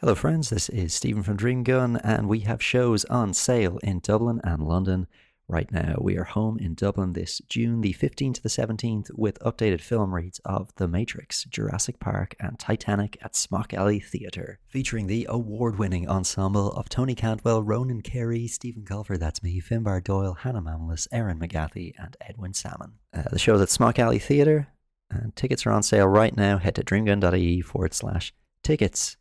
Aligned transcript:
Hello, 0.00 0.14
friends. 0.14 0.50
This 0.50 0.68
is 0.68 0.92
Stephen 0.92 1.22
from 1.22 1.38
Dream 1.38 1.62
Gun, 1.62 1.96
and 2.04 2.28
we 2.28 2.40
have 2.40 2.62
shows 2.62 3.06
on 3.06 3.32
sale 3.32 3.78
in 3.82 4.00
Dublin 4.00 4.42
and 4.44 4.60
London 4.60 5.06
right 5.48 5.72
now. 5.72 5.94
We 5.98 6.18
are 6.18 6.24
home 6.24 6.58
in 6.58 6.74
Dublin 6.74 7.14
this 7.14 7.40
June 7.48 7.80
the 7.80 7.94
15th 7.94 8.34
to 8.34 8.42
the 8.42 8.50
17th 8.50 9.10
with 9.14 9.38
updated 9.38 9.80
film 9.80 10.14
reads 10.14 10.38
of 10.44 10.70
The 10.76 10.86
Matrix, 10.86 11.44
Jurassic 11.44 11.98
Park, 11.98 12.36
and 12.38 12.58
Titanic 12.58 13.16
at 13.22 13.34
Smock 13.34 13.72
Alley 13.72 13.98
Theatre, 13.98 14.58
featuring 14.68 15.06
the 15.06 15.26
award 15.30 15.78
winning 15.78 16.06
ensemble 16.06 16.72
of 16.72 16.90
Tony 16.90 17.14
Cantwell, 17.14 17.62
Ronan 17.62 18.02
Carey, 18.02 18.46
Stephen 18.48 18.84
Colfer, 18.84 19.18
that's 19.18 19.42
me, 19.42 19.62
Finbar 19.62 20.04
Doyle, 20.04 20.34
Hannah 20.34 20.60
Mamalis, 20.60 21.08
Erin 21.10 21.38
McGathy, 21.38 21.94
and 21.98 22.18
Edwin 22.20 22.52
Salmon. 22.52 22.98
Uh, 23.14 23.22
the 23.30 23.38
show's 23.38 23.62
at 23.62 23.70
Smock 23.70 23.98
Alley 23.98 24.18
Theatre, 24.18 24.68
and 25.10 25.34
tickets 25.34 25.64
are 25.64 25.72
on 25.72 25.82
sale 25.82 26.06
right 26.06 26.36
now. 26.36 26.58
Head 26.58 26.74
to 26.74 26.84
dreamgun.ie 26.84 27.62
forward 27.62 27.94
slash 27.94 28.34
tickets. 28.62 29.16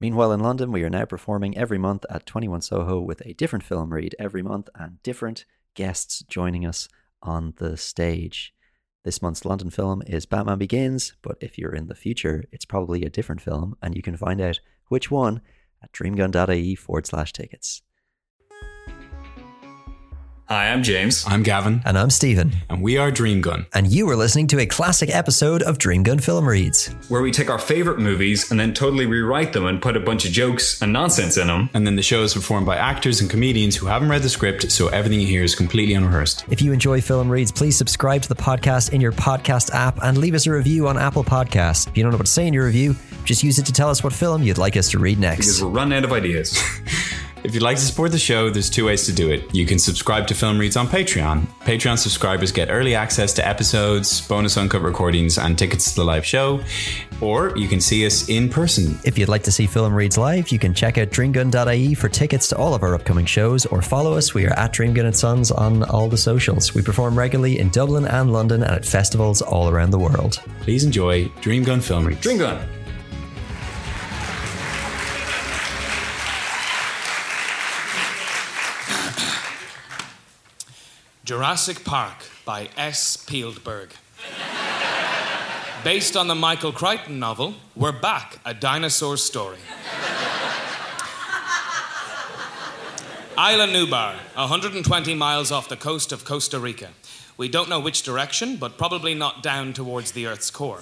Meanwhile, 0.00 0.32
in 0.32 0.40
London, 0.40 0.70
we 0.70 0.84
are 0.84 0.90
now 0.90 1.04
performing 1.04 1.56
every 1.56 1.78
month 1.78 2.04
at 2.08 2.24
21 2.24 2.60
Soho 2.60 3.00
with 3.00 3.20
a 3.24 3.34
different 3.34 3.64
film 3.64 3.92
read 3.92 4.14
every 4.18 4.42
month 4.42 4.68
and 4.76 5.02
different 5.02 5.44
guests 5.74 6.22
joining 6.28 6.64
us 6.64 6.88
on 7.20 7.54
the 7.56 7.76
stage. 7.76 8.54
This 9.04 9.20
month's 9.20 9.44
London 9.44 9.70
film 9.70 10.02
is 10.06 10.24
Batman 10.24 10.58
Begins, 10.58 11.14
but 11.22 11.36
if 11.40 11.58
you're 11.58 11.74
in 11.74 11.88
the 11.88 11.96
future, 11.96 12.44
it's 12.52 12.64
probably 12.64 13.04
a 13.04 13.10
different 13.10 13.40
film, 13.40 13.76
and 13.82 13.96
you 13.96 14.02
can 14.02 14.16
find 14.16 14.40
out 14.40 14.60
which 14.88 15.10
one 15.10 15.40
at 15.82 15.92
dreamgun.ie 15.92 16.76
forward 16.76 17.06
slash 17.06 17.32
tickets. 17.32 17.82
Hi, 20.48 20.70
I'm 20.70 20.82
James. 20.82 21.24
I'm 21.28 21.42
Gavin, 21.42 21.82
And 21.84 21.98
I'm 21.98 22.08
Stephen. 22.08 22.52
and 22.70 22.80
we 22.80 22.96
are 22.96 23.10
Dream 23.10 23.42
Gun. 23.42 23.66
And 23.74 23.86
you 23.86 24.08
are 24.08 24.16
listening 24.16 24.46
to 24.46 24.60
a 24.60 24.64
classic 24.64 25.14
episode 25.14 25.60
of 25.62 25.76
Dream 25.76 26.02
Gun 26.02 26.18
Film 26.20 26.48
Reads. 26.48 26.86
Where 27.10 27.20
we 27.20 27.30
take 27.30 27.50
our 27.50 27.58
favorite 27.58 27.98
movies 27.98 28.50
and 28.50 28.58
then 28.58 28.72
totally 28.72 29.04
rewrite 29.04 29.52
them 29.52 29.66
and 29.66 29.82
put 29.82 29.94
a 29.94 30.00
bunch 30.00 30.24
of 30.24 30.30
jokes 30.32 30.80
and 30.80 30.90
nonsense 30.90 31.36
in 31.36 31.48
them. 31.48 31.68
And 31.74 31.86
then 31.86 31.96
the 31.96 32.02
show 32.02 32.22
is 32.22 32.32
performed 32.32 32.64
by 32.64 32.76
actors 32.76 33.20
and 33.20 33.28
comedians 33.28 33.76
who 33.76 33.84
haven't 33.88 34.08
read 34.08 34.22
the 34.22 34.30
script, 34.30 34.72
so 34.72 34.88
everything 34.88 35.20
you 35.20 35.26
hear 35.26 35.42
is 35.42 35.54
completely 35.54 35.92
unrehearsed. 35.94 36.46
If 36.48 36.62
you 36.62 36.72
enjoy 36.72 37.02
Film 37.02 37.28
Reads, 37.28 37.52
please 37.52 37.76
subscribe 37.76 38.22
to 38.22 38.28
the 38.30 38.34
podcast 38.34 38.94
in 38.94 39.02
your 39.02 39.12
podcast 39.12 39.74
app 39.74 40.02
and 40.02 40.16
leave 40.16 40.34
us 40.34 40.46
a 40.46 40.52
review 40.52 40.88
on 40.88 40.96
Apple 40.96 41.24
Podcasts. 41.24 41.86
If 41.88 41.94
you 41.98 42.02
don't 42.02 42.12
know 42.12 42.16
what 42.18 42.24
to 42.26 42.32
say 42.32 42.46
in 42.46 42.54
your 42.54 42.64
review, 42.64 42.96
just 43.24 43.42
use 43.42 43.58
it 43.58 43.66
to 43.66 43.72
tell 43.74 43.90
us 43.90 44.02
what 44.02 44.14
film 44.14 44.42
you'd 44.42 44.56
like 44.56 44.78
us 44.78 44.88
to 44.92 44.98
read 44.98 45.20
Because 45.20 45.46
next. 45.46 45.60
we're 45.62 45.68
running 45.68 45.98
out 45.98 46.04
of 46.04 46.12
ideas. 46.14 46.58
If 47.44 47.54
you'd 47.54 47.62
like 47.62 47.76
to 47.76 47.82
support 47.82 48.10
the 48.10 48.18
show, 48.18 48.50
there's 48.50 48.68
two 48.68 48.86
ways 48.86 49.06
to 49.06 49.12
do 49.12 49.30
it. 49.30 49.54
You 49.54 49.64
can 49.64 49.78
subscribe 49.78 50.26
to 50.26 50.34
Film 50.34 50.58
Reads 50.58 50.76
on 50.76 50.88
Patreon. 50.88 51.46
Patreon 51.60 51.96
subscribers 51.96 52.50
get 52.50 52.68
early 52.68 52.94
access 52.94 53.32
to 53.34 53.46
episodes, 53.46 54.20
bonus 54.26 54.56
uncut 54.56 54.82
recordings, 54.82 55.38
and 55.38 55.56
tickets 55.56 55.90
to 55.90 55.96
the 56.00 56.04
live 56.04 56.26
show. 56.26 56.60
Or 57.20 57.56
you 57.56 57.68
can 57.68 57.80
see 57.80 58.04
us 58.06 58.28
in 58.28 58.48
person. 58.48 58.98
If 59.04 59.18
you'd 59.18 59.28
like 59.28 59.44
to 59.44 59.52
see 59.52 59.66
Film 59.66 59.94
Reads 59.94 60.18
live, 60.18 60.50
you 60.50 60.58
can 60.58 60.74
check 60.74 60.98
out 60.98 61.08
dreamgun.ie 61.10 61.94
for 61.94 62.08
tickets 62.08 62.48
to 62.48 62.56
all 62.56 62.74
of 62.74 62.82
our 62.82 62.94
upcoming 62.94 63.26
shows 63.26 63.66
or 63.66 63.82
follow 63.82 64.14
us. 64.14 64.34
We 64.34 64.46
are 64.46 64.58
at 64.58 64.72
Dreamgun 64.72 65.04
and 65.04 65.16
Sons 65.16 65.50
on 65.50 65.84
all 65.84 66.08
the 66.08 66.18
socials. 66.18 66.74
We 66.74 66.82
perform 66.82 67.16
regularly 67.16 67.58
in 67.58 67.70
Dublin 67.70 68.06
and 68.06 68.32
London 68.32 68.62
and 68.62 68.72
at 68.72 68.84
festivals 68.84 69.42
all 69.42 69.68
around 69.68 69.90
the 69.90 69.98
world. 69.98 70.42
Please 70.60 70.84
enjoy 70.84 71.26
Dreamgun 71.40 71.82
Film 71.82 72.06
Reads. 72.06 72.20
Dream 72.20 72.38
Jurassic 81.28 81.84
Park 81.84 82.24
by 82.46 82.70
S. 82.78 83.18
Pieldberg. 83.18 83.90
Based 85.84 86.16
on 86.16 86.26
the 86.26 86.34
Michael 86.34 86.72
Crichton 86.72 87.18
novel, 87.18 87.52
We're 87.76 87.92
Back, 87.92 88.38
a 88.46 88.54
Dinosaur 88.54 89.18
Story. 89.18 89.58
Isla 93.36 93.66
Nublar, 93.66 94.14
120 94.36 95.14
miles 95.16 95.52
off 95.52 95.68
the 95.68 95.76
coast 95.76 96.12
of 96.12 96.24
Costa 96.24 96.58
Rica. 96.58 96.88
We 97.36 97.50
don't 97.50 97.68
know 97.68 97.78
which 97.78 98.04
direction, 98.04 98.56
but 98.56 98.78
probably 98.78 99.12
not 99.12 99.42
down 99.42 99.74
towards 99.74 100.12
the 100.12 100.24
Earth's 100.24 100.50
core. 100.50 100.80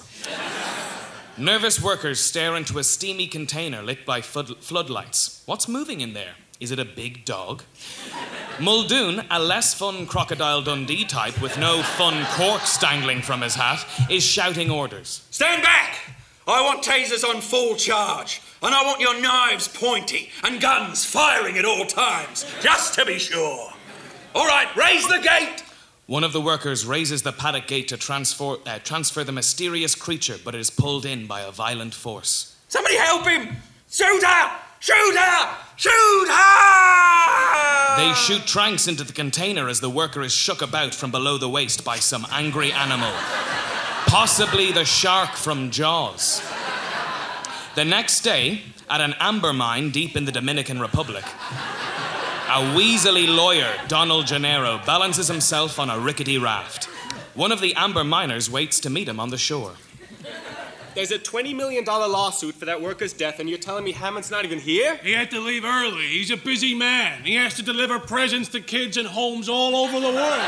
Nervous 1.37 1.83
workers 1.83 2.21
stare 2.21 2.55
into 2.55 2.79
a 2.79 2.85
steamy 2.85 3.27
container 3.27 3.81
lit 3.81 4.05
by 4.05 4.21
flood- 4.21 4.63
floodlights. 4.63 5.43
What's 5.45 5.67
moving 5.67 5.99
in 5.99 6.13
there? 6.13 6.35
Is 6.59 6.71
it 6.71 6.79
a 6.79 6.85
big 6.85 7.23
dog? 7.23 7.63
Muldoon, 8.59 9.23
a 9.29 9.39
less 9.39 9.75
fun 9.75 10.07
Crocodile 10.07 10.63
Dundee 10.63 11.05
type 11.05 11.39
with 11.41 11.57
no 11.59 11.83
fun 11.83 12.25
corks 12.31 12.77
dangling 12.79 13.21
from 13.21 13.41
his 13.41 13.53
hat, 13.53 13.85
is 14.09 14.23
shouting 14.23 14.71
orders. 14.71 15.23
Stand 15.29 15.61
back! 15.61 15.99
I 16.47 16.63
want 16.63 16.81
tasers 16.81 17.27
on 17.27 17.41
full 17.41 17.75
charge, 17.75 18.41
and 18.63 18.73
I 18.73 18.83
want 18.83 19.01
your 19.01 19.21
knives 19.21 19.67
pointy 19.67 20.29
and 20.43 20.59
guns 20.59 21.05
firing 21.05 21.57
at 21.57 21.65
all 21.65 21.85
times, 21.85 22.45
just 22.61 22.95
to 22.95 23.05
be 23.05 23.19
sure. 23.19 23.71
All 24.33 24.47
right, 24.47 24.73
raise 24.75 25.07
the 25.07 25.19
gate! 25.19 25.63
One 26.07 26.23
of 26.23 26.33
the 26.33 26.41
workers 26.41 26.85
raises 26.85 27.21
the 27.21 27.33
paddock 27.33 27.67
gate 27.67 27.89
to 27.89 27.97
transfer, 27.97 28.55
uh, 28.65 28.79
transfer 28.79 29.23
the 29.23 29.31
mysterious 29.31 29.93
creature, 29.93 30.37
but 30.43 30.55
it 30.55 30.61
is 30.61 30.69
pulled 30.71 31.05
in 31.05 31.27
by 31.27 31.41
a 31.41 31.51
violent 31.51 31.93
force. 31.93 32.55
Somebody 32.69 32.97
help 32.97 33.27
him! 33.27 33.57
Shoot 33.89 34.23
her! 34.23 34.66
Shoot 34.79 35.15
her! 35.15 35.57
Shoot 35.75 36.27
her! 36.29 37.97
They 37.97 38.13
shoot 38.13 38.45
tranks 38.45 38.87
into 38.87 39.03
the 39.03 39.13
container 39.13 39.67
as 39.67 39.79
the 39.79 39.89
worker 39.89 40.21
is 40.21 40.31
shook 40.31 40.61
about 40.61 40.93
from 40.93 41.11
below 41.11 41.37
the 41.37 41.49
waist 41.49 41.83
by 41.83 41.97
some 41.97 42.27
angry 42.31 42.71
animal. 42.71 43.11
Possibly 44.05 44.71
the 44.71 44.85
shark 44.85 45.31
from 45.31 45.71
Jaws. 45.71 46.41
The 47.75 47.85
next 47.85 48.21
day, 48.21 48.61
at 48.89 49.01
an 49.01 49.15
amber 49.19 49.51
mine 49.53 49.89
deep 49.91 50.15
in 50.15 50.25
the 50.25 50.31
Dominican 50.31 50.79
Republic, 50.79 51.25
a 51.25 52.61
weaselly 52.75 53.27
lawyer, 53.27 53.73
Donald 53.87 54.27
Gennaro, 54.27 54.79
balances 54.85 55.27
himself 55.27 55.79
on 55.79 55.89
a 55.89 55.99
rickety 55.99 56.37
raft. 56.37 56.85
One 57.35 57.51
of 57.51 57.61
the 57.61 57.73
amber 57.75 58.03
miners 58.03 58.49
waits 58.49 58.79
to 58.81 58.89
meet 58.89 59.07
him 59.07 59.19
on 59.19 59.29
the 59.29 59.37
shore. 59.37 59.73
There's 60.97 61.11
a 61.11 61.19
$20 61.19 61.55
million 61.55 61.85
lawsuit 61.85 62.55
for 62.55 62.65
that 62.65 62.81
worker's 62.81 63.13
death, 63.13 63.39
and 63.39 63.47
you're 63.47 63.59
telling 63.59 63.83
me 63.83 63.91
Hammond's 63.91 64.31
not 64.31 64.45
even 64.45 64.57
here? 64.57 64.95
He 65.03 65.13
had 65.13 65.29
to 65.29 65.39
leave 65.39 65.63
early. 65.63 66.07
He's 66.07 66.31
a 66.31 66.37
busy 66.37 66.73
man. 66.73 67.23
He 67.23 67.35
has 67.35 67.53
to 67.53 67.61
deliver 67.61 67.99
presents 67.99 68.49
to 68.49 68.61
kids 68.61 68.97
in 68.97 69.05
homes 69.05 69.47
all 69.47 69.75
over 69.75 69.99
the 69.99 70.07
world. 70.07 70.41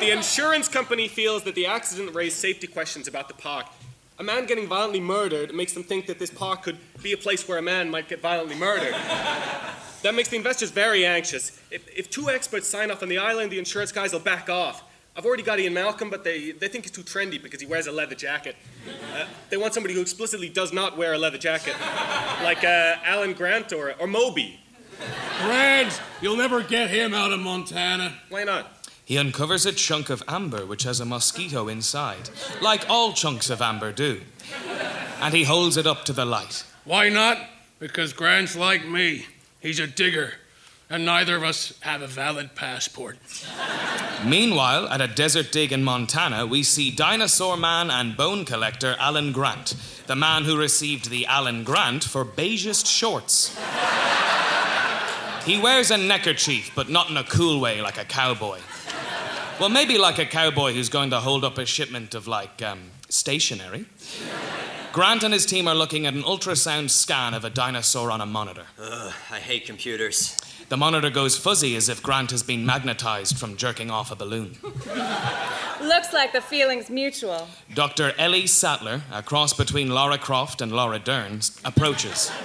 The 0.00 0.10
insurance 0.10 0.66
company 0.66 1.06
feels 1.06 1.44
that 1.44 1.54
the 1.54 1.66
accident 1.66 2.12
raised 2.12 2.38
safety 2.38 2.66
questions 2.66 3.06
about 3.06 3.28
the 3.28 3.34
park. 3.34 3.66
A 4.18 4.24
man 4.24 4.46
getting 4.46 4.66
violently 4.66 4.98
murdered 4.98 5.54
makes 5.54 5.72
them 5.72 5.84
think 5.84 6.06
that 6.06 6.18
this 6.18 6.28
park 6.28 6.64
could 6.64 6.78
be 7.04 7.12
a 7.12 7.16
place 7.16 7.46
where 7.46 7.58
a 7.58 7.62
man 7.62 7.88
might 7.88 8.08
get 8.08 8.20
violently 8.20 8.56
murdered. 8.56 8.94
that 10.02 10.12
makes 10.12 10.28
the 10.28 10.34
investors 10.34 10.72
very 10.72 11.06
anxious. 11.06 11.56
If, 11.70 11.86
if 11.96 12.10
two 12.10 12.30
experts 12.30 12.66
sign 12.66 12.90
off 12.90 13.04
on 13.04 13.08
the 13.08 13.18
island, 13.18 13.52
the 13.52 13.60
insurance 13.60 13.92
guys 13.92 14.12
will 14.12 14.18
back 14.18 14.50
off. 14.50 14.82
I've 15.14 15.26
already 15.26 15.42
got 15.42 15.60
Ian 15.60 15.74
Malcolm, 15.74 16.08
but 16.08 16.24
they, 16.24 16.52
they 16.52 16.68
think 16.68 16.84
he's 16.84 16.90
too 16.90 17.02
trendy 17.02 17.42
because 17.42 17.60
he 17.60 17.66
wears 17.66 17.86
a 17.86 17.92
leather 17.92 18.14
jacket. 18.14 18.56
Uh, 19.14 19.26
they 19.50 19.58
want 19.58 19.74
somebody 19.74 19.92
who 19.94 20.00
explicitly 20.00 20.48
does 20.48 20.72
not 20.72 20.96
wear 20.96 21.12
a 21.12 21.18
leather 21.18 21.36
jacket, 21.36 21.74
like 22.42 22.64
uh, 22.64 22.96
Alan 23.04 23.34
Grant 23.34 23.72
or, 23.74 23.94
or 24.00 24.06
Moby. 24.06 24.58
Grant, 25.42 26.00
you'll 26.22 26.36
never 26.36 26.62
get 26.62 26.88
him 26.88 27.12
out 27.12 27.30
of 27.30 27.40
Montana. 27.40 28.14
Why 28.30 28.44
not? 28.44 28.86
He 29.04 29.18
uncovers 29.18 29.66
a 29.66 29.72
chunk 29.72 30.08
of 30.08 30.22
amber 30.28 30.64
which 30.64 30.84
has 30.84 30.98
a 30.98 31.04
mosquito 31.04 31.68
inside, 31.68 32.30
like 32.62 32.88
all 32.88 33.12
chunks 33.12 33.50
of 33.50 33.60
amber 33.60 33.92
do. 33.92 34.22
And 35.20 35.34
he 35.34 35.44
holds 35.44 35.76
it 35.76 35.86
up 35.86 36.04
to 36.06 36.14
the 36.14 36.24
light. 36.24 36.64
Why 36.84 37.10
not? 37.10 37.38
Because 37.78 38.14
Grant's 38.14 38.56
like 38.56 38.86
me. 38.86 39.26
He's 39.60 39.78
a 39.78 39.86
digger. 39.86 40.34
And 40.92 41.06
neither 41.06 41.34
of 41.36 41.42
us 41.42 41.72
have 41.80 42.02
a 42.02 42.06
valid 42.06 42.54
passport. 42.54 43.16
Meanwhile, 44.26 44.88
at 44.88 45.00
a 45.00 45.08
desert 45.08 45.50
dig 45.50 45.72
in 45.72 45.82
Montana, 45.82 46.44
we 46.46 46.62
see 46.62 46.90
dinosaur 46.90 47.56
man 47.56 47.90
and 47.90 48.14
bone 48.14 48.44
collector 48.44 48.94
Alan 48.98 49.32
Grant, 49.32 49.74
the 50.06 50.14
man 50.14 50.44
who 50.44 50.54
received 50.54 51.08
the 51.08 51.24
Alan 51.24 51.64
Grant 51.64 52.04
for 52.04 52.26
beigest 52.26 52.86
shorts. 52.86 53.58
He 55.46 55.58
wears 55.58 55.90
a 55.90 55.96
neckerchief, 55.96 56.70
but 56.74 56.90
not 56.90 57.08
in 57.08 57.16
a 57.16 57.24
cool 57.24 57.58
way 57.58 57.80
like 57.80 57.96
a 57.96 58.04
cowboy. 58.04 58.58
Well, 59.58 59.70
maybe 59.70 59.96
like 59.96 60.18
a 60.18 60.26
cowboy 60.26 60.74
who's 60.74 60.90
going 60.90 61.08
to 61.08 61.20
hold 61.20 61.42
up 61.42 61.56
a 61.56 61.64
shipment 61.64 62.14
of, 62.14 62.28
like, 62.28 62.60
um, 62.60 62.90
stationery. 63.08 63.86
Grant 64.92 65.22
and 65.22 65.32
his 65.32 65.46
team 65.46 65.66
are 65.68 65.74
looking 65.74 66.04
at 66.04 66.12
an 66.12 66.22
ultrasound 66.22 66.90
scan 66.90 67.32
of 67.32 67.46
a 67.46 67.50
dinosaur 67.50 68.10
on 68.10 68.20
a 68.20 68.26
monitor. 68.26 68.66
Ugh, 68.78 69.14
I 69.30 69.38
hate 69.38 69.64
computers. 69.64 70.36
The 70.72 70.78
monitor 70.78 71.10
goes 71.10 71.36
fuzzy 71.36 71.76
as 71.76 71.90
if 71.90 72.02
Grant 72.02 72.30
has 72.30 72.42
been 72.42 72.64
magnetized 72.64 73.36
from 73.36 73.58
jerking 73.58 73.90
off 73.90 74.10
a 74.10 74.16
balloon. 74.16 74.56
Looks 75.82 76.14
like 76.14 76.32
the 76.32 76.40
feeling's 76.40 76.88
mutual. 76.88 77.46
Dr. 77.74 78.14
Ellie 78.16 78.46
Sattler, 78.46 79.02
a 79.12 79.22
cross 79.22 79.52
between 79.52 79.90
Laura 79.90 80.16
Croft 80.16 80.62
and 80.62 80.72
Laura 80.72 80.98
Dern, 80.98 81.40
approaches. 81.62 82.32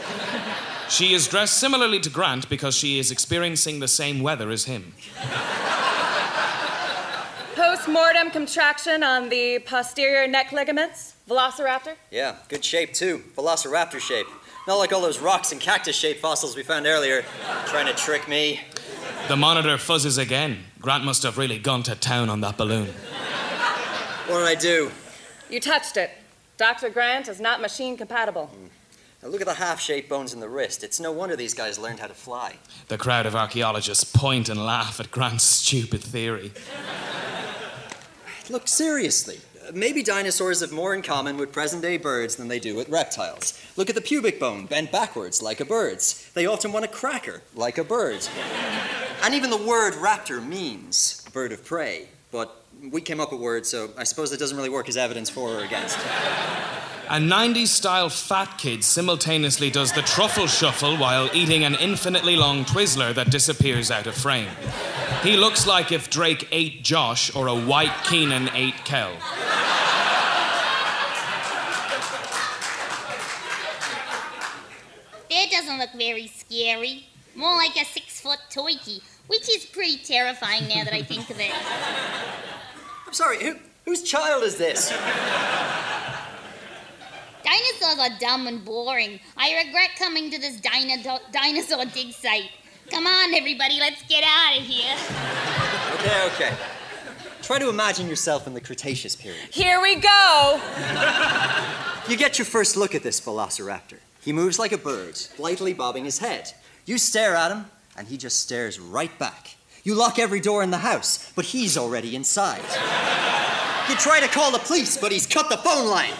She 0.89 1.13
is 1.13 1.27
dressed 1.27 1.57
similarly 1.57 2.01
to 2.01 2.09
Grant 2.09 2.49
because 2.49 2.75
she 2.75 2.99
is 2.99 3.11
experiencing 3.11 3.79
the 3.79 3.87
same 3.87 4.21
weather 4.21 4.49
as 4.49 4.65
him. 4.65 4.93
Post 7.55 7.87
mortem 7.87 8.29
contraction 8.31 9.03
on 9.03 9.29
the 9.29 9.59
posterior 9.59 10.27
neck 10.27 10.51
ligaments. 10.51 11.13
Velociraptor? 11.29 11.95
Yeah, 12.11 12.35
good 12.49 12.63
shape 12.63 12.93
too. 12.93 13.23
Velociraptor 13.37 14.01
shape. 14.01 14.27
Not 14.67 14.75
like 14.75 14.91
all 14.91 15.01
those 15.01 15.19
rocks 15.19 15.53
and 15.53 15.61
cactus 15.61 15.95
shaped 15.95 16.19
fossils 16.19 16.55
we 16.55 16.61
found 16.61 16.85
earlier. 16.85 17.23
Trying 17.67 17.85
to 17.85 17.93
trick 17.93 18.27
me. 18.27 18.59
The 19.29 19.37
monitor 19.37 19.77
fuzzes 19.77 20.17
again. 20.17 20.59
Grant 20.81 21.05
must 21.05 21.23
have 21.23 21.37
really 21.37 21.57
gone 21.57 21.83
to 21.83 21.95
town 21.95 22.29
on 22.29 22.41
that 22.41 22.57
balloon. 22.57 22.87
What 24.27 24.39
did 24.39 24.47
I 24.47 24.55
do? 24.55 24.91
You 25.49 25.61
touched 25.61 25.95
it. 25.95 26.11
Dr. 26.57 26.89
Grant 26.89 27.29
is 27.29 27.39
not 27.39 27.61
machine 27.61 27.95
compatible. 27.95 28.47
Hmm. 28.47 28.67
Now 29.23 29.29
look 29.29 29.39
at 29.39 29.47
the 29.47 29.53
half 29.53 29.79
shaped 29.79 30.09
bones 30.09 30.33
in 30.33 30.41
the 30.41 30.49
wrist. 30.49 30.83
It's 30.83 30.99
no 30.99 31.13
wonder 31.13 31.37
these 31.37 31.53
guys 31.53 31.79
learned 31.79 31.99
how 32.01 32.07
to 32.07 32.13
fly. 32.13 32.57
The 32.89 32.97
crowd 32.97 33.25
of 33.25 33.35
archaeologists 33.35 34.03
point 34.03 34.49
and 34.49 34.63
laugh 34.65 34.99
at 34.99 35.11
Grant's 35.11 35.43
stupid 35.45 36.01
theory. 36.01 36.51
Look, 38.49 38.67
seriously. 38.67 39.39
Maybe 39.73 40.03
dinosaurs 40.03 40.61
have 40.61 40.71
more 40.71 40.93
in 40.93 41.01
common 41.01 41.37
with 41.37 41.51
present 41.51 41.81
day 41.81 41.97
birds 41.97 42.35
than 42.35 42.47
they 42.47 42.59
do 42.59 42.75
with 42.75 42.89
reptiles. 42.89 43.59
Look 43.75 43.89
at 43.89 43.95
the 43.95 44.01
pubic 44.01 44.39
bone, 44.39 44.65
bent 44.65 44.91
backwards, 44.91 45.41
like 45.41 45.59
a 45.59 45.65
bird's. 45.65 46.29
They 46.33 46.45
often 46.45 46.71
want 46.71 46.85
a 46.85 46.87
cracker, 46.87 47.41
like 47.55 47.77
a 47.77 47.83
bird. 47.83 48.27
and 49.23 49.33
even 49.33 49.49
the 49.49 49.57
word 49.57 49.93
raptor 49.95 50.45
means 50.45 51.25
bird 51.33 51.51
of 51.51 51.65
prey. 51.65 52.07
But 52.31 52.63
we 52.91 53.01
came 53.01 53.19
up 53.19 53.31
with 53.31 53.41
words, 53.41 53.69
so 53.69 53.89
I 53.97 54.03
suppose 54.03 54.31
it 54.31 54.39
doesn't 54.39 54.57
really 54.57 54.69
work 54.69 54.89
as 54.89 54.97
evidence 54.97 55.29
for 55.29 55.59
or 55.59 55.63
against. 55.63 55.97
A 57.09 57.19
90s 57.19 57.67
style 57.67 58.09
fat 58.09 58.57
kid 58.57 58.83
simultaneously 58.83 59.69
does 59.69 59.93
the 59.93 60.01
truffle 60.01 60.45
shuffle 60.45 60.97
while 60.97 61.29
eating 61.33 61.63
an 61.63 61.75
infinitely 61.75 62.35
long 62.35 62.65
Twizzler 62.65 63.15
that 63.15 63.31
disappears 63.31 63.89
out 63.89 64.07
of 64.07 64.15
frame. 64.15 64.49
He 65.23 65.37
looks 65.37 65.65
like 65.65 65.93
if 65.93 66.09
Drake 66.09 66.49
ate 66.51 66.83
Josh 66.83 67.33
or 67.33 67.47
a 67.47 67.55
white 67.55 67.93
Keenan 68.03 68.49
ate 68.53 68.75
Kel. 68.83 69.13
That 75.29 75.49
doesn't 75.49 75.77
look 75.77 75.93
very 75.95 76.27
scary. 76.27 77.05
More 77.35 77.55
like 77.55 77.77
a 77.77 77.85
six 77.85 78.19
foot 78.19 78.39
toiki, 78.51 79.01
which 79.27 79.49
is 79.49 79.65
pretty 79.65 79.97
terrifying 79.97 80.67
now 80.67 80.83
that 80.83 80.93
I 80.93 81.03
think 81.03 81.29
of 81.29 81.39
it. 81.39 81.51
I'm 83.05 83.13
sorry, 83.13 83.43
who, 83.43 83.55
whose 83.85 84.03
child 84.03 84.43
is 84.43 84.55
this? 84.57 84.89
Dinosaurs 87.43 87.99
are 87.99 88.19
dumb 88.19 88.47
and 88.47 88.65
boring. 88.65 89.19
I 89.37 89.63
regret 89.65 89.91
coming 89.97 90.29
to 90.31 90.39
this 90.39 90.59
dino- 90.59 91.19
dinosaur 91.31 91.85
dig 91.85 92.11
site. 92.11 92.49
Come 92.89 93.05
on, 93.07 93.33
everybody, 93.33 93.79
let's 93.79 94.01
get 94.07 94.23
out 94.25 94.57
of 94.57 94.63
here. 94.63 94.95
Okay, 95.95 96.25
okay. 96.33 96.57
Try 97.41 97.59
to 97.59 97.69
imagine 97.69 98.07
yourself 98.09 98.47
in 98.47 98.53
the 98.53 98.61
Cretaceous 98.61 99.15
period. 99.15 99.41
Here 99.51 99.81
we 99.81 99.95
go. 99.95 100.59
You 102.09 102.17
get 102.17 102.37
your 102.37 102.45
first 102.45 102.75
look 102.75 102.95
at 102.95 103.03
this 103.03 103.21
velociraptor. 103.21 103.99
He 104.21 104.33
moves 104.33 104.59
like 104.59 104.71
a 104.73 104.77
bird, 104.77 105.17
lightly 105.37 105.73
bobbing 105.73 106.03
his 106.05 106.19
head. 106.19 106.51
You 106.85 106.97
stare 106.97 107.35
at 107.35 107.51
him, 107.51 107.65
and 107.97 108.07
he 108.07 108.17
just 108.17 108.39
stares 108.39 108.79
right 108.79 109.17
back. 109.19 109.55
You 109.83 109.95
lock 109.95 110.19
every 110.19 110.39
door 110.39 110.63
in 110.63 110.69
the 110.69 110.77
house, 110.77 111.31
but 111.35 111.45
he's 111.45 111.77
already 111.77 112.15
inside. 112.15 112.61
You 113.89 113.95
try 113.95 114.19
to 114.19 114.27
call 114.27 114.51
the 114.51 114.59
police, 114.59 114.97
but 114.97 115.11
he's 115.11 115.25
cut 115.25 115.49
the 115.49 115.57
phone 115.57 115.87
line. 115.87 116.11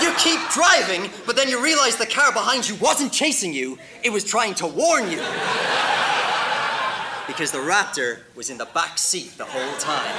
You 0.00 0.12
keep 0.16 0.38
driving, 0.50 1.10
but 1.26 1.34
then 1.34 1.48
you 1.48 1.62
realize 1.62 1.96
the 1.96 2.06
car 2.06 2.32
behind 2.32 2.68
you 2.68 2.76
wasn't 2.76 3.12
chasing 3.12 3.52
you, 3.52 3.78
it 4.04 4.10
was 4.10 4.22
trying 4.22 4.54
to 4.54 4.66
warn 4.66 5.10
you. 5.10 5.18
Because 7.26 7.50
the 7.50 7.58
raptor 7.58 8.20
was 8.36 8.48
in 8.48 8.58
the 8.58 8.66
back 8.66 8.96
seat 8.96 9.36
the 9.36 9.44
whole 9.44 9.76
time. 9.78 10.14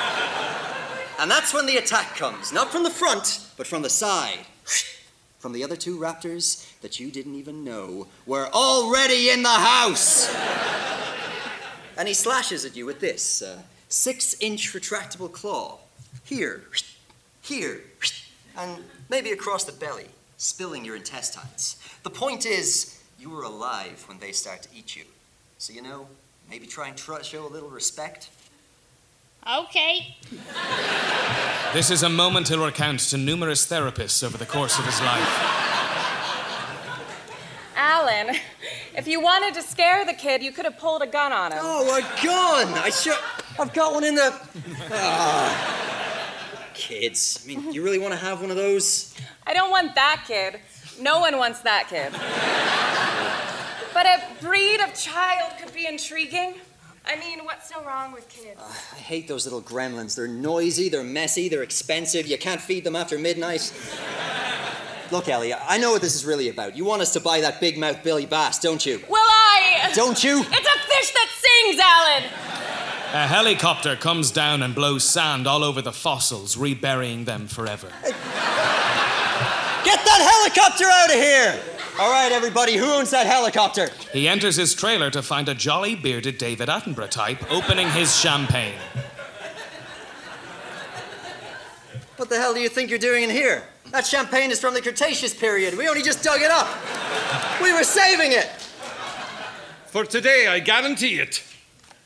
And 1.20 1.32
that's 1.32 1.54
when 1.54 1.66
the 1.66 1.78
attack 1.78 2.16
comes, 2.18 2.52
not 2.52 2.72
from 2.72 2.84
the 2.84 2.90
front, 2.90 3.40
but 3.56 3.66
from 3.66 3.82
the 3.82 3.90
side. 3.90 4.40
From 5.40 5.54
the 5.54 5.64
other 5.64 5.78
two 5.78 5.98
raptors 5.98 6.67
that 6.82 7.00
you 7.00 7.12
didn't 7.12 7.36
even 7.36 7.64
know 7.64 8.08
were 8.26 8.48
already 8.54 9.30
in 9.30 9.44
the 9.44 9.50
house. 9.50 10.34
and 11.98 12.08
he 12.08 12.14
slashes 12.14 12.66
at 12.66 12.76
you 12.76 12.86
with 12.86 13.00
this 13.00 13.42
uh, 13.42 13.60
six 13.90 14.36
inch 14.40 14.74
retractable 14.74 15.32
claw. 15.32 15.80
Here, 16.24 16.64
here, 17.42 17.82
and 18.58 18.84
maybe 19.10 19.32
across 19.32 19.64
the 19.64 19.72
belly, 19.72 20.08
spilling 20.38 20.84
your 20.84 20.96
intestines. 20.96 21.78
The 22.04 22.10
point 22.10 22.46
is, 22.46 23.02
you 23.20 23.30
were 23.30 23.44
alive 23.44 24.04
when 24.08 24.20
they 24.20 24.32
start 24.32 24.64
to 24.64 24.70
eat 24.76 24.96
you. 24.96 25.04
So, 25.58 25.74
you 25.74 25.82
know, 25.82 26.08
maybe 26.50 26.68
try 26.68 26.90
and 26.90 26.98
tr- 26.98 27.24
show 27.24 27.46
a 27.46 27.50
little 27.50 27.70
respect. 27.70 28.30
Okay. 29.60 30.18
This 31.74 31.90
is 31.90 32.04
a 32.04 32.10
moment 32.10 32.50
he'll 32.50 32.66
recount 32.66 33.00
to 33.00 33.18
numerous 33.18 33.66
therapists 33.66 34.24
over 34.24 34.38
the 34.38 34.46
course 34.46 34.78
of 34.78 34.86
his 34.86 35.00
life. 35.02 35.87
Alan, 37.88 38.36
if 38.98 39.08
you 39.08 39.22
wanted 39.22 39.54
to 39.54 39.62
scare 39.62 40.04
the 40.04 40.12
kid, 40.14 40.44
you 40.44 40.52
could 40.52 40.66
have 40.66 40.78
pulled 40.78 41.02
a 41.02 41.08
gun 41.08 41.32
on 41.32 41.54
him. 41.54 41.60
Oh, 41.62 41.98
a 41.98 42.02
gun! 42.22 42.74
I 42.74 42.90
should. 42.90 43.18
I've 43.58 43.74
got 43.74 43.94
one 43.94 44.04
in 44.04 44.16
the. 44.16 44.38
Ah. 44.92 46.24
Kids. 46.74 47.42
I 47.42 47.48
mean, 47.48 47.72
you 47.72 47.82
really 47.84 47.98
want 47.98 48.14
to 48.14 48.20
have 48.20 48.42
one 48.42 48.52
of 48.52 48.58
those? 48.58 49.16
I 49.48 49.54
don't 49.54 49.72
want 49.72 49.96
that 49.96 50.26
kid. 50.28 50.60
No 51.00 51.20
one 51.20 51.38
wants 51.38 51.62
that 51.62 51.88
kid. 51.90 52.12
but 53.94 54.06
a 54.06 54.46
breed 54.46 54.82
of 54.82 54.94
child 54.94 55.54
could 55.60 55.74
be 55.74 55.88
intriguing. 55.88 56.56
I 57.06 57.16
mean, 57.16 57.46
what's 57.46 57.70
so 57.70 57.82
wrong 57.86 58.12
with 58.12 58.28
kids? 58.28 58.60
I 58.60 58.98
hate 58.98 59.30
those 59.30 59.46
little 59.46 59.62
gremlins. 59.62 60.14
They're 60.14 60.28
noisy, 60.28 60.90
they're 60.90 61.04
messy, 61.06 61.48
they're 61.48 61.64
expensive. 61.64 62.28
You 62.28 62.38
can't 62.38 62.60
feed 62.60 62.84
them 62.84 62.98
after 62.98 63.18
midnight. 63.18 63.72
Look, 65.12 65.30
Ellie, 65.30 65.54
I 65.54 65.78
know 65.78 65.92
what 65.92 66.02
this 66.02 66.16
is 66.16 66.26
really 66.26 66.50
about. 66.50 66.76
You 66.76 66.84
want 66.84 67.02
us 67.02 67.14
to 67.14 67.22
buy 67.22 67.40
that 67.42 67.62
big 67.62 67.78
mouth 67.78 68.04
Billy 68.04 68.26
Bass, 68.26 68.60
don't 68.60 68.86
you? 68.86 69.02
Will 69.10 69.16
I? 69.16 69.92
Don't 69.94 70.22
you? 70.22 70.40
It's 70.40 70.50
a 70.50 70.52
fish 70.52 71.14
that 71.14 71.30
sings, 71.40 71.80
Alan! 71.80 72.24
A 73.14 73.26
helicopter 73.26 73.96
comes 73.96 74.32
down 74.32 74.62
and 74.64 74.76
blows 74.76 75.06
sand 75.06 75.48
all 75.48 75.64
over 75.64 75.82
the 75.82 75.94
fossils, 75.94 76.58
reburying 76.58 77.24
them 77.24 77.48
forever. 77.48 77.88
Get 78.04 78.14
that 80.04 80.52
helicopter 80.54 80.84
out 80.86 81.10
of 81.10 81.16
here! 81.16 81.58
All 82.00 82.12
right, 82.12 82.32
everybody, 82.32 82.76
who 82.76 82.86
owns 82.86 83.10
that 83.12 83.26
helicopter? 83.26 83.90
He 84.12 84.28
enters 84.28 84.58
his 84.58 84.76
trailer 84.76 85.10
to 85.12 85.24
find 85.24 85.48
a 85.48 85.56
jolly 85.56 85.96
bearded 85.96 86.38
David 86.38 86.68
Attenborough 86.68 87.10
type 87.10 87.50
opening 87.50 87.90
his 87.90 88.16
champagne. 88.16 88.76
What 92.18 92.30
the 92.30 92.38
hell 92.38 92.54
do 92.54 92.60
you 92.60 92.70
think 92.70 92.90
you're 92.90 93.00
doing 93.00 93.24
in 93.24 93.30
here? 93.30 93.64
That 93.92 94.06
champagne 94.06 94.52
is 94.52 94.60
from 94.60 94.74
the 94.74 94.82
Cretaceous 94.82 95.34
period. 95.34 95.78
We 95.78 95.88
only 95.88 96.02
just 96.02 96.24
dug 96.24 96.42
it 96.42 96.52
up. 96.52 96.68
We 97.62 97.74
were 97.74 97.84
saving 97.84 98.34
it. 98.34 98.48
For 99.88 100.06
today, 100.06 100.48
I 100.48 100.60
guarantee 100.60 101.20
it. 101.20 101.44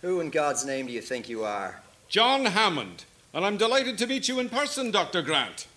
Who 0.01 0.19
in 0.19 0.29
God's 0.29 0.65
name 0.65 0.87
do 0.87 0.93
you 0.93 1.01
think 1.01 1.27
you 1.27 1.43
are? 1.43 1.81
John 2.07 2.45
Hammond. 2.45 3.05
And 3.33 3.45
I'm 3.45 3.57
delighted 3.57 3.97
to 3.99 4.07
meet 4.07 4.27
you 4.27 4.39
in 4.39 4.49
person, 4.49 4.91
Dr. 4.91 5.21
Grant. 5.21 5.67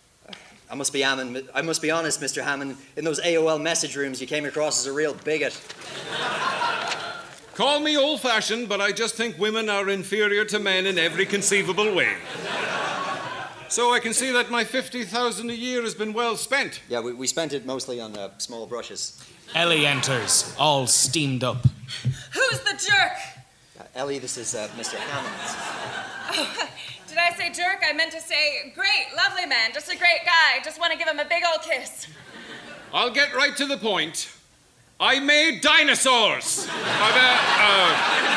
I 0.70 0.74
must 0.74 0.92
be 0.92 1.00
Hammond. 1.00 1.48
I 1.54 1.62
must 1.62 1.80
be 1.80 1.90
honest, 1.90 2.20
Mr. 2.20 2.42
Hammond. 2.42 2.76
In 2.96 3.04
those 3.04 3.20
AOL 3.20 3.60
message 3.60 3.96
rooms, 3.96 4.20
you 4.20 4.26
came 4.26 4.44
across 4.44 4.80
as 4.80 4.86
a 4.86 4.92
real 4.92 5.14
bigot. 5.14 5.58
Call 7.54 7.78
me 7.80 7.96
old 7.96 8.20
fashioned, 8.20 8.68
but 8.68 8.80
I 8.80 8.90
just 8.90 9.14
think 9.14 9.38
women 9.38 9.68
are 9.68 9.88
inferior 9.88 10.44
to 10.46 10.58
men 10.58 10.86
in 10.86 10.98
every 10.98 11.24
conceivable 11.24 11.94
way. 11.94 12.14
So 13.74 13.92
I 13.92 13.98
can 13.98 14.14
see 14.14 14.30
that 14.30 14.52
my 14.52 14.62
50,000 14.62 15.50
a 15.50 15.52
year 15.52 15.82
has 15.82 15.96
been 15.96 16.12
well 16.12 16.36
spent. 16.36 16.80
Yeah, 16.88 17.00
we, 17.00 17.12
we 17.12 17.26
spent 17.26 17.52
it 17.52 17.66
mostly 17.66 18.00
on 18.00 18.16
uh, 18.16 18.30
small 18.38 18.68
brushes. 18.68 19.20
Ellie 19.52 19.84
enters, 19.84 20.54
all 20.60 20.86
steamed 20.86 21.42
up. 21.42 21.66
Who's 22.04 22.60
the 22.60 22.80
jerk? 22.88 23.18
Uh, 23.80 23.82
Ellie, 23.96 24.20
this 24.20 24.38
is 24.38 24.54
uh, 24.54 24.68
Mr. 24.76 24.94
Hammond. 24.94 25.34
Oh, 26.36 26.68
did 27.08 27.18
I 27.18 27.32
say 27.36 27.50
jerk? 27.50 27.82
I 27.84 27.92
meant 27.94 28.12
to 28.12 28.20
say 28.20 28.72
great, 28.76 29.06
lovely 29.16 29.46
man, 29.46 29.72
just 29.74 29.92
a 29.92 29.98
great 29.98 30.20
guy. 30.24 30.62
Just 30.62 30.78
want 30.78 30.92
to 30.92 30.98
give 30.98 31.08
him 31.08 31.18
a 31.18 31.24
big 31.24 31.42
old 31.44 31.62
kiss. 31.62 32.06
I'll 32.92 33.10
get 33.10 33.34
right 33.34 33.56
to 33.56 33.66
the 33.66 33.76
point. 33.76 34.32
I 35.00 35.18
made 35.18 35.62
dinosaurs. 35.62 36.68
I've, 36.70 37.16
uh, 37.16 38.20
uh, 38.20 38.34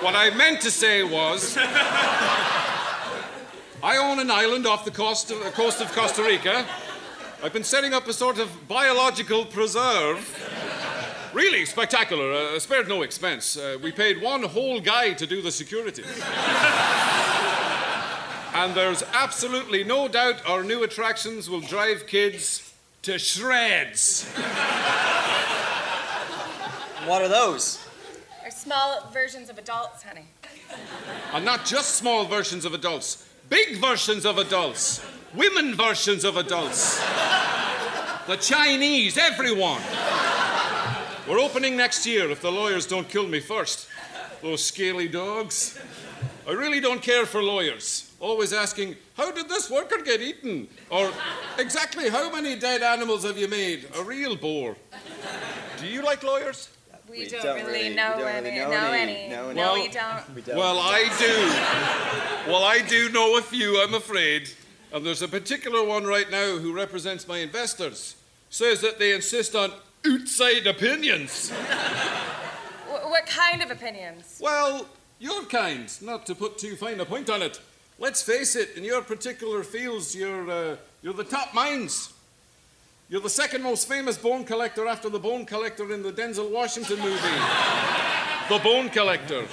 what 0.00 0.14
I 0.14 0.30
meant 0.30 0.60
to 0.60 0.70
say 0.70 1.02
was 1.02 1.56
I 3.82 3.96
own 3.96 4.20
an 4.20 4.30
island 4.30 4.66
off 4.66 4.84
the 4.84 4.90
coast 4.90 5.30
of, 5.30 5.40
coast 5.54 5.80
of 5.80 5.92
Costa 5.92 6.22
Rica. 6.22 6.64
I've 7.42 7.52
been 7.52 7.64
setting 7.64 7.94
up 7.94 8.06
a 8.06 8.12
sort 8.12 8.38
of 8.38 8.68
biological 8.68 9.44
preserve. 9.44 10.18
Really 11.32 11.64
spectacular, 11.66 12.32
uh, 12.32 12.58
spared 12.58 12.88
no 12.88 13.02
expense. 13.02 13.56
Uh, 13.56 13.76
we 13.82 13.90
paid 13.92 14.22
one 14.22 14.42
whole 14.44 14.80
guy 14.80 15.14
to 15.14 15.26
do 15.26 15.42
the 15.42 15.50
security. 15.50 16.04
and 18.54 18.74
there's 18.74 19.02
absolutely 19.12 19.84
no 19.84 20.06
doubt 20.08 20.42
our 20.46 20.62
new 20.62 20.84
attractions 20.84 21.50
will 21.50 21.60
drive 21.60 22.06
kids 22.06 22.72
to 23.02 23.18
shreds. 23.18 24.32
What 27.06 27.22
are 27.22 27.28
those? 27.28 27.87
Small 28.58 29.08
versions 29.12 29.50
of 29.50 29.56
adults, 29.56 30.02
honey. 30.02 30.26
And 31.32 31.44
not 31.44 31.64
just 31.64 31.94
small 31.94 32.24
versions 32.24 32.64
of 32.64 32.74
adults, 32.74 33.28
big 33.48 33.76
versions 33.76 34.26
of 34.26 34.36
adults, 34.36 35.00
women 35.32 35.76
versions 35.76 36.24
of 36.24 36.36
adults, 36.36 36.98
the 38.26 38.34
Chinese, 38.34 39.16
everyone. 39.16 39.80
We're 41.28 41.38
opening 41.38 41.76
next 41.76 42.04
year 42.04 42.32
if 42.32 42.42
the 42.42 42.50
lawyers 42.50 42.84
don't 42.84 43.08
kill 43.08 43.28
me 43.28 43.38
first. 43.38 43.86
Those 44.42 44.64
scaly 44.64 45.06
dogs. 45.06 45.78
I 46.44 46.50
really 46.50 46.80
don't 46.80 47.00
care 47.00 47.26
for 47.26 47.40
lawyers. 47.40 48.12
Always 48.18 48.52
asking, 48.52 48.96
how 49.16 49.30
did 49.30 49.48
this 49.48 49.70
worker 49.70 50.02
get 50.02 50.20
eaten? 50.20 50.66
Or 50.90 51.12
exactly 51.58 52.08
how 52.08 52.32
many 52.32 52.56
dead 52.58 52.82
animals 52.82 53.22
have 53.22 53.38
you 53.38 53.46
made? 53.46 53.86
A 53.96 54.02
real 54.02 54.34
bore. 54.34 54.74
Do 55.78 55.86
you 55.86 56.02
like 56.02 56.24
lawyers? 56.24 56.70
We, 57.10 57.26
don't, 57.26 57.64
really 57.66 57.94
know, 57.94 58.14
any, 58.14 58.58
know, 58.58 58.92
any. 58.92 59.28
No, 59.28 59.52
Well- 59.54 59.74
we 59.74 59.88
don't. 59.88 60.56
Well, 60.56 60.78
I 60.78 61.04
do. 61.18 62.50
Well, 62.52 62.64
I 62.64 62.80
do 62.86 63.08
know 63.10 63.38
a 63.38 63.42
few, 63.42 63.80
I'm 63.82 63.94
afraid. 63.94 64.50
And 64.92 65.04
there's 65.04 65.22
a 65.22 65.28
particular 65.28 65.84
one 65.84 66.04
right 66.04 66.30
now 66.30 66.56
who 66.56 66.72
represents 66.74 67.26
my 67.28 67.38
investors. 67.38 68.16
Says 68.50 68.80
that 68.80 68.98
they 68.98 69.12
insist 69.14 69.54
on 69.54 69.72
outside 70.06 70.66
opinions. 70.66 71.52
What 72.88 73.26
kind 73.26 73.62
of 73.62 73.70
opinions? 73.70 74.38
Well, 74.40 74.86
your 75.18 75.44
kind, 75.44 75.90
not 76.02 76.26
to 76.26 76.34
put 76.34 76.58
too 76.58 76.76
fine 76.76 77.00
a 77.00 77.04
point 77.04 77.28
on 77.30 77.42
it. 77.42 77.60
Let's 77.98 78.22
face 78.22 78.54
it, 78.54 78.76
in 78.76 78.84
your 78.84 79.02
particular 79.02 79.62
fields, 79.64 80.14
you're, 80.14 80.50
uh, 80.50 80.76
you're 81.02 81.14
the 81.14 81.24
top 81.24 81.52
minds. 81.52 82.12
You're 83.10 83.22
the 83.22 83.30
second 83.30 83.62
most 83.62 83.88
famous 83.88 84.18
bone 84.18 84.44
collector 84.44 84.86
after 84.86 85.08
the 85.08 85.18
bone 85.18 85.46
collector 85.46 85.94
in 85.94 86.02
the 86.02 86.12
Denzel 86.12 86.50
Washington 86.50 86.98
movie, 87.00 87.38
The 88.50 88.58
Bone 88.62 88.90
Collector. 88.90 89.46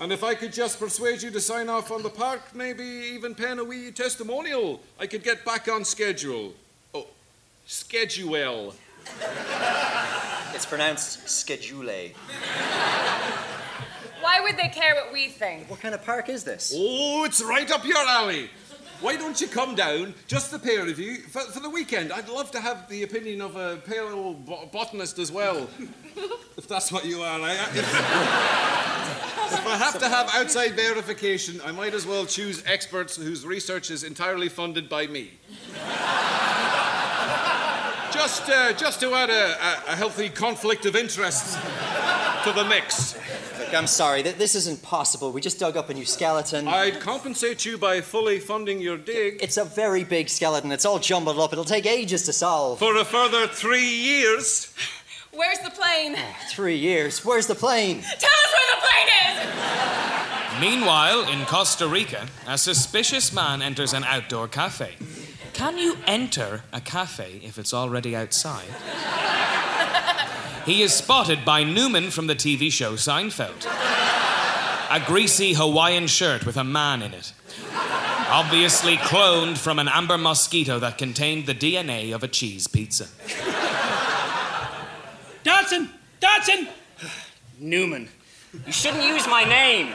And 0.00 0.10
if 0.10 0.24
I 0.24 0.34
could 0.34 0.50
just 0.50 0.80
persuade 0.80 1.20
you 1.20 1.30
to 1.30 1.40
sign 1.40 1.68
off 1.68 1.90
on 1.90 2.02
the 2.02 2.08
park, 2.08 2.40
maybe 2.54 2.82
even 2.84 3.34
pen 3.34 3.58
a 3.58 3.64
wee 3.64 3.90
testimonial, 3.90 4.80
I 4.98 5.06
could 5.08 5.22
get 5.22 5.44
back 5.44 5.68
on 5.68 5.84
schedule. 5.84 6.54
Oh, 6.94 7.06
schedule. 7.66 8.72
It's 10.54 10.64
pronounced 10.64 11.28
schedule. 11.28 11.84
Why 14.22 14.40
would 14.40 14.56
they 14.56 14.68
care 14.68 14.94
what 14.94 15.12
we 15.12 15.28
think? 15.28 15.68
What 15.68 15.80
kind 15.80 15.94
of 15.94 16.02
park 16.02 16.30
is 16.30 16.44
this? 16.44 16.72
Oh, 16.74 17.24
it's 17.24 17.42
right 17.42 17.70
up 17.70 17.84
your 17.84 17.98
alley. 17.98 18.48
Why 19.02 19.16
don't 19.16 19.40
you 19.40 19.48
come 19.48 19.74
down, 19.74 20.14
just 20.28 20.52
the 20.52 20.60
pair 20.60 20.88
of 20.88 20.96
you, 20.96 21.16
for, 21.16 21.40
for 21.40 21.58
the 21.58 21.68
weekend? 21.68 22.12
I'd 22.12 22.28
love 22.28 22.52
to 22.52 22.60
have 22.60 22.88
the 22.88 23.02
opinion 23.02 23.40
of 23.40 23.56
a 23.56 23.78
pale 23.78 24.32
bo- 24.32 24.66
botanist 24.72 25.18
as 25.18 25.32
well, 25.32 25.68
if 26.56 26.68
that's 26.68 26.92
what 26.92 27.04
you 27.04 27.20
are. 27.20 27.40
I, 27.40 27.52
if, 27.52 27.78
if 29.52 29.66
I 29.66 29.76
have 29.76 29.98
to 29.98 30.08
have 30.08 30.30
outside 30.34 30.74
verification, 30.74 31.60
I 31.64 31.72
might 31.72 31.94
as 31.94 32.06
well 32.06 32.24
choose 32.26 32.62
experts 32.64 33.16
whose 33.16 33.44
research 33.44 33.90
is 33.90 34.04
entirely 34.04 34.48
funded 34.48 34.88
by 34.88 35.08
me. 35.08 35.32
Just, 38.12 38.48
uh, 38.48 38.72
just 38.74 39.00
to 39.00 39.14
add 39.14 39.30
a, 39.30 39.32
a, 39.32 39.92
a 39.94 39.96
healthy 39.96 40.28
conflict 40.28 40.86
of 40.86 40.94
interest 40.94 41.58
to 42.44 42.52
the 42.52 42.64
mix. 42.68 43.18
Look, 43.72 43.80
I'm 43.80 43.86
sorry, 43.86 44.22
th- 44.22 44.36
this 44.36 44.54
isn't 44.54 44.82
possible. 44.82 45.32
We 45.32 45.40
just 45.40 45.58
dug 45.58 45.78
up 45.78 45.88
a 45.88 45.94
new 45.94 46.04
skeleton. 46.04 46.68
I'd 46.68 47.00
compensate 47.00 47.64
you 47.64 47.78
by 47.78 48.02
fully 48.02 48.38
funding 48.38 48.82
your 48.82 48.98
dig. 48.98 49.42
It's 49.42 49.56
a 49.56 49.64
very 49.64 50.04
big 50.04 50.28
skeleton. 50.28 50.70
It's 50.72 50.84
all 50.84 50.98
jumbled 50.98 51.38
up. 51.38 51.54
It'll 51.54 51.64
take 51.64 51.86
ages 51.86 52.24
to 52.24 52.34
solve. 52.34 52.80
For 52.80 52.94
a 52.98 53.04
further 53.06 53.46
three 53.46 53.88
years. 53.88 54.74
Where's 55.32 55.58
the 55.60 55.70
plane? 55.70 56.16
Ah, 56.18 56.36
three 56.50 56.76
years. 56.76 57.24
Where's 57.24 57.46
the 57.46 57.54
plane? 57.54 58.02
Tell 58.02 58.30
us 58.44 58.52
where 58.52 58.68
the 58.74 58.80
plane 58.82 59.08
is! 59.30 60.60
Meanwhile, 60.60 61.32
in 61.32 61.46
Costa 61.46 61.88
Rica, 61.88 62.26
a 62.46 62.58
suspicious 62.58 63.32
man 63.32 63.62
enters 63.62 63.94
an 63.94 64.04
outdoor 64.04 64.48
cafe. 64.48 64.96
Can 65.54 65.78
you 65.78 65.96
enter 66.06 66.60
a 66.74 66.80
cafe 66.82 67.40
if 67.42 67.58
it's 67.58 67.72
already 67.72 68.14
outside? 68.14 68.68
He 70.64 70.82
is 70.82 70.92
spotted 70.92 71.44
by 71.44 71.64
Newman 71.64 72.10
from 72.10 72.28
the 72.28 72.36
TV 72.36 72.70
show 72.70 72.92
Seinfeld. 72.92 73.66
A 74.90 75.00
greasy 75.04 75.54
Hawaiian 75.54 76.06
shirt 76.06 76.46
with 76.46 76.56
a 76.56 76.62
man 76.62 77.02
in 77.02 77.12
it. 77.12 77.32
Obviously 78.28 78.96
cloned 78.96 79.58
from 79.58 79.78
an 79.78 79.88
amber 79.88 80.16
mosquito 80.16 80.78
that 80.78 80.98
contained 80.98 81.46
the 81.46 81.54
DNA 81.54 82.14
of 82.14 82.22
a 82.22 82.28
cheese 82.28 82.68
pizza. 82.68 83.08
Dodgson! 85.42 85.90
Dodgson! 86.20 86.68
Newman. 87.58 88.08
You 88.64 88.72
shouldn't 88.72 89.02
use 89.02 89.26
my 89.26 89.44
name. 89.44 89.92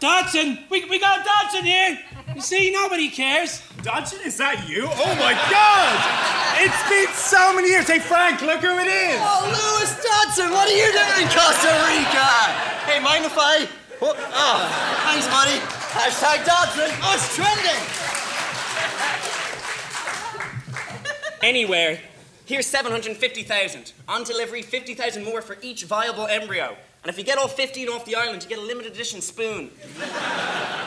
Dodgson! 0.00 0.58
We, 0.68 0.84
we 0.86 0.98
got 0.98 1.24
Dodgson 1.24 1.64
here! 1.64 1.98
You 2.34 2.40
see, 2.40 2.70
nobody 2.70 3.08
cares. 3.08 3.62
Dodgson, 3.82 4.18
is 4.24 4.36
that 4.38 4.68
you? 4.68 4.88
Oh 4.88 5.14
my 5.16 5.32
god! 5.48 5.94
It's 6.58 6.82
been 6.90 7.12
so 7.14 7.54
many 7.54 7.70
years. 7.70 7.86
Hey, 7.86 8.00
Frank, 8.00 8.42
look 8.42 8.60
who 8.60 8.78
it 8.78 8.88
is! 8.88 9.20
Oh, 9.22 9.46
Lewis 9.46 9.94
Dodgson, 10.02 10.50
what 10.50 10.68
are 10.68 10.76
you 10.76 10.90
doing 10.90 11.22
in 11.22 11.28
Costa 11.30 11.70
Rica? 11.86 12.28
Hey, 12.84 12.98
mind 13.00 13.24
if 13.24 13.36
I. 13.38 13.68
Oh, 14.02 14.12
oh, 14.12 14.58
thanks, 15.06 15.26
buddy. 15.28 15.58
Hashtag 15.94 16.44
Dodgson. 16.44 16.90
Oh, 17.00 17.14
it's 17.14 17.34
trending. 17.34 17.82
Anywhere. 21.42 22.00
Here's 22.44 22.66
750,000. 22.66 23.92
On 24.08 24.24
delivery, 24.24 24.62
50,000 24.62 25.24
more 25.24 25.42
for 25.42 25.56
each 25.62 25.84
viable 25.84 26.26
embryo. 26.26 26.76
And 27.06 27.10
if 27.12 27.18
you 27.18 27.22
get 27.22 27.38
all 27.38 27.46
15 27.46 27.88
off 27.90 28.04
the 28.04 28.16
island, 28.16 28.42
you 28.42 28.48
get 28.48 28.58
a 28.58 28.62
limited 28.62 28.92
edition 28.92 29.20
spoon. 29.20 29.70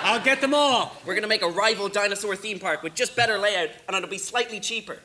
I'll 0.04 0.20
get 0.20 0.42
them 0.42 0.54
all. 0.54 0.94
We're 1.06 1.16
gonna 1.16 1.30
make 1.30 1.44
a 1.44 1.48
rival 1.48 1.88
dinosaur 1.88 2.36
theme 2.36 2.60
park 2.60 2.84
with 2.84 2.94
just 2.94 3.16
better 3.16 3.38
layout, 3.38 3.70
and 3.88 3.96
it'll 3.96 4.10
be 4.10 4.18
slightly 4.18 4.60
cheaper. 4.60 4.98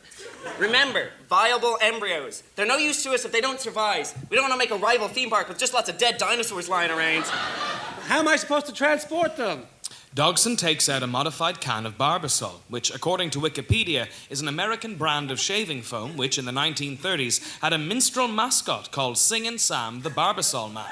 Remember, 0.58 1.10
viable 1.28 1.78
embryos. 1.80 2.42
They're 2.56 2.66
no 2.66 2.78
use 2.78 3.04
to 3.04 3.12
us 3.12 3.24
if 3.24 3.30
they 3.30 3.40
don't 3.40 3.60
survive. 3.60 4.12
We 4.28 4.34
don't 4.34 4.42
wanna 4.42 4.58
make 4.58 4.72
a 4.72 4.76
rival 4.76 5.06
theme 5.06 5.30
park 5.30 5.48
with 5.48 5.56
just 5.56 5.72
lots 5.72 5.88
of 5.88 5.98
dead 5.98 6.18
dinosaurs 6.18 6.68
lying 6.68 6.90
around. 6.90 7.26
How 7.26 8.18
am 8.18 8.26
I 8.26 8.34
supposed 8.34 8.66
to 8.66 8.72
transport 8.72 9.36
them? 9.36 9.68
Dodgson 10.14 10.54
takes 10.54 10.88
out 10.88 11.02
a 11.02 11.08
modified 11.08 11.60
can 11.60 11.84
of 11.84 11.98
Barbasol, 11.98 12.60
which, 12.68 12.94
according 12.94 13.30
to 13.30 13.40
Wikipedia, 13.40 14.06
is 14.30 14.40
an 14.40 14.46
American 14.46 14.94
brand 14.94 15.32
of 15.32 15.40
shaving 15.40 15.82
foam 15.82 16.16
which, 16.16 16.38
in 16.38 16.44
the 16.44 16.52
1930s, 16.52 17.60
had 17.60 17.72
a 17.72 17.78
minstrel 17.78 18.28
mascot 18.28 18.92
called 18.92 19.18
Singin' 19.18 19.58
Sam 19.58 20.02
the 20.02 20.10
Barbasol 20.10 20.72
Man. 20.72 20.86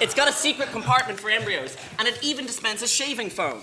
It's 0.00 0.14
got 0.14 0.28
a 0.28 0.32
secret 0.32 0.72
compartment 0.72 1.20
for 1.20 1.30
embryos, 1.30 1.76
and 2.00 2.08
it 2.08 2.18
even 2.20 2.44
dispenses 2.44 2.90
shaving 2.92 3.30
foam. 3.30 3.60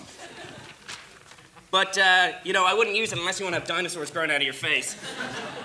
But, 1.69 1.97
uh, 1.97 2.31
you 2.45 2.53
know, 2.53 2.65
I 2.65 2.73
wouldn't 2.73 2.95
use 2.95 3.11
it 3.11 3.19
unless 3.19 3.41
you 3.41 3.45
want 3.45 3.55
to 3.55 3.59
have 3.59 3.67
dinosaurs 3.67 4.09
growing 4.09 4.31
out 4.31 4.37
of 4.37 4.43
your 4.43 4.53
face. 4.53 4.95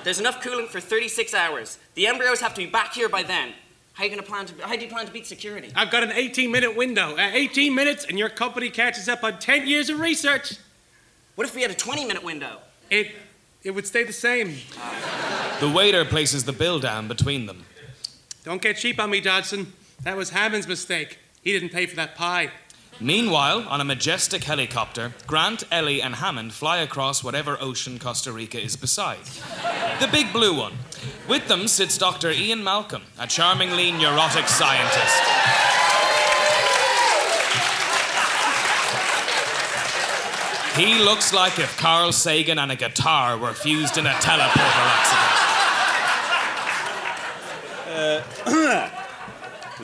There's 0.02 0.18
enough 0.18 0.42
coolant 0.42 0.70
for 0.70 0.80
36 0.80 1.32
hours. 1.32 1.78
The 1.94 2.08
embryos 2.08 2.40
have 2.40 2.54
to 2.54 2.60
be 2.60 2.66
back 2.66 2.92
here 2.94 3.08
by 3.08 3.22
then. 3.22 3.52
How, 3.94 4.04
you 4.04 4.10
gonna 4.10 4.22
plan 4.22 4.46
to, 4.46 4.66
how 4.66 4.74
do 4.74 4.82
you 4.82 4.88
plan 4.90 5.06
to 5.06 5.12
beat 5.12 5.26
security? 5.26 5.70
I've 5.76 5.90
got 5.90 6.02
an 6.02 6.12
18 6.12 6.50
minute 6.50 6.76
window. 6.76 7.16
Uh, 7.16 7.30
18 7.32 7.74
minutes, 7.74 8.06
and 8.08 8.18
your 8.18 8.30
company 8.30 8.70
catches 8.70 9.08
up 9.08 9.22
on 9.22 9.38
10 9.38 9.66
years 9.66 9.90
of 9.90 10.00
research. 10.00 10.56
What 11.34 11.46
if 11.46 11.54
we 11.54 11.62
had 11.62 11.70
a 11.70 11.74
20 11.74 12.06
minute 12.06 12.24
window? 12.24 12.58
It, 12.90 13.12
it 13.62 13.70
would 13.72 13.86
stay 13.86 14.04
the 14.04 14.12
same. 14.12 14.56
The 15.60 15.68
waiter 15.68 16.04
places 16.04 16.44
the 16.44 16.52
bill 16.52 16.78
down 16.80 17.06
between 17.06 17.46
them. 17.46 17.64
Don't 18.44 18.60
get 18.60 18.76
cheap 18.76 18.98
on 18.98 19.10
me, 19.10 19.20
Dodgson. 19.20 19.72
That 20.02 20.16
was 20.16 20.30
Hammond's 20.30 20.66
mistake. 20.66 21.18
He 21.42 21.52
didn't 21.52 21.70
pay 21.70 21.86
for 21.86 21.96
that 21.96 22.16
pie. 22.16 22.50
Meanwhile, 23.02 23.66
on 23.68 23.80
a 23.80 23.84
majestic 23.84 24.44
helicopter, 24.44 25.12
Grant, 25.26 25.64
Ellie, 25.72 26.00
and 26.00 26.14
Hammond 26.14 26.52
fly 26.52 26.76
across 26.78 27.24
whatever 27.24 27.58
ocean 27.60 27.98
Costa 27.98 28.30
Rica 28.30 28.62
is 28.62 28.76
beside. 28.76 29.18
The 29.98 30.06
big 30.06 30.32
blue 30.32 30.56
one. 30.56 30.74
With 31.28 31.48
them 31.48 31.66
sits 31.66 31.98
Dr. 31.98 32.30
Ian 32.30 32.62
Malcolm, 32.62 33.02
a 33.18 33.26
charmingly 33.26 33.90
neurotic 33.90 34.46
scientist. 34.46 35.20
He 40.76 41.00
looks 41.00 41.32
like 41.34 41.58
if 41.58 41.76
Carl 41.76 42.12
Sagan 42.12 42.60
and 42.60 42.70
a 42.70 42.76
guitar 42.76 43.36
were 43.36 43.52
fused 43.52 43.98
in 43.98 44.06
a 44.06 44.10
teleporter 44.10 44.86
accident. 48.46 48.91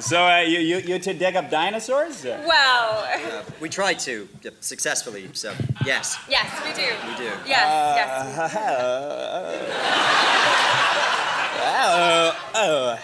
so, 0.00 0.24
uh, 0.26 0.38
you, 0.40 0.58
you, 0.58 0.78
you 0.78 0.98
to 0.98 1.14
dig 1.14 1.36
up 1.36 1.50
dinosaurs? 1.50 2.24
Uh, 2.24 2.42
Well, 2.46 3.04
Uh, 3.08 3.42
we 3.60 3.68
try 3.68 3.94
to, 3.94 4.28
uh, 4.46 4.50
successfully, 4.60 5.28
so 5.32 5.52
yes. 5.84 6.16
yes, 6.28 6.48
we 6.64 6.72
do. 6.74 6.88
We 7.08 7.16
do. 7.16 7.30
Yes, 7.46 7.68
yes. 7.98 8.08
oh, 11.64 12.36
oh. 12.54 12.98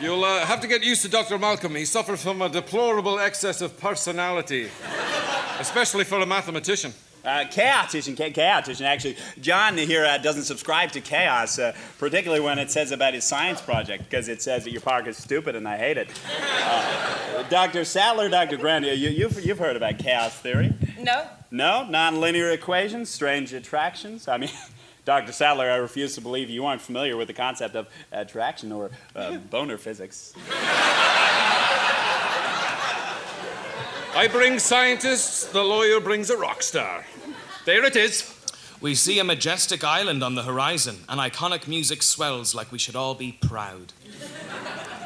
You'll 0.00 0.24
uh, 0.24 0.46
have 0.46 0.60
to 0.60 0.68
get 0.68 0.84
used 0.84 1.02
to 1.02 1.08
Dr. 1.08 1.38
Malcolm. 1.38 1.74
He 1.74 1.84
suffers 1.84 2.22
from 2.22 2.40
a 2.40 2.48
deplorable 2.48 3.18
excess 3.18 3.60
of 3.60 3.76
personality, 3.80 4.70
especially 5.58 6.04
for 6.04 6.20
a 6.20 6.26
mathematician. 6.26 6.92
Uh, 7.24 7.44
chaotician, 7.44 8.16
cha- 8.16 8.30
chaotician. 8.30 8.82
Actually, 8.82 9.16
John 9.40 9.76
here 9.76 10.04
uh, 10.04 10.18
doesn't 10.18 10.44
subscribe 10.44 10.92
to 10.92 11.00
chaos, 11.00 11.58
uh, 11.58 11.74
particularly 11.98 12.40
when 12.40 12.58
it 12.58 12.70
says 12.70 12.92
about 12.92 13.14
his 13.14 13.24
science 13.24 13.60
project, 13.60 14.04
because 14.04 14.28
it 14.28 14.40
says 14.40 14.64
that 14.64 14.70
your 14.70 14.80
park 14.80 15.06
is 15.06 15.16
stupid 15.16 15.56
and 15.56 15.66
I 15.66 15.76
hate 15.76 15.98
it. 15.98 16.08
Uh, 16.62 17.42
Dr. 17.50 17.84
Sattler, 17.84 18.28
Dr. 18.28 18.56
Grant, 18.56 18.84
you, 18.84 18.92
you've, 18.92 19.44
you've 19.44 19.58
heard 19.58 19.76
about 19.76 19.98
chaos 19.98 20.34
theory. 20.34 20.72
No? 21.00 21.26
No? 21.50 21.86
Nonlinear 21.90 22.52
equations, 22.52 23.10
strange 23.10 23.52
attractions? 23.52 24.28
I 24.28 24.38
mean, 24.38 24.50
Dr. 25.04 25.32
Sattler, 25.32 25.70
I 25.70 25.76
refuse 25.76 26.14
to 26.16 26.20
believe 26.20 26.50
you 26.50 26.66
aren't 26.66 26.82
familiar 26.82 27.16
with 27.16 27.28
the 27.28 27.34
concept 27.34 27.74
of 27.74 27.88
attraction 28.12 28.72
or 28.72 28.90
uh, 29.16 29.38
boner 29.38 29.78
physics. 29.78 30.34
I 34.18 34.26
bring 34.26 34.58
scientists, 34.58 35.44
the 35.44 35.62
lawyer 35.62 36.00
brings 36.00 36.28
a 36.28 36.36
rock 36.36 36.60
star. 36.64 37.04
There 37.66 37.84
it 37.84 37.94
is. 37.94 38.34
We 38.80 38.96
see 38.96 39.20
a 39.20 39.24
majestic 39.24 39.84
island 39.84 40.24
on 40.24 40.34
the 40.34 40.42
horizon, 40.42 40.96
and 41.08 41.20
iconic 41.20 41.68
music 41.68 42.02
swells 42.02 42.52
like 42.52 42.72
we 42.72 42.80
should 42.80 42.96
all 42.96 43.14
be 43.14 43.38
proud. 43.40 43.92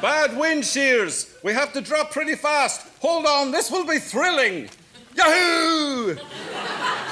Bad 0.01 0.35
wind 0.35 0.65
shears. 0.65 1.31
We 1.43 1.53
have 1.53 1.73
to 1.73 1.81
drop 1.81 2.09
pretty 2.09 2.33
fast. 2.33 2.87
Hold 3.01 3.27
on, 3.27 3.51
this 3.51 3.69
will 3.69 3.85
be 3.85 3.99
thrilling. 3.99 4.67
Yahoo! 5.15 6.15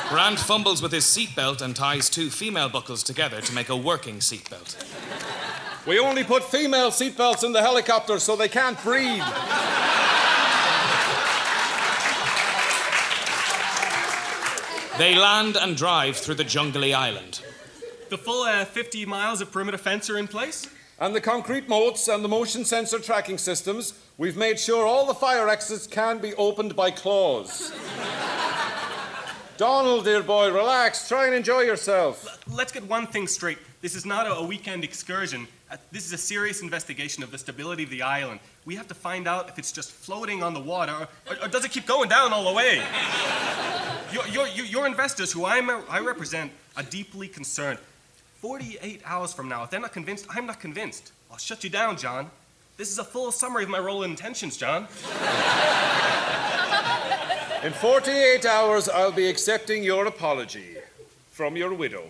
Grant 0.10 0.39
fumbles 0.39 0.81
with 0.81 0.91
his 0.91 1.05
seatbelt 1.05 1.62
and 1.62 1.75
ties 1.75 2.10
two 2.10 2.31
female 2.31 2.70
buckles 2.70 3.03
together 3.03 3.41
to 3.41 3.53
make 3.53 3.70
a 3.70 3.77
working 3.77 4.17
seatbelt. 4.17 4.75
We 5.86 6.00
only 6.00 6.24
put 6.24 6.46
female 6.46 6.89
seatbelts 6.89 7.43
in 7.43 7.51
the 7.51 7.62
helicopter 7.62 8.17
so 8.17 8.36
they 8.36 8.50
can't 8.50 8.81
breathe. 8.81 9.22
They 14.98 15.15
land 15.15 15.55
and 15.55 15.77
drive 15.77 16.17
through 16.17 16.36
the 16.36 16.43
jungly 16.43 16.93
island. 16.93 17.41
The 18.10 18.17
full 18.17 18.43
uh, 18.43 18.65
50 18.65 19.05
miles 19.05 19.39
of 19.39 19.51
perimeter 19.51 19.77
fence 19.77 20.10
are 20.10 20.17
in 20.17 20.27
place? 20.27 20.67
And 21.00 21.15
the 21.15 21.21
concrete 21.21 21.69
moats 21.69 22.07
and 22.07 22.24
the 22.24 22.27
motion 22.27 22.65
sensor 22.65 23.00
tracking 23.00 23.38
systems, 23.38 23.93
we've 24.17 24.38
made 24.38 24.60
sure 24.60 24.86
all 24.86 25.05
the 25.05 25.13
fire 25.13 25.48
exits 25.50 25.88
can 25.88 26.19
be 26.19 26.36
opened 26.36 26.75
by 26.75 26.91
claws. 26.91 27.74
Donald, 29.57 30.03
dear 30.03 30.21
boy, 30.21 30.51
relax. 30.51 31.07
Try 31.07 31.25
and 31.25 31.36
enjoy 31.36 31.62
yourself. 31.62 32.39
Let's 32.51 32.71
get 32.71 32.88
one 32.88 33.07
thing 33.07 33.27
straight. 33.27 33.60
This 33.79 33.95
is 33.95 34.05
not 34.05 34.27
a, 34.27 34.33
a 34.36 34.45
weekend 34.45 34.83
excursion. 34.83 35.48
This 35.91 36.05
is 36.05 36.13
a 36.13 36.17
serious 36.17 36.61
investigation 36.61 37.23
of 37.23 37.31
the 37.31 37.37
stability 37.37 37.83
of 37.83 37.89
the 37.89 38.01
island. 38.01 38.39
We 38.65 38.75
have 38.75 38.87
to 38.89 38.93
find 38.93 39.27
out 39.27 39.49
if 39.49 39.57
it's 39.57 39.71
just 39.71 39.91
floating 39.91 40.43
on 40.43 40.53
the 40.53 40.59
water 40.59 41.07
or, 41.29 41.35
or, 41.41 41.47
does 41.47 41.63
it 41.63 41.71
keep 41.71 41.85
going 41.85 42.09
down 42.09 42.33
all 42.33 42.45
the 42.45 42.53
way? 42.53 42.81
your, 44.13 44.27
your, 44.27 44.47
your, 44.47 44.65
your 44.65 44.87
investors, 44.87 45.31
who 45.31 45.45
I'm, 45.45 45.69
I 45.89 45.99
represent, 45.99 46.51
are 46.75 46.83
deeply 46.83 47.27
concerned. 47.27 47.79
48 48.39 49.01
hours 49.05 49.33
from 49.33 49.47
now, 49.47 49.63
if 49.63 49.69
they're 49.69 49.79
not 49.79 49.93
convinced, 49.93 50.25
I'm 50.29 50.45
not 50.45 50.59
convinced. 50.59 51.11
I'll 51.29 51.37
shut 51.37 51.63
you 51.63 51.69
down, 51.69 51.97
John. 51.97 52.29
This 52.77 52.91
is 52.91 52.97
a 52.97 53.03
full 53.03 53.31
summary 53.31 53.63
of 53.63 53.69
my 53.69 53.79
role 53.79 54.03
and 54.03 54.11
intentions, 54.11 54.57
John. 54.57 54.83
In 57.63 57.73
48 57.73 58.43
hours, 58.45 58.89
I'll 58.89 59.11
be 59.11 59.29
accepting 59.29 59.83
your 59.83 60.07
apology 60.07 60.77
from 61.29 61.55
your 61.55 61.75
widow. 61.75 62.09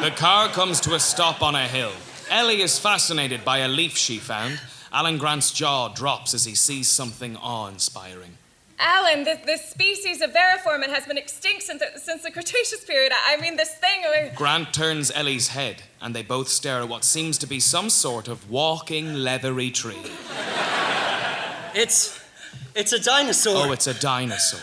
The 0.00 0.10
car 0.16 0.48
comes 0.48 0.80
to 0.80 0.94
a 0.94 0.98
stop 0.98 1.42
on 1.42 1.54
a 1.54 1.68
hill. 1.68 1.92
Ellie 2.30 2.62
is 2.62 2.78
fascinated 2.78 3.44
by 3.44 3.58
a 3.58 3.68
leaf 3.68 3.98
she 3.98 4.16
found. 4.16 4.58
Alan 4.90 5.18
Grant's 5.18 5.52
jaw 5.52 5.88
drops 5.88 6.32
as 6.32 6.46
he 6.46 6.54
sees 6.54 6.88
something 6.88 7.36
awe 7.36 7.66
inspiring. 7.68 8.38
Alan, 8.78 9.24
this, 9.24 9.40
this 9.44 9.68
species 9.68 10.22
of 10.22 10.30
veriformin 10.30 10.88
has 10.88 11.04
been 11.04 11.18
extinct 11.18 11.64
since 11.64 11.82
the, 11.82 12.00
since 12.00 12.22
the 12.22 12.30
Cretaceous 12.30 12.82
period. 12.82 13.12
I 13.12 13.36
I 13.36 13.40
mean, 13.42 13.56
this 13.56 13.74
thing. 13.74 14.00
uh, 14.06 14.34
Grant 14.34 14.72
turns 14.72 15.12
Ellie's 15.14 15.48
head, 15.48 15.82
and 16.00 16.16
they 16.16 16.22
both 16.22 16.48
stare 16.48 16.80
at 16.80 16.88
what 16.88 17.04
seems 17.04 17.36
to 17.36 17.46
be 17.46 17.60
some 17.60 17.90
sort 17.90 18.26
of 18.26 18.50
walking 18.50 19.12
leathery 19.16 19.70
tree. 19.70 20.00
It's. 21.74 22.18
It's 22.74 22.94
a 22.94 22.98
dinosaur. 22.98 23.66
Oh, 23.66 23.72
it's 23.72 23.86
a 23.86 23.94
dinosaur. 24.00 24.60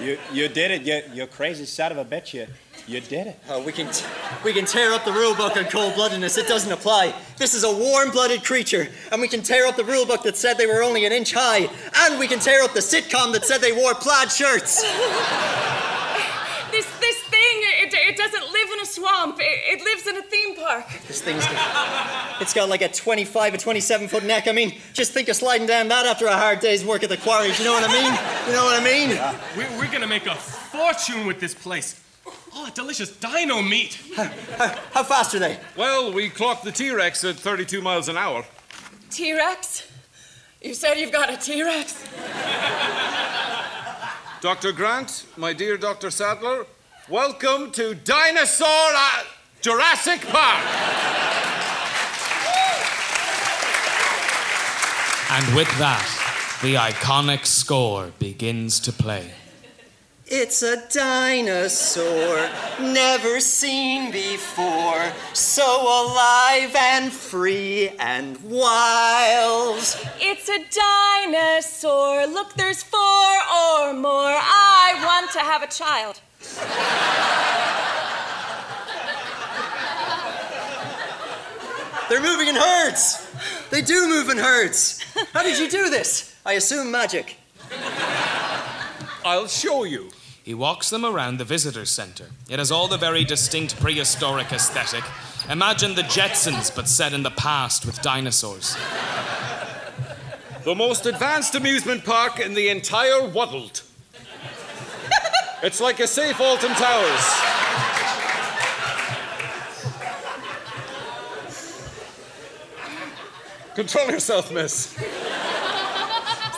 You, 0.00 0.18
you 0.32 0.48
did 0.48 0.70
it, 0.70 0.82
you, 0.82 1.02
you 1.14 1.26
crazy 1.26 1.64
son 1.64 1.92
of 1.92 1.98
a 1.98 2.04
bitch. 2.04 2.32
You, 2.32 2.46
you 2.88 3.00
did 3.00 3.26
it. 3.26 3.38
Oh, 3.50 3.62
we 3.62 3.70
can, 3.72 3.90
t- 3.92 4.04
we 4.44 4.52
can 4.52 4.64
tear 4.64 4.92
up 4.92 5.04
the 5.04 5.12
rule 5.12 5.34
book 5.34 5.56
on 5.56 5.64
cold 5.64 5.92
bloodedness. 5.92 6.38
It 6.38 6.48
doesn't 6.48 6.72
apply. 6.72 7.14
This 7.36 7.54
is 7.54 7.62
a 7.62 7.72
warm 7.72 8.10
blooded 8.10 8.42
creature, 8.42 8.88
and 9.12 9.20
we 9.20 9.28
can 9.28 9.42
tear 9.42 9.66
up 9.66 9.76
the 9.76 9.84
rule 9.84 10.06
book 10.06 10.22
that 10.22 10.36
said 10.36 10.56
they 10.56 10.66
were 10.66 10.82
only 10.82 11.04
an 11.04 11.12
inch 11.12 11.34
high, 11.34 11.68
and 12.06 12.18
we 12.18 12.26
can 12.26 12.38
tear 12.38 12.62
up 12.64 12.72
the 12.72 12.80
sitcom 12.80 13.32
that 13.34 13.44
said 13.44 13.60
they 13.60 13.72
wore 13.72 13.94
plaid 13.94 14.32
shirts. 14.32 14.82
This, 16.70 16.86
this 17.00 17.18
thing, 17.24 17.56
it, 17.82 17.94
it 17.94 18.16
doesn't 18.16 18.52
live 18.52 18.70
in 18.72 18.80
a 18.80 18.86
swamp. 18.86 19.36
It, 19.40 19.80
it 19.80 19.84
lives 19.84 20.06
in 20.06 20.16
a 20.16 20.22
theme 20.22 20.54
park. 20.56 20.86
This 21.06 21.20
thing's 21.22 21.44
got, 21.46 22.40
it's 22.42 22.54
got 22.54 22.68
like 22.68 22.82
a 22.82 22.88
25 22.88 23.54
or 23.54 23.56
27 23.56 24.08
foot 24.08 24.24
neck. 24.24 24.48
I 24.48 24.52
mean, 24.52 24.78
just 24.92 25.12
think 25.12 25.28
of 25.28 25.36
sliding 25.36 25.66
down 25.66 25.88
that 25.88 26.06
after 26.06 26.26
a 26.26 26.36
hard 26.36 26.60
day's 26.60 26.84
work 26.84 27.02
at 27.02 27.08
the 27.10 27.16
quarries. 27.18 27.58
You 27.58 27.64
know 27.66 27.72
what 27.72 27.84
I 27.88 27.92
mean? 27.92 28.12
You 28.46 28.52
know 28.52 28.64
what 28.64 28.80
I 28.80 28.84
mean? 28.84 29.10
We're, 29.56 29.78
we're 29.78 29.92
gonna 29.92 30.06
make 30.06 30.26
a 30.26 30.34
fortune 30.34 31.26
with 31.26 31.40
this 31.40 31.54
place. 31.54 32.00
Oh, 32.60 32.68
delicious 32.74 33.16
dino 33.16 33.62
meat. 33.62 34.00
How 34.16 35.04
fast 35.04 35.32
are 35.32 35.38
they? 35.38 35.60
Well, 35.76 36.12
we 36.12 36.28
clocked 36.28 36.64
the 36.64 36.72
T 36.72 36.90
Rex 36.90 37.22
at 37.22 37.36
32 37.36 37.80
miles 37.80 38.08
an 38.08 38.16
hour. 38.16 38.44
T 39.10 39.32
Rex? 39.32 39.86
You 40.60 40.74
said 40.74 40.94
you've 40.98 41.12
got 41.12 41.32
a 41.32 41.36
T 41.36 41.62
Rex? 41.62 42.04
Dr. 44.40 44.72
Grant, 44.72 45.26
my 45.36 45.52
dear 45.52 45.76
Dr. 45.76 46.10
Sattler, 46.10 46.66
welcome 47.08 47.70
to 47.70 47.94
Dinosaur 47.94 48.66
uh, 48.66 49.22
Jurassic 49.60 50.20
Park. 50.22 50.64
And 55.30 55.54
with 55.54 55.70
that, 55.78 56.58
the 56.62 56.74
iconic 56.74 57.46
score 57.46 58.10
begins 58.18 58.80
to 58.80 58.92
play. 58.92 59.30
It's 60.30 60.62
a 60.62 60.76
dinosaur, 60.90 62.50
never 62.78 63.40
seen 63.40 64.10
before, 64.10 65.10
so 65.32 65.64
alive 65.64 66.76
and 66.76 67.10
free 67.10 67.88
and 67.98 68.36
wild. 68.42 69.78
It's 70.20 70.50
a 70.50 70.58
dinosaur. 70.70 72.26
Look, 72.26 72.52
there's 72.56 72.82
four 72.82 73.00
or 73.00 73.94
more. 73.94 74.36
I 74.36 75.00
want 75.02 75.30
to 75.32 75.38
have 75.38 75.62
a 75.62 75.66
child. 75.66 76.20
They're 82.10 82.20
moving 82.20 82.48
in 82.48 82.54
herds. 82.54 83.26
They 83.70 83.80
do 83.80 84.06
move 84.06 84.28
in 84.28 84.36
herds. 84.36 85.02
How 85.32 85.42
did 85.42 85.58
you 85.58 85.70
do 85.70 85.88
this? 85.88 86.36
I 86.44 86.52
assume 86.52 86.90
magic. 86.90 87.38
I'll 89.24 89.48
show 89.48 89.84
you. 89.84 90.10
He 90.48 90.54
walks 90.54 90.88
them 90.88 91.04
around 91.04 91.36
the 91.36 91.44
visitor 91.44 91.84
center. 91.84 92.24
It 92.48 92.58
has 92.58 92.72
all 92.72 92.88
the 92.88 92.96
very 92.96 93.22
distinct 93.22 93.78
prehistoric 93.78 94.50
aesthetic. 94.50 95.04
Imagine 95.50 95.94
the 95.94 96.04
Jetsons, 96.04 96.74
but 96.74 96.88
set 96.88 97.12
in 97.12 97.22
the 97.22 97.30
past 97.30 97.84
with 97.84 98.00
dinosaurs. 98.00 98.74
The 100.64 100.74
most 100.74 101.04
advanced 101.04 101.54
amusement 101.54 102.02
park 102.02 102.40
in 102.40 102.54
the 102.54 102.70
entire 102.70 103.28
world. 103.28 103.82
It's 105.62 105.82
like 105.82 106.00
a 106.00 106.06
safe 106.06 106.40
Alton 106.40 106.72
Towers. 106.76 107.30
Control 113.74 114.10
yourself, 114.10 114.50
miss. 114.50 114.96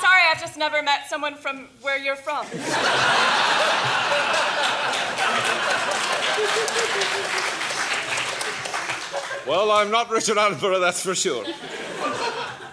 Sorry, 0.01 0.23
I've 0.31 0.41
just 0.41 0.57
never 0.57 0.81
met 0.81 1.09
someone 1.09 1.35
from 1.35 1.67
where 1.83 1.99
you're 1.99 2.15
from. 2.15 2.47
Well, 9.47 9.73
I'm 9.73 9.91
not 9.91 10.11
Richard 10.11 10.37
Attenborough, 10.37 10.81
that's 10.81 11.03
for 11.03 11.15
sure. 11.15 11.45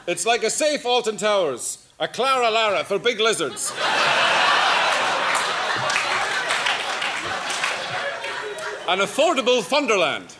It's 0.05 0.25
like 0.25 0.43
a 0.43 0.49
safe 0.49 0.85
Alton 0.85 1.17
Towers, 1.17 1.87
a 1.99 2.07
Clara 2.07 2.51
Lara 2.51 2.83
for 2.83 2.99
big 2.99 3.19
lizards. 3.19 3.71
An 8.87 8.99
affordable 8.99 9.63
Thunderland. 9.63 10.35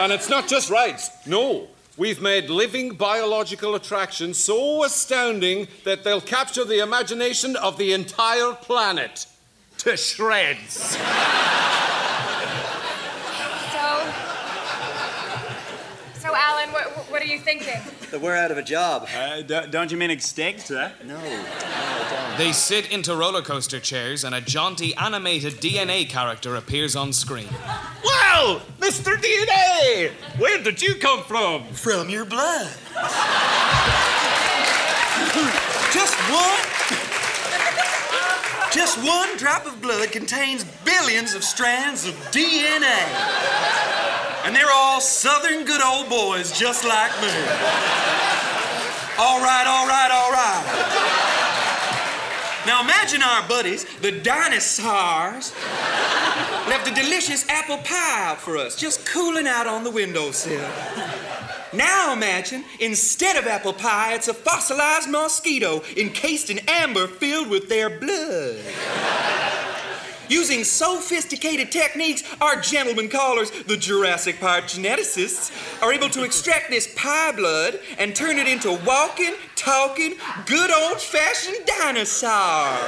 And 0.00 0.12
it's 0.12 0.28
not 0.28 0.48
just 0.48 0.68
rides. 0.68 1.10
No, 1.26 1.68
we've 1.96 2.20
made 2.20 2.50
living 2.50 2.90
biological 2.90 3.74
attractions 3.74 4.38
so 4.38 4.84
astounding 4.84 5.68
that 5.84 6.04
they'll 6.04 6.20
capture 6.20 6.64
the 6.64 6.82
imagination 6.82 7.56
of 7.56 7.78
the 7.78 7.92
entire 7.92 8.52
planet 8.54 9.26
to 9.78 9.96
shreds. 9.96 10.96
So. 13.74 14.12
So, 16.28 16.34
Alan, 16.34 16.72
what, 16.72 16.86
what 17.10 17.20
are 17.20 17.26
you 17.26 17.38
thinking? 17.38 17.80
That 18.10 18.20
we're 18.20 18.34
out 18.34 18.50
of 18.50 18.56
a 18.56 18.62
job. 18.62 19.06
Uh, 19.14 19.42
don't 19.42 19.90
you 19.92 19.98
mean 19.98 20.10
extinct? 20.10 20.68
Huh? 20.68 20.88
No. 21.04 21.20
no. 21.20 21.44
They 22.36 22.50
sit 22.50 22.90
into 22.90 23.14
roller 23.14 23.42
coaster 23.42 23.78
chairs, 23.78 24.24
and 24.24 24.34
a 24.34 24.40
jaunty 24.40 24.92
animated 24.96 25.54
DNA 25.54 26.08
character 26.08 26.56
appears 26.56 26.96
on 26.96 27.12
screen. 27.12 27.46
Well, 28.04 28.60
Mr. 28.80 29.14
DNA, 29.16 30.10
where 30.38 30.60
did 30.60 30.82
you 30.82 30.96
come 30.96 31.22
from? 31.22 31.64
From 31.72 32.10
your 32.10 32.24
blood. 32.24 32.66
Just 35.92 36.18
one. 36.28 36.60
Just 38.72 38.98
one 39.04 39.36
drop 39.36 39.64
of 39.66 39.80
blood 39.80 40.10
contains 40.10 40.64
billions 40.84 41.34
of 41.34 41.44
strands 41.44 42.04
of 42.04 42.14
DNA. 42.32 43.06
And 44.44 44.56
they're 44.56 44.72
all 44.72 45.00
southern 45.00 45.64
good 45.64 45.80
old 45.80 46.08
boys 46.08 46.50
just 46.58 46.84
like 46.84 47.12
me. 47.22 47.28
All 49.18 49.40
right, 49.40 49.66
all 49.68 49.86
right, 49.86 50.10
all 50.10 50.32
right. 50.32 51.33
Now 52.66 52.82
imagine 52.82 53.22
our 53.22 53.46
buddies, 53.46 53.84
the 54.00 54.10
dinosaurs, 54.10 55.52
left 56.66 56.88
a 56.88 56.94
delicious 56.94 57.46
apple 57.48 57.76
pie 57.78 58.30
out 58.30 58.40
for 58.40 58.56
us, 58.56 58.74
just 58.74 59.04
cooling 59.04 59.46
out 59.46 59.66
on 59.66 59.84
the 59.84 59.90
windowsill. 59.90 60.66
Now 61.74 62.12
imagine, 62.12 62.64
instead 62.80 63.36
of 63.36 63.46
apple 63.46 63.74
pie, 63.74 64.14
it's 64.14 64.28
a 64.28 64.34
fossilized 64.34 65.10
mosquito 65.10 65.82
encased 65.96 66.48
in 66.48 66.60
amber 66.68 67.06
filled 67.06 67.50
with 67.50 67.68
their 67.68 67.90
blood. 67.90 68.56
Using 70.28 70.64
sophisticated 70.64 71.70
techniques, 71.70 72.22
our 72.40 72.60
gentlemen 72.60 73.08
callers, 73.08 73.50
the 73.50 73.76
Jurassic 73.76 74.40
Park 74.40 74.64
geneticists, 74.64 75.52
are 75.82 75.92
able 75.92 76.08
to 76.10 76.24
extract 76.24 76.70
this 76.70 76.92
pie 76.96 77.32
blood 77.32 77.78
and 77.98 78.14
turn 78.16 78.38
it 78.38 78.48
into 78.48 78.72
walking, 78.86 79.34
talking, 79.56 80.14
good 80.46 80.70
old 80.70 81.00
fashioned 81.00 81.66
dinosaurs. 81.66 82.80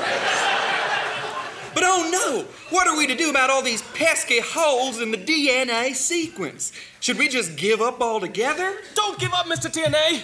But 1.74 1.82
oh 1.84 2.08
no, 2.10 2.46
what 2.70 2.88
are 2.88 2.96
we 2.96 3.06
to 3.06 3.14
do 3.14 3.28
about 3.28 3.50
all 3.50 3.60
these 3.60 3.82
pesky 3.92 4.40
holes 4.40 5.02
in 5.02 5.10
the 5.10 5.18
DNA 5.18 5.94
sequence? 5.94 6.72
Should 7.00 7.18
we 7.18 7.28
just 7.28 7.56
give 7.56 7.82
up 7.82 8.00
altogether? 8.00 8.78
Don't 8.94 9.18
give 9.18 9.34
up, 9.34 9.44
Mr. 9.44 9.70
TNA! 9.70 10.22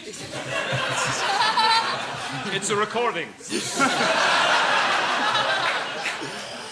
It's 2.54 2.70
a 2.70 2.76
recording. 2.76 3.28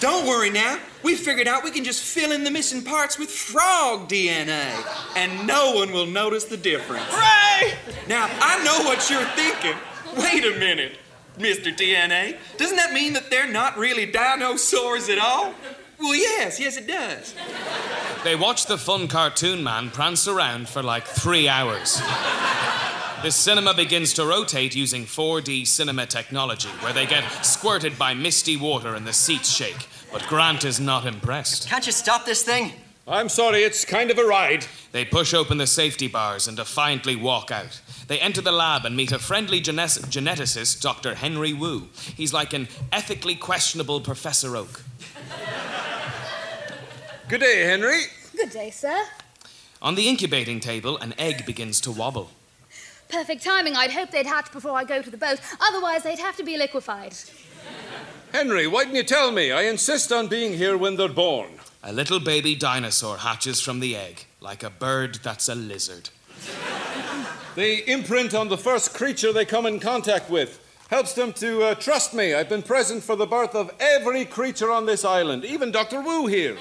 Don't 0.01 0.27
worry 0.27 0.49
now. 0.49 0.79
We 1.03 1.15
figured 1.15 1.47
out 1.47 1.63
we 1.63 1.71
can 1.71 1.85
just 1.85 2.03
fill 2.03 2.33
in 2.33 2.43
the 2.43 2.51
missing 2.51 2.83
parts 2.83 3.19
with 3.19 3.31
frog 3.31 4.09
DNA, 4.09 4.73
and 5.15 5.47
no 5.47 5.75
one 5.75 5.93
will 5.93 6.07
notice 6.07 6.45
the 6.45 6.57
difference. 6.57 7.05
Hooray! 7.09 7.75
Now, 8.09 8.29
I 8.41 8.63
know 8.65 8.85
what 8.85 9.09
you're 9.11 9.25
thinking. 9.37 9.77
Wait 10.17 10.45
a 10.45 10.59
minute, 10.59 10.97
Mr. 11.39 11.75
DNA. 11.77 12.39
Doesn't 12.57 12.77
that 12.77 12.93
mean 12.93 13.13
that 13.13 13.31
they're 13.31 13.51
not 13.51 13.77
really 13.77 14.07
dinosaurs 14.07 15.11
at 15.11 15.19
all? 15.19 15.55
Well, 15.99 16.15
yes, 16.15 16.59
yes, 16.59 16.79
it 16.79 16.87
does. 16.87 17.35
They 18.25 18.37
watch 18.37 18.67
the 18.67 18.79
fun 18.79 19.07
cartoon 19.07 19.63
man 19.63 19.91
prance 19.91 20.27
around 20.27 20.69
for 20.71 20.83
like 20.83 21.07
three 21.07 21.47
hours. 21.47 22.01
The 23.23 23.31
cinema 23.31 23.75
begins 23.75 24.15
to 24.15 24.25
rotate 24.25 24.75
using 24.75 25.05
4D 25.05 25.67
cinema 25.67 26.07
technology, 26.07 26.71
where 26.81 26.95
they 26.95 27.05
get 27.05 27.23
squirted 27.45 27.99
by 27.99 28.15
misty 28.15 28.57
water 28.57 28.95
and 28.95 29.07
the 29.07 29.13
seats 29.13 29.51
shake. 29.53 29.89
But 30.11 30.27
Grant 30.27 30.65
is 30.65 30.81
not 30.81 31.05
impressed. 31.05 31.69
Can't 31.69 31.85
you 31.85 31.93
stop 31.93 32.25
this 32.25 32.43
thing? 32.43 32.73
I'm 33.07 33.29
sorry, 33.29 33.63
it's 33.63 33.85
kind 33.85 34.11
of 34.11 34.17
a 34.19 34.25
ride. 34.25 34.65
They 34.93 35.05
push 35.05 35.35
open 35.35 35.59
the 35.59 35.67
safety 35.67 36.09
bars 36.09 36.49
and 36.49 36.57
defiantly 36.57 37.15
walk 37.15 37.51
out. 37.51 37.83
They 38.09 38.19
enter 38.21 38.41
the 38.41 38.53
lab 38.53 38.87
and 38.87 38.97
meet 38.97 39.13
a 39.13 39.19
friendly 39.19 39.61
gene- 39.61 39.77
geneticist, 39.77 40.81
Dr. 40.81 41.15
Henry 41.17 41.53
Wu. 41.53 41.89
He's 42.17 42.33
like 42.33 42.55
an 42.55 42.69
ethically 42.91 43.35
questionable 43.35 44.01
Professor 44.01 44.57
Oak. 44.57 44.83
Good 47.29 47.41
day, 47.41 47.65
Henry. 47.65 48.01
Good 48.35 48.51
day, 48.51 48.71
sir. 48.71 49.05
On 49.83 49.95
the 49.95 50.09
incubating 50.09 50.59
table, 50.59 50.97
an 50.97 51.13
egg 51.19 51.45
begins 51.45 51.83
to 51.83 51.93
wobble. 51.93 52.31
Perfect 53.11 53.43
timing. 53.43 53.77
I'd 53.77 53.91
hope 53.91 54.11
they'd 54.11 54.27
hatch 54.27 54.53
before 54.53 54.73
I 54.73 54.85
go 54.85 55.03
to 55.03 55.11
the 55.11 55.17
boat. 55.17 55.41
Otherwise, 55.61 56.03
they'd 56.03 56.19
have 56.19 56.37
to 56.37 56.45
be 56.45 56.57
liquefied. 56.57 57.15
Henry, 58.33 58.67
why 58.67 58.85
didn't 58.85 58.97
you 58.97 59.03
tell 59.03 59.33
me? 59.33 59.51
I 59.51 59.63
insist 59.63 60.13
on 60.13 60.29
being 60.29 60.53
here 60.53 60.77
when 60.77 60.97
they're 60.97 61.09
born. 61.09 61.51
A 61.83 61.93
little 61.93 62.21
baby 62.21 62.55
dinosaur 62.55 63.19
hatches 63.19 63.61
from 63.61 63.81
the 63.81 63.97
egg, 63.97 64.27
like 64.41 64.63
a 64.63 64.71
bird 64.71 65.17
that's 65.23 65.49
a 65.49 65.55
lizard. 65.55 66.11
They 67.57 67.79
imprint 67.79 68.35
on 68.35 68.49
the 68.49 68.59
first 68.59 68.95
creature 68.95 69.33
they 69.33 69.45
come 69.45 69.67
in 69.67 69.81
contact 69.81 70.31
with. 70.31 70.65
Helps 70.89 71.15
them 71.15 71.33
to 71.35 71.63
uh, 71.63 71.75
trust 71.75 72.15
me. 72.15 72.35
I've 72.35 72.49
been 72.49 72.63
present 72.63 73.03
for 73.03 73.17
the 73.17 73.27
birth 73.27 73.55
of 73.55 73.73
every 73.81 74.25
creature 74.25 74.71
on 74.71 74.87
this 74.87 75.05
island, 75.05 75.45
even 75.45 75.71
Dr. 75.71 76.01
Wu 76.01 76.27
here. 76.27 76.57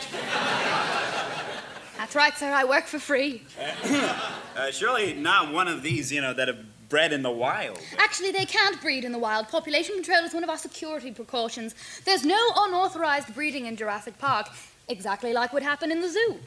That's 2.10 2.16
right, 2.16 2.36
sir. 2.36 2.52
I 2.52 2.64
work 2.64 2.88
for 2.88 2.98
free. 2.98 3.44
Uh, 4.58 4.70
surely 4.72 5.14
not 5.14 5.54
one 5.54 5.70
of 5.70 5.82
these, 5.84 6.12
you 6.12 6.20
know, 6.20 6.34
that 6.34 6.50
have 6.50 6.58
bred 6.90 7.14
in 7.14 7.22
the 7.22 7.32
wild. 7.32 7.80
Actually, 7.98 8.32
they 8.32 8.44
can't 8.44 8.82
breed 8.82 9.06
in 9.06 9.14
the 9.14 9.20
wild. 9.20 9.48
Population 9.48 9.96
control 9.96 10.26
is 10.26 10.34
one 10.34 10.44
of 10.44 10.50
our 10.50 10.58
security 10.58 11.12
precautions. 11.12 11.76
There's 12.04 12.26
no 12.26 12.38
unauthorized 12.58 13.34
breeding 13.34 13.68
in 13.68 13.78
Jurassic 13.78 14.18
Park, 14.18 14.50
exactly 14.90 15.32
like 15.32 15.54
would 15.54 15.64
happen 15.64 15.94
in 15.94 16.02
the 16.02 16.10
zoo. 16.10 16.40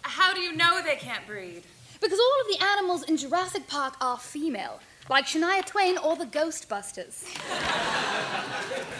How 0.00 0.34
do 0.34 0.40
you 0.40 0.56
know 0.56 0.82
they 0.82 0.96
can't 0.96 1.24
breed? 1.28 1.62
Because 2.00 2.18
all 2.18 2.40
of 2.40 2.58
the 2.58 2.64
animals 2.64 3.04
in 3.04 3.16
Jurassic 3.16 3.68
Park 3.68 3.94
are 4.00 4.18
female, 4.18 4.80
like 5.08 5.26
Shania 5.26 5.64
Twain 5.64 5.98
or 5.98 6.16
the 6.16 6.26
Ghostbusters. 6.26 7.24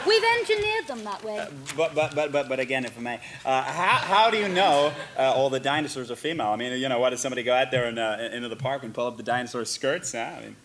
We've 0.06 0.24
engineered 0.40 0.86
them 0.86 1.04
that 1.04 1.22
way. 1.24 1.46
But, 1.76 1.94
but, 1.94 2.14
but, 2.14 2.32
but, 2.32 2.48
but 2.48 2.60
again, 2.60 2.84
if 2.84 2.98
I 2.98 3.00
may, 3.00 3.20
uh, 3.44 3.62
how, 3.62 3.96
how 3.98 4.30
do 4.30 4.36
you 4.36 4.48
know 4.48 4.92
uh, 5.16 5.32
all 5.32 5.48
the 5.48 5.60
dinosaurs 5.60 6.10
are 6.10 6.16
female? 6.16 6.48
I 6.48 6.56
mean, 6.56 6.78
you 6.80 6.88
know, 6.88 6.98
why 6.98 7.10
does 7.10 7.20
somebody 7.20 7.42
go 7.42 7.54
out 7.54 7.70
there 7.70 7.84
and, 7.84 7.98
uh, 7.98 8.28
into 8.32 8.48
the 8.48 8.56
park 8.56 8.82
and 8.82 8.92
pull 8.92 9.06
up 9.06 9.16
the 9.16 9.22
dinosaur 9.22 9.64
skirts? 9.64 10.12
Huh? 10.12 10.18
I 10.18 10.40
mean, 10.40 10.56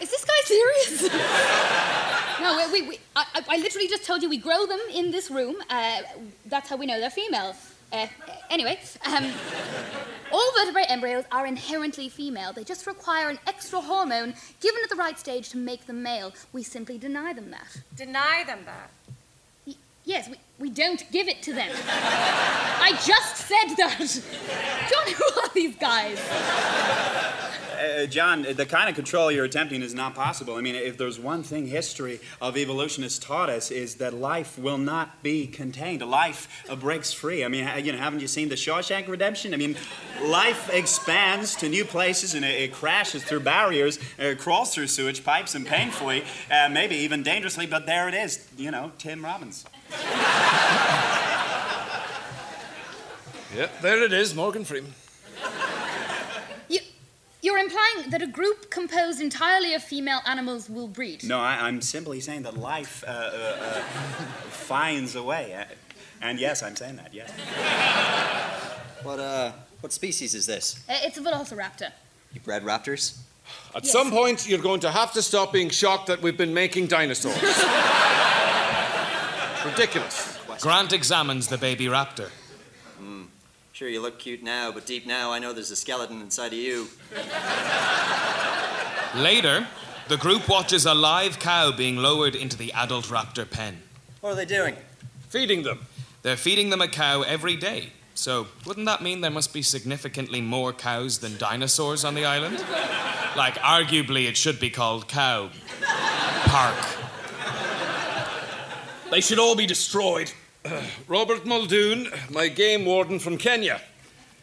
Is 0.00 0.10
this 0.10 0.24
guy 0.24 0.40
serious? 0.44 1.59
No, 2.56 2.72
we, 2.72 2.82
we, 2.82 2.98
I, 3.16 3.24
I- 3.34 3.44
I 3.48 3.56
literally 3.58 3.88
just 3.88 4.04
told 4.04 4.22
you 4.22 4.28
we 4.28 4.38
grow 4.38 4.66
them 4.66 4.80
in 4.92 5.10
this 5.10 5.30
room. 5.30 5.56
Uh, 5.68 6.02
that's 6.46 6.68
how 6.68 6.76
we 6.76 6.86
know 6.86 6.98
they're 7.00 7.10
female. 7.10 7.54
Uh, 7.92 8.06
anyway, 8.50 8.78
um, 9.04 9.28
all 10.32 10.52
vertebrate 10.58 10.88
embryos 10.88 11.24
are 11.32 11.44
inherently 11.44 12.08
female. 12.08 12.52
They 12.52 12.62
just 12.62 12.86
require 12.86 13.28
an 13.30 13.38
extra 13.48 13.80
hormone 13.80 14.34
given 14.60 14.80
at 14.84 14.90
the 14.90 14.96
right 14.96 15.18
stage 15.18 15.48
to 15.50 15.56
make 15.56 15.86
them 15.86 16.00
male. 16.02 16.32
We 16.52 16.62
simply 16.62 16.98
deny 16.98 17.32
them 17.32 17.50
that. 17.50 17.66
Deny 17.96 18.44
them 18.46 18.60
that. 18.66 18.90
Y- 19.66 19.74
yes, 20.04 20.28
we, 20.28 20.36
we 20.60 20.70
don't 20.70 21.02
give 21.10 21.26
it 21.26 21.42
to 21.42 21.52
them. 21.52 21.68
I 22.82 22.92
just 23.04 23.36
said 23.38 23.74
that. 23.76 23.98
John, 24.90 25.12
who 25.12 25.40
are 25.40 25.48
these 25.52 25.74
guys? 25.74 26.18
Uh, 28.00 28.06
John, 28.06 28.42
the 28.42 28.66
kind 28.66 28.88
of 28.88 28.94
control 28.94 29.30
you're 29.30 29.44
attempting 29.44 29.82
is 29.82 29.94
not 29.94 30.14
possible. 30.14 30.56
I 30.56 30.60
mean, 30.60 30.74
if 30.74 30.96
there's 30.96 31.18
one 31.18 31.42
thing 31.42 31.66
history 31.66 32.20
of 32.40 32.56
evolution 32.56 33.02
has 33.02 33.18
taught 33.18 33.50
us 33.50 33.70
is 33.70 33.96
that 33.96 34.14
life 34.14 34.58
will 34.58 34.78
not 34.78 35.22
be 35.22 35.46
contained. 35.46 36.02
Life 36.02 36.64
uh, 36.68 36.76
breaks 36.76 37.12
free. 37.12 37.44
I 37.44 37.48
mean, 37.48 37.68
you 37.84 37.92
know, 37.92 37.98
haven't 37.98 38.20
you 38.20 38.28
seen 38.28 38.48
The 38.48 38.54
Shawshank 38.54 39.08
Redemption? 39.08 39.54
I 39.54 39.56
mean, 39.56 39.76
life 40.22 40.70
expands 40.72 41.54
to 41.56 41.68
new 41.68 41.84
places 41.84 42.34
and 42.34 42.44
it, 42.44 42.60
it 42.62 42.72
crashes 42.72 43.22
through 43.24 43.40
barriers, 43.40 43.98
uh, 44.18 44.34
crawls 44.38 44.74
through 44.74 44.86
sewage 44.86 45.24
pipes, 45.24 45.54
and 45.54 45.66
painfully, 45.66 46.24
uh, 46.50 46.68
maybe 46.70 46.96
even 46.96 47.22
dangerously. 47.22 47.66
But 47.66 47.86
there 47.86 48.08
it 48.08 48.14
is. 48.14 48.48
You 48.56 48.70
know, 48.70 48.92
Tim 48.98 49.24
Robbins. 49.24 49.64
Yep, 53.52 53.80
there 53.82 54.04
it 54.04 54.12
is, 54.12 54.32
Morgan 54.32 54.64
Freeman. 54.64 54.94
You, 57.42 57.52
you're 57.52 57.58
implying 57.58 58.10
that 58.10 58.22
a 58.22 58.26
group 58.26 58.70
composed 58.70 59.20
entirely 59.20 59.74
of 59.74 59.82
female 59.82 60.20
animals 60.26 60.68
will 60.70 60.88
breed. 60.88 61.24
No, 61.24 61.38
I, 61.38 61.66
I'm 61.66 61.80
simply 61.80 62.20
saying 62.20 62.42
that 62.42 62.56
life 62.56 63.02
uh, 63.06 63.10
uh, 63.10 63.56
uh, 63.60 63.82
finds 64.50 65.14
a 65.16 65.22
way. 65.22 65.54
Uh, 65.54 65.64
And 66.22 66.38
yes, 66.38 66.62
I'm 66.62 66.76
saying 66.76 66.96
that, 66.96 67.14
yes. 67.14 67.30
What, 69.02 69.18
uh, 69.18 69.52
what 69.80 69.92
species 69.92 70.34
is 70.34 70.44
this? 70.46 70.76
Uh, 70.88 70.94
it's 71.06 71.16
a 71.18 71.22
velociraptor. 71.22 71.92
You 72.34 72.40
bred 72.40 72.62
raptors? 72.62 73.16
At 73.74 73.84
Yes. 73.84 73.92
some 73.92 74.10
point, 74.10 74.46
you're 74.46 74.60
going 74.62 74.80
to 74.80 74.90
have 74.90 75.12
to 75.14 75.22
stop 75.22 75.50
being 75.52 75.70
shocked 75.70 76.06
that 76.08 76.20
we've 76.22 76.36
been 76.36 76.52
making 76.54 76.88
dinosaurs. 76.88 77.34
Ridiculous. 79.64 80.38
Grant 80.60 80.92
examines 80.92 81.48
the 81.48 81.56
baby 81.58 81.86
raptor. 81.86 82.28
Sure, 83.80 83.88
you 83.88 84.02
look 84.02 84.18
cute 84.18 84.42
now, 84.42 84.70
but 84.70 84.84
deep 84.84 85.06
now, 85.06 85.32
I 85.32 85.38
know 85.38 85.54
there's 85.54 85.70
a 85.70 85.74
skeleton 85.74 86.20
inside 86.20 86.48
of 86.48 86.58
you. 86.58 86.88
Later, 89.16 89.66
the 90.06 90.18
group 90.18 90.50
watches 90.50 90.84
a 90.84 90.92
live 90.92 91.38
cow 91.38 91.72
being 91.72 91.96
lowered 91.96 92.34
into 92.34 92.58
the 92.58 92.74
adult 92.74 93.06
raptor 93.06 93.50
pen. 93.50 93.80
What 94.20 94.32
are 94.32 94.34
they 94.34 94.44
doing? 94.44 94.76
Feeding 95.30 95.62
them. 95.62 95.86
They're 96.20 96.36
feeding 96.36 96.68
them 96.68 96.82
a 96.82 96.88
cow 96.88 97.22
every 97.22 97.56
day. 97.56 97.94
So, 98.12 98.48
wouldn't 98.66 98.84
that 98.84 99.00
mean 99.00 99.22
there 99.22 99.30
must 99.30 99.54
be 99.54 99.62
significantly 99.62 100.42
more 100.42 100.74
cows 100.74 101.20
than 101.20 101.38
dinosaurs 101.38 102.04
on 102.04 102.14
the 102.14 102.26
island? 102.26 102.62
Like, 103.34 103.54
arguably, 103.60 104.28
it 104.28 104.36
should 104.36 104.60
be 104.60 104.68
called 104.68 105.08
Cow 105.08 105.48
Park. 106.44 106.76
They 109.10 109.22
should 109.22 109.38
all 109.38 109.56
be 109.56 109.64
destroyed. 109.64 110.30
Robert 111.08 111.46
Muldoon, 111.46 112.08
my 112.30 112.48
game 112.48 112.84
warden 112.84 113.18
from 113.18 113.38
Kenya. 113.38 113.80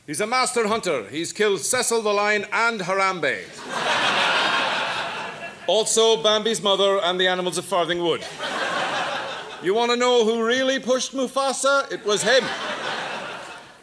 He's 0.07 0.19
a 0.19 0.27
master 0.27 0.67
hunter. 0.67 1.07
He's 1.09 1.31
killed 1.31 1.59
Cecil 1.59 2.01
the 2.01 2.13
lion 2.13 2.45
and 2.51 2.81
Harambe. 2.81 3.43
also, 5.67 6.23
Bambi's 6.23 6.61
mother 6.61 6.99
and 7.03 7.19
the 7.19 7.27
animals 7.27 7.57
of 7.57 7.65
Farthing 7.65 8.01
Wood. 8.01 8.25
You 9.61 9.73
want 9.73 9.91
to 9.91 9.97
know 9.97 10.25
who 10.25 10.43
really 10.43 10.79
pushed 10.79 11.13
Mufasa? 11.13 11.91
It 11.91 12.03
was 12.05 12.23
him. 12.23 12.43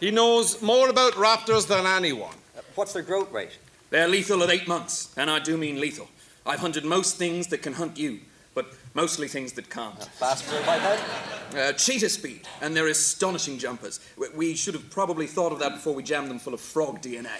He 0.00 0.10
knows 0.10 0.60
more 0.60 0.88
about 0.88 1.12
raptors 1.14 1.68
than 1.68 1.86
anyone. 1.86 2.34
Uh, 2.56 2.62
what's 2.74 2.92
their 2.92 3.02
growth 3.02 3.30
rate? 3.30 3.58
They're 3.90 4.08
lethal 4.08 4.42
at 4.42 4.50
eight 4.50 4.66
months, 4.66 5.14
and 5.16 5.30
I 5.30 5.38
do 5.38 5.56
mean 5.56 5.80
lethal. 5.80 6.08
I've 6.44 6.60
hunted 6.60 6.84
most 6.84 7.16
things 7.16 7.46
that 7.48 7.58
can 7.58 7.74
hunt 7.74 7.96
you, 7.96 8.18
but 8.18 8.33
mostly 8.94 9.28
things 9.28 9.52
that 9.52 9.68
can't. 9.68 10.02
Faster 10.04 10.60
biped? 10.64 11.02
Uh, 11.54 11.72
cheetah 11.72 12.08
speed, 12.08 12.40
and 12.62 12.74
they're 12.76 12.88
astonishing 12.88 13.58
jumpers. 13.58 14.00
We- 14.16 14.28
We 14.34 14.54
should 14.56 14.74
have 14.74 14.88
probably 14.90 15.26
thought 15.26 15.52
of 15.52 15.58
that 15.60 15.72
before 15.74 15.94
we 15.94 16.02
jammed 16.02 16.30
them 16.30 16.38
full 16.38 16.54
of 16.54 16.60
frog 16.60 17.00
DNA. 17.02 17.30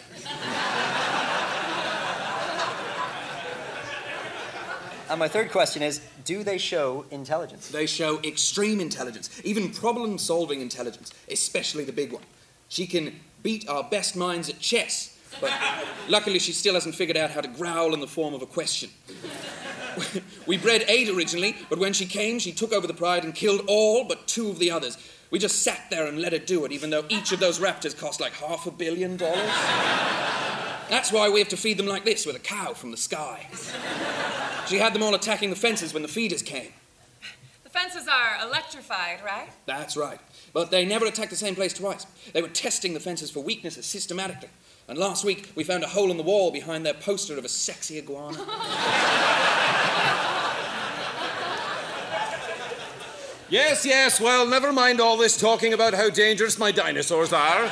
And 5.11 5.19
my 5.19 5.29
third 5.29 5.51
question 5.53 5.83
is 5.83 6.01
do 6.25 6.43
they 6.43 6.57
show 6.59 7.05
intelligence? 7.11 7.69
They 7.69 7.87
show 7.87 8.21
extreme 8.25 8.81
intelligence, 8.81 9.29
even 9.45 9.71
problem 9.71 10.17
solving 10.19 10.61
intelligence, 10.61 11.13
especially 11.31 11.85
the 11.85 11.93
big 11.93 12.13
one. 12.13 12.23
She 12.69 12.87
can 12.87 13.21
beat 13.43 13.69
our 13.69 13.85
best 13.85 14.17
minds 14.17 14.49
at 14.49 14.59
chess, 14.61 15.19
but 15.41 15.53
luckily 16.09 16.39
she 16.39 16.53
still 16.53 16.75
hasn't 16.75 16.95
figured 16.95 17.19
out 17.19 17.31
how 17.31 17.43
to 17.43 17.49
growl 17.49 17.93
in 17.93 18.01
the 18.01 18.07
form 18.09 18.33
of 18.33 18.41
a 18.43 18.47
question. 18.47 18.91
we 20.47 20.57
bred 20.57 20.85
eight 20.89 21.09
originally, 21.09 21.57
but 21.69 21.79
when 21.79 21.93
she 21.93 22.07
came, 22.07 22.39
she 22.39 22.53
took 22.53 22.73
over 22.73 22.87
the 22.87 22.95
pride 22.95 23.25
and 23.25 23.35
killed 23.35 23.63
all 23.67 24.05
but 24.05 24.27
two 24.27 24.49
of 24.51 24.59
the 24.59 24.71
others. 24.71 24.99
We 25.31 25.39
just 25.39 25.63
sat 25.63 25.91
there 25.91 26.07
and 26.07 26.21
let 26.21 26.33
her 26.33 26.39
do 26.39 26.65
it, 26.65 26.73
even 26.73 26.91
though 26.91 27.05
each 27.09 27.33
of 27.33 27.41
those 27.41 27.59
raptors 27.59 27.99
cost 27.99 28.21
like 28.21 28.35
half 28.35 28.67
a 28.67 28.71
billion 28.71 29.17
dollars. 29.17 29.51
That's 30.89 31.11
why 31.11 31.29
we 31.29 31.41
have 31.41 31.49
to 31.49 31.57
feed 31.57 31.79
them 31.79 31.87
like 31.87 32.05
this 32.05 32.27
with 32.27 32.37
a 32.37 32.41
cow 32.41 32.75
from 32.75 32.91
the 32.91 32.97
sky. 32.97 33.49
She 34.69 34.77
had 34.79 34.95
them 34.95 35.03
all 35.03 35.15
attacking 35.15 35.51
the 35.51 35.57
fences 35.57 35.93
when 35.93 36.03
the 36.03 36.09
feeders 36.09 36.43
came. 36.43 36.73
The 37.65 37.71
fences 37.71 38.07
are 38.07 38.47
electrified, 38.47 39.21
right? 39.25 39.49
That's 39.67 39.97
right. 39.97 40.21
But 40.53 40.71
they 40.71 40.85
never 40.85 41.07
attacked 41.07 41.31
the 41.31 41.37
same 41.37 41.55
place 41.55 41.73
twice. 41.73 42.07
They 42.33 42.41
were 42.41 42.49
testing 42.49 42.95
the 42.95 43.01
fences 43.01 43.31
for 43.31 43.41
weaknesses 43.41 43.87
systematically. 43.87 44.51
And 44.87 44.99
last 44.99 45.25
week, 45.25 45.51
we 45.55 45.65
found 45.65 45.83
a 45.83 45.89
hole 45.89 46.11
in 46.11 46.17
the 46.17 46.23
wall 46.23 46.51
behind 46.51 46.85
their 46.85 46.95
poster 46.95 47.39
of 47.39 47.45
a 47.45 47.49
sexy 47.49 47.99
iguana. 47.99 48.39
Yes, 53.55 53.87
yes, 53.87 54.21
well, 54.21 54.49
never 54.49 54.73
mind 54.73 55.01
all 55.01 55.17
this 55.17 55.37
talking 55.37 55.75
about 55.75 55.95
how 55.95 56.11
dangerous 56.11 56.59
my 56.59 56.73
dinosaurs 56.73 57.33
are. 57.33 57.69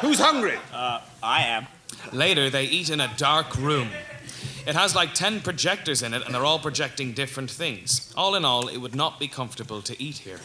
Who's 0.00 0.18
hungry? 0.18 0.58
Uh, 0.72 1.00
I 1.22 1.42
am. 1.44 1.68
Later, 2.12 2.50
they 2.50 2.64
eat 2.64 2.90
in 2.90 2.98
a 2.98 3.08
dark 3.16 3.56
room. 3.56 3.90
It 4.66 4.74
has 4.74 4.96
like 4.96 5.14
10 5.14 5.42
projectors 5.42 6.02
in 6.02 6.12
it, 6.12 6.24
and 6.26 6.34
they're 6.34 6.44
all 6.44 6.58
projecting 6.58 7.12
different 7.12 7.52
things. 7.52 8.12
All 8.16 8.34
in 8.34 8.44
all, 8.44 8.66
it 8.66 8.78
would 8.78 8.96
not 8.96 9.20
be 9.20 9.28
comfortable 9.28 9.80
to 9.82 10.02
eat 10.02 10.18
here. 10.18 10.40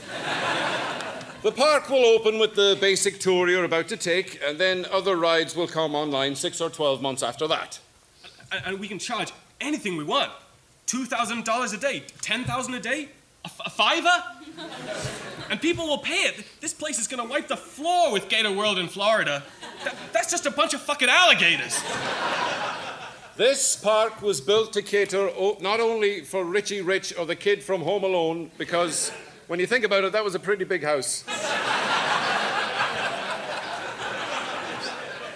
The 1.42 1.52
park 1.52 1.90
will 1.90 2.06
open 2.06 2.38
with 2.38 2.54
the 2.54 2.78
basic 2.80 3.20
tour 3.20 3.50
you're 3.50 3.64
about 3.66 3.88
to 3.88 3.98
take, 3.98 4.40
and 4.46 4.60
then 4.60 4.86
other 4.92 5.16
rides 5.16 5.56
will 5.56 5.68
come 5.68 5.96
online 5.96 6.36
six 6.36 6.62
or 6.62 6.70
12 6.70 7.02
months 7.02 7.24
after 7.24 7.48
that. 7.48 7.80
And, 8.52 8.62
and 8.64 8.80
we 8.80 8.88
can 8.88 9.00
charge 9.00 9.34
anything 9.60 9.98
we 9.98 10.04
want. 10.04 10.30
$2,000 10.86 11.74
a 11.74 11.78
day, 11.78 12.04
10000 12.22 12.74
a 12.76 12.80
day, 12.80 13.10
a, 13.44 13.48
f- 13.48 13.62
a 13.66 13.70
fiver? 13.72 14.24
And 15.50 15.60
people 15.62 15.88
will 15.88 15.98
pay 16.00 16.22
it. 16.24 16.44
This 16.62 16.74
place 16.74 17.00
is 17.00 17.08
gonna 17.08 17.26
wipe 17.26 17.48
the 17.48 17.58
floor 17.58 18.12
with 18.12 18.30
Gator 18.30 18.52
World 18.52 18.78
in 18.78 18.88
Florida. 18.88 19.44
That- 19.84 19.96
that's 20.14 20.32
just 20.32 20.46
a 20.46 20.52
bunch 20.52 20.74
of 20.74 20.82
fucking 20.82 21.10
alligators. 21.10 21.82
This 23.38 23.76
park 23.76 24.22
was 24.22 24.40
built 24.42 24.74
to 24.74 24.82
cater 24.82 25.30
not 25.62 25.80
only 25.80 26.22
for 26.24 26.44
Richie 26.44 26.82
Rich 26.82 27.14
or 27.18 27.26
the 27.26 27.36
kid 27.36 27.64
from 27.64 27.82
Home 27.82 28.04
Alone, 28.04 28.52
because 28.58 29.12
when 29.48 29.60
you 29.60 29.66
think 29.68 29.84
about 29.84 30.04
it, 30.04 30.12
that 30.12 30.24
was 30.24 30.36
a 30.36 30.40
pretty 30.40 30.64
big 30.66 30.84
house. 30.84 31.24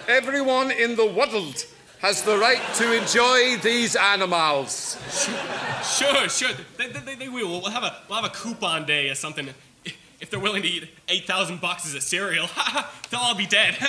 Everyone 0.08 0.70
in 0.70 0.94
the 0.94 1.04
world 1.06 1.66
has 2.06 2.22
the 2.22 2.38
right 2.38 2.62
to 2.74 2.96
enjoy 2.96 3.56
these 3.64 3.96
animals. 3.96 4.96
Sure, 5.98 6.28
sure. 6.28 6.50
They, 6.76 6.86
they, 6.86 7.00
they, 7.00 7.14
they 7.16 7.28
will. 7.28 7.48
We'll 7.48 7.70
have 7.70 7.82
a 7.82 7.96
we'll 8.08 8.22
have 8.22 8.30
a 8.30 8.32
coupon 8.34 8.86
day 8.86 9.10
or 9.10 9.16
something. 9.16 9.48
If 10.20 10.30
they're 10.30 10.40
willing 10.40 10.62
to 10.62 10.68
eat 10.68 10.88
8,000 11.08 11.60
boxes 11.60 11.94
of 11.96 12.02
cereal, 12.02 12.48
they'll 13.10 13.20
all 13.20 13.34
be 13.34 13.46
dead. 13.46 13.76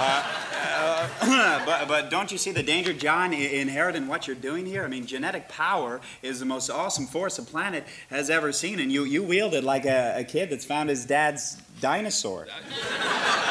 Uh, 0.00 1.08
but, 1.66 1.88
but 1.88 2.08
don't 2.08 2.30
you 2.30 2.38
see 2.38 2.52
the 2.52 2.62
danger, 2.62 2.92
John, 2.92 3.32
i- 3.32 3.36
inherent 3.36 3.96
in 3.96 4.06
what 4.06 4.28
you're 4.28 4.36
doing 4.36 4.64
here? 4.64 4.84
I 4.84 4.86
mean, 4.86 5.06
genetic 5.06 5.48
power 5.48 6.00
is 6.22 6.38
the 6.38 6.46
most 6.46 6.70
awesome 6.70 7.06
force 7.06 7.36
the 7.36 7.42
planet 7.42 7.84
has 8.08 8.30
ever 8.30 8.52
seen, 8.52 8.78
and 8.78 8.92
you, 8.92 9.02
you 9.02 9.24
wield 9.24 9.54
it 9.54 9.64
like 9.64 9.86
a, 9.86 10.14
a 10.18 10.24
kid 10.24 10.50
that's 10.50 10.64
found 10.64 10.88
his 10.88 11.04
dad's 11.04 11.56
dinosaur. 11.80 12.46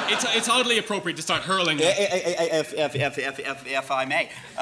it's, 0.10 0.26
it's 0.36 0.50
oddly 0.50 0.78
appropriate 0.78 1.16
to 1.16 1.22
start 1.22 1.44
hurling. 1.44 1.80
I- 1.82 1.86
I- 1.86 1.90
I- 1.90 2.50
If, 2.60 2.74
if, 2.74 2.96
if, 2.96 3.18
if, 3.20 3.40
if, 3.40 3.68
if 3.68 3.92
I 3.92 4.06
may. 4.06 4.30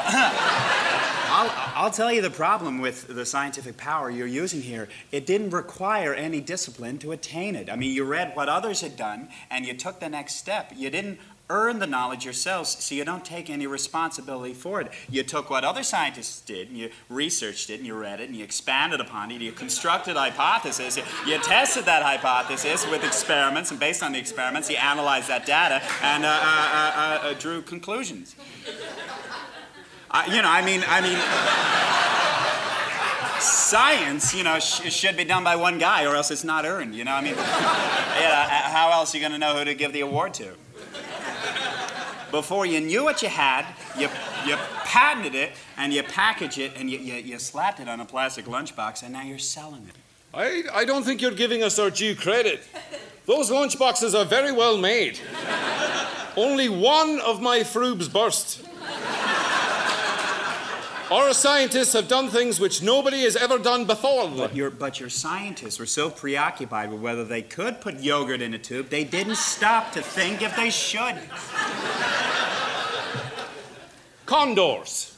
I'll, 1.28 1.84
I'll 1.86 1.92
tell 1.92 2.12
you 2.14 2.22
the 2.22 2.30
problem 2.30 2.80
with 2.80 3.08
the 3.08 3.26
scientific 3.26 3.76
power 3.78 4.10
you're 4.10 4.28
using 4.28 4.62
here. 4.62 4.88
It 5.12 5.26
didn't 5.26 5.50
require 5.50 6.14
any 6.14 6.40
discipline 6.40 6.98
to 7.00 7.12
attain 7.12 7.56
it. 7.56 7.70
I 7.70 7.76
mean, 7.76 7.94
you 7.94 8.06
read 8.06 8.32
what 8.36 8.48
others 8.48 8.82
had 8.82 8.96
done 8.96 9.30
and 9.50 9.66
you 9.66 9.74
took 9.74 10.00
the 10.00 10.10
next 10.10 10.36
step. 10.36 10.72
You 10.76 10.90
didn't 10.90 11.20
earn 11.50 11.80
the 11.80 11.88
knowledge 11.88 12.26
yourselves, 12.26 12.84
so 12.84 12.96
you 12.96 13.06
don't 13.06 13.24
take 13.24 13.50
any 13.50 13.68
responsibility 13.68 14.54
for 14.54 14.82
it. 14.82 14.92
You 15.10 15.24
took 15.24 15.50
what 15.50 15.64
other 15.64 15.84
scientists 15.84 16.42
did 16.42 16.70
and 16.70 16.78
you 16.78 16.90
researched 17.10 17.70
it 17.70 17.76
and 17.78 17.86
you 17.86 17.94
read 17.94 18.20
it 18.20 18.30
and 18.30 18.36
you 18.36 18.44
expanded 18.44 19.00
upon 19.00 19.32
it. 19.32 19.42
You 19.42 19.52
constructed 19.52 20.16
hypotheses. 20.16 20.98
You, 21.28 21.38
tested 21.46 21.86
that 21.86 22.02
hypothesis 22.02 22.88
with 22.90 23.04
experiments, 23.04 23.70
and 23.70 23.80
based 23.80 24.02
on 24.02 24.14
the 24.14 24.18
experiments, 24.18 24.70
you 24.70 24.78
analyzed 24.78 25.28
that 25.28 25.46
data 25.46 25.84
and 26.02 26.26
uh, 26.26 26.30
uh, 26.30 26.32
uh, 26.34 27.28
uh, 27.28 27.34
drew 27.34 27.62
conclusions. 27.62 28.36
You 30.30 30.42
know, 30.42 30.50
I 30.50 30.66
mean, 30.66 30.82
I 30.88 31.02
mean, 31.02 31.20
science, 33.42 34.34
you 34.34 34.44
know, 34.44 34.60
sh- 34.60 34.92
should 34.92 35.18
be 35.18 35.26
done 35.26 35.44
by 35.44 35.56
one 35.56 35.78
guy, 35.78 36.06
or 36.06 36.16
else 36.16 36.32
it's 36.32 36.44
not 36.44 36.66
earned. 36.66 36.96
You 36.96 37.04
know, 37.04 37.12
I 37.12 37.22
mean, 37.22 37.36
yeah, 37.38 38.48
uh, 38.50 38.70
how 38.72 38.92
else 38.92 39.14
are 39.14 39.18
you 39.18 39.22
going 39.22 39.34
to 39.34 39.38
know 39.38 39.58
who 39.58 39.66
to 39.66 39.76
give 39.76 39.94
the 39.94 40.02
award 40.02 40.34
to? 40.36 40.56
Before 42.36 42.66
you 42.66 42.82
knew 42.82 43.06
what 43.06 43.22
you 43.22 43.30
had, 43.30 43.66
you, 43.98 44.10
you 44.46 44.58
patented 44.84 45.36
it, 45.36 45.54
and 45.78 45.94
you 45.94 46.04
packaged 46.04 46.58
it, 46.58 46.74
and 46.76 46.90
you, 46.90 47.00
you, 47.00 47.14
you 47.14 47.40
slapped 47.40 47.80
it 47.80 47.88
on 47.88 48.02
a 48.02 48.06
plastic 48.06 48.44
lunchbox, 48.44 49.04
and 49.04 49.14
now 49.14 49.22
you're 49.22 49.40
selling 49.40 49.88
it. 49.88 49.96
I, 50.34 50.64
I 50.82 50.84
don't 50.84 51.06
think 51.06 51.22
you're 51.22 51.32
giving 51.32 51.64
us 51.64 51.80
our 51.80 51.90
due 51.90 52.14
credit. 52.14 52.62
Those 53.26 53.50
lunchboxes 53.50 54.14
are 54.20 54.26
very 54.26 54.52
well 54.52 54.78
made. 54.78 55.18
Only 56.36 56.68
one 56.68 57.22
of 57.22 57.42
my 57.42 57.60
frubes 57.60 58.12
burst. 58.12 58.68
Our 61.12 61.34
scientists 61.34 61.94
have 61.94 62.08
done 62.08 62.30
things 62.30 62.60
which 62.60 62.82
nobody 62.82 63.24
has 63.24 63.36
ever 63.36 63.60
done 63.60 63.86
before. 63.86 64.28
But 64.28 64.56
your, 64.56 64.72
but 64.72 65.00
your 65.00 65.10
scientists 65.10 65.78
were 65.78 65.86
so 65.86 66.10
preoccupied 66.10 66.92
with 66.92 67.00
whether 67.00 67.24
they 67.24 67.44
could 67.44 67.80
put 67.80 68.00
yogurt 68.00 68.42
in 68.42 68.56
a 68.56 68.58
tube, 68.58 68.90
they 68.90 69.04
didn't 69.04 69.38
stop 69.38 69.92
to 69.92 70.02
think 70.02 70.42
if 70.42 70.56
they 70.56 70.72
should. 70.72 71.16
Condors. 74.26 75.15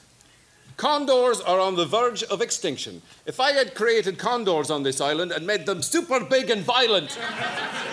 Condors 0.78 1.42
are 1.42 1.60
on 1.60 1.76
the 1.76 1.88
verge 1.88 2.22
of 2.22 2.40
extinction. 2.40 3.02
If 3.26 3.40
I 3.40 3.54
had 3.54 3.74
created 3.74 4.20
condors 4.20 4.70
on 4.70 4.84
this 4.84 5.02
island 5.02 5.32
and 5.32 5.48
made 5.48 5.66
them 5.66 5.82
super 5.82 6.24
big 6.24 6.52
and 6.52 6.62
violent, 6.62 7.18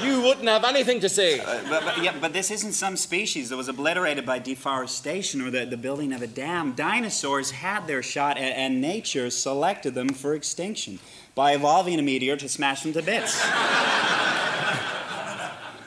you 0.03 0.21
wouldn't 0.21 0.49
have 0.49 0.65
anything 0.65 1.01
to 1.01 1.09
say. 1.09 1.41
Uh, 1.41 1.63
but, 1.71 1.83
but, 1.83 2.03
yeah, 2.05 2.15
but 2.21 2.35
this 2.35 2.51
isn't 2.51 2.75
some 2.75 2.99
species 2.99 3.49
that 3.49 3.57
was 3.57 3.69
obliterated 3.69 4.27
by 4.27 4.39
deforestation 4.39 5.41
or 5.41 5.51
the, 5.51 5.65
the 5.65 5.79
building 5.79 6.13
of 6.13 6.21
a 6.21 6.27
dam. 6.27 6.75
Dinosaurs 6.75 7.53
had 7.53 7.87
their 7.87 8.03
shot, 8.03 8.37
and, 8.37 8.55
and 8.55 8.83
nature 8.83 9.31
selected 9.31 9.95
them 9.95 10.11
for 10.11 10.35
extinction 10.35 10.99
by 11.35 11.53
evolving 11.55 11.99
a 11.99 12.03
meteor 12.03 12.37
to 12.37 12.51
smash 12.51 12.83
them 12.83 12.93
to 12.93 13.01
bits. 13.01 13.43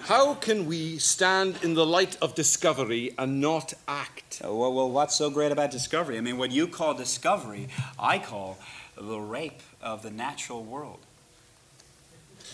How 0.07 0.35
can 0.35 0.67
we 0.67 0.99
stand 0.99 1.59
in 1.63 1.73
the 1.73 1.85
light 1.85 2.15
of 2.21 2.33
discovery 2.33 3.13
and 3.17 3.41
not 3.41 3.73
act? 3.89 4.41
Uh, 4.41 4.53
well, 4.53 4.73
well, 4.73 4.89
what's 4.89 5.17
so 5.17 5.29
great 5.29 5.51
about 5.51 5.69
discovery? 5.69 6.17
I 6.17 6.21
mean, 6.21 6.37
what 6.37 6.49
you 6.49 6.65
call 6.65 6.93
discovery, 6.93 7.67
I 7.99 8.17
call 8.17 8.57
the 8.95 9.19
rape 9.19 9.59
of 9.81 10.03
the 10.03 10.09
natural 10.09 10.63
world. 10.63 10.99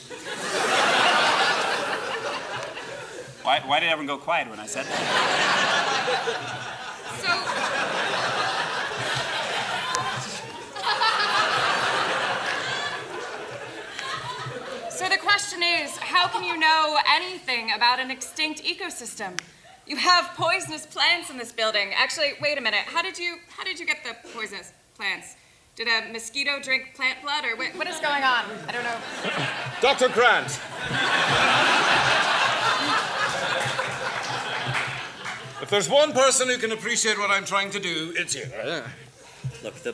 Why, 3.43 3.59
why 3.67 3.81
did 3.81 3.89
everyone 3.89 4.07
go 4.07 4.17
quiet 4.17 4.49
when 4.49 4.59
I 4.59 4.65
said 4.65 4.85
that? 4.85 6.13
So 14.89 15.09
the 15.09 15.17
question 15.53 15.85
is, 15.85 15.95
how 15.97 16.27
can 16.27 16.43
you 16.43 16.57
know 16.57 16.97
anything 17.07 17.71
about 17.71 17.99
an 17.99 18.09
extinct 18.09 18.63
ecosystem? 18.63 19.37
You 19.85 19.97
have 19.97 20.31
poisonous 20.35 20.85
plants 20.85 21.29
in 21.29 21.37
this 21.37 21.51
building. 21.51 21.91
Actually, 21.95 22.33
wait 22.41 22.57
a 22.57 22.61
minute. 22.61 22.81
How 22.85 23.01
did 23.01 23.19
you 23.19 23.37
how 23.49 23.63
did 23.63 23.79
you 23.79 23.85
get 23.85 23.97
the 24.03 24.15
poisonous 24.29 24.71
plants? 24.95 25.35
Did 25.75 25.87
a 25.87 26.11
mosquito 26.11 26.59
drink 26.61 26.93
plant 26.95 27.21
blood, 27.21 27.45
or 27.45 27.55
what, 27.55 27.75
what 27.75 27.87
is 27.87 27.99
going 27.99 28.23
on? 28.23 28.45
I 28.67 28.71
don't 28.71 28.83
know. 28.83 28.97
Dr. 29.81 30.07
Grant. 30.09 30.47
if 35.61 35.69
there's 35.69 35.89
one 35.89 36.13
person 36.13 36.47
who 36.47 36.57
can 36.57 36.71
appreciate 36.71 37.17
what 37.19 37.29
I'm 37.31 37.45
trying 37.45 37.69
to 37.71 37.79
do, 37.79 38.13
it's 38.15 38.33
you. 38.35 38.45
Uh, 38.55 38.87
look, 39.63 39.75
the, 39.75 39.93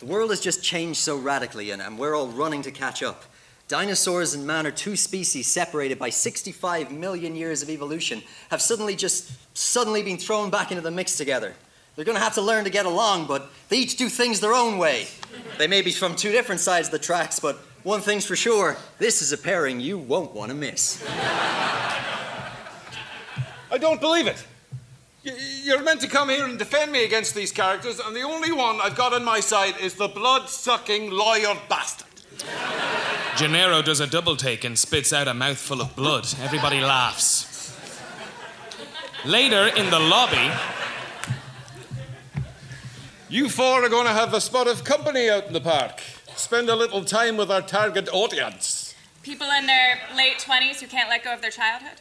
the 0.00 0.06
world 0.06 0.30
has 0.30 0.40
just 0.40 0.62
changed 0.62 1.00
so 1.00 1.16
radically, 1.16 1.70
and, 1.70 1.80
and 1.80 1.98
we're 1.98 2.14
all 2.14 2.28
running 2.28 2.62
to 2.62 2.70
catch 2.70 3.02
up. 3.02 3.24
Dinosaurs 3.68 4.32
and 4.32 4.46
man 4.46 4.66
are 4.66 4.70
two 4.70 4.96
species 4.96 5.46
separated 5.46 5.98
by 5.98 6.08
65 6.08 6.90
million 6.90 7.36
years 7.36 7.62
of 7.62 7.68
evolution, 7.68 8.22
have 8.50 8.62
suddenly 8.62 8.96
just 8.96 9.30
suddenly 9.54 10.02
been 10.02 10.16
thrown 10.16 10.48
back 10.48 10.70
into 10.70 10.80
the 10.80 10.90
mix 10.90 11.18
together. 11.18 11.52
They're 11.94 12.06
going 12.06 12.16
to 12.16 12.22
have 12.22 12.34
to 12.34 12.42
learn 12.42 12.64
to 12.64 12.70
get 12.70 12.86
along, 12.86 13.26
but 13.26 13.50
they 13.68 13.76
each 13.76 13.98
do 13.98 14.08
things 14.08 14.40
their 14.40 14.54
own 14.54 14.78
way. 14.78 15.06
They 15.58 15.66
may 15.66 15.82
be 15.82 15.92
from 15.92 16.16
two 16.16 16.32
different 16.32 16.62
sides 16.62 16.88
of 16.88 16.92
the 16.92 16.98
tracks, 16.98 17.40
but 17.40 17.56
one 17.82 18.00
thing's 18.00 18.24
for 18.24 18.36
sure 18.36 18.78
this 18.98 19.20
is 19.20 19.32
a 19.32 19.38
pairing 19.38 19.80
you 19.80 19.98
won't 19.98 20.32
want 20.32 20.48
to 20.50 20.56
miss. 20.56 21.04
I 23.70 23.76
don't 23.78 24.00
believe 24.00 24.28
it. 24.28 24.42
You're 25.22 25.82
meant 25.82 26.00
to 26.00 26.08
come 26.08 26.30
here 26.30 26.46
and 26.46 26.58
defend 26.58 26.90
me 26.90 27.04
against 27.04 27.34
these 27.34 27.52
characters, 27.52 28.00
and 28.00 28.16
the 28.16 28.22
only 28.22 28.50
one 28.50 28.80
I've 28.80 28.96
got 28.96 29.12
on 29.12 29.24
my 29.24 29.40
side 29.40 29.74
is 29.78 29.92
the 29.94 30.08
blood 30.08 30.48
sucking 30.48 31.10
lawyer 31.10 31.54
bastard. 31.68 32.06
Gennaro 33.38 33.82
does 33.82 34.00
a 34.00 34.06
double 34.08 34.34
take 34.34 34.64
and 34.64 34.76
spits 34.76 35.12
out 35.12 35.28
a 35.28 35.32
mouthful 35.34 35.80
of 35.80 35.94
blood. 35.94 36.26
Everybody 36.42 36.80
laughs. 36.80 37.72
Later 39.24 39.68
in 39.68 39.90
the 39.90 39.98
lobby, 40.00 40.50
You 43.28 43.48
four 43.48 43.84
are 43.84 43.88
going 43.88 44.06
to 44.06 44.12
have 44.12 44.34
a 44.34 44.40
spot 44.40 44.66
of 44.66 44.82
company 44.82 45.30
out 45.30 45.46
in 45.46 45.52
the 45.52 45.60
park. 45.60 46.00
Spend 46.34 46.68
a 46.68 46.74
little 46.74 47.04
time 47.04 47.36
with 47.36 47.48
our 47.48 47.62
target 47.62 48.08
audience. 48.10 48.96
People 49.22 49.48
in 49.56 49.66
their 49.66 50.00
late 50.16 50.38
20s 50.38 50.80
who 50.80 50.88
can't 50.88 51.08
let 51.08 51.22
go 51.22 51.32
of 51.32 51.40
their 51.40 51.52
childhood? 51.52 52.00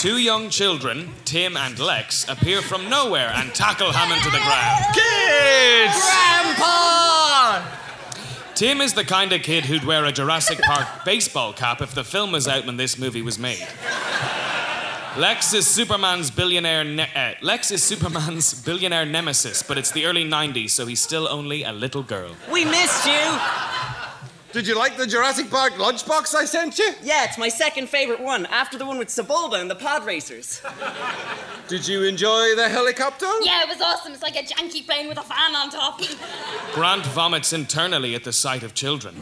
Two 0.00 0.16
young 0.16 0.48
children, 0.48 1.10
Tim 1.26 1.58
and 1.58 1.78
Lex, 1.78 2.26
appear 2.26 2.62
from 2.62 2.88
nowhere 2.88 3.30
and 3.34 3.54
tackle 3.54 3.92
Hammond 3.92 4.22
to 4.22 4.30
the 4.30 4.38
ground. 4.38 4.94
Kids! 4.94 5.92
Grandpa! 6.02 7.62
Tim 8.54 8.80
is 8.80 8.94
the 8.94 9.04
kind 9.04 9.30
of 9.34 9.42
kid 9.42 9.66
who'd 9.66 9.84
wear 9.84 10.06
a 10.06 10.10
Jurassic 10.10 10.58
Park 10.60 11.04
baseball 11.04 11.52
cap 11.52 11.82
if 11.82 11.94
the 11.94 12.02
film 12.02 12.32
was 12.32 12.48
out 12.48 12.64
when 12.64 12.78
this 12.78 12.98
movie 12.98 13.20
was 13.20 13.38
made. 13.38 13.68
Lex 15.18 15.52
is 15.52 15.66
Superman's 15.66 16.30
billionaire. 16.30 16.82
Ne- 16.82 17.10
uh, 17.14 17.34
Lex 17.42 17.70
is 17.70 17.82
Superman's 17.82 18.54
billionaire 18.64 19.04
nemesis, 19.04 19.62
but 19.62 19.76
it's 19.76 19.90
the 19.90 20.06
early 20.06 20.24
'90s, 20.24 20.70
so 20.70 20.86
he's 20.86 21.00
still 21.00 21.28
only 21.28 21.62
a 21.62 21.72
little 21.72 22.02
girl. 22.02 22.34
We 22.50 22.64
missed 22.64 23.04
you. 23.04 23.38
Did 24.52 24.66
you 24.66 24.76
like 24.76 24.96
the 24.96 25.06
Jurassic 25.06 25.48
Park 25.48 25.74
lunchbox 25.74 26.34
I 26.34 26.44
sent 26.44 26.76
you? 26.78 26.92
Yeah, 27.04 27.24
it's 27.24 27.38
my 27.38 27.48
second 27.48 27.88
favorite 27.88 28.18
one, 28.18 28.46
after 28.46 28.76
the 28.76 28.84
one 28.84 28.98
with 28.98 29.06
Sebulba 29.06 29.60
and 29.60 29.70
the 29.70 29.76
pod 29.76 30.04
racers. 30.04 30.60
Did 31.68 31.86
you 31.86 32.02
enjoy 32.02 32.56
the 32.56 32.68
helicopter? 32.68 33.26
Yeah, 33.42 33.62
it 33.62 33.68
was 33.68 33.80
awesome. 33.80 34.12
It's 34.12 34.22
like 34.22 34.34
a 34.34 34.42
janky 34.42 34.84
plane 34.84 35.06
with 35.06 35.18
a 35.18 35.22
fan 35.22 35.54
on 35.54 35.70
top. 35.70 36.00
Grant 36.74 37.06
vomits 37.06 37.52
internally 37.52 38.16
at 38.16 38.24
the 38.24 38.32
sight 38.32 38.64
of 38.64 38.74
children. 38.74 39.14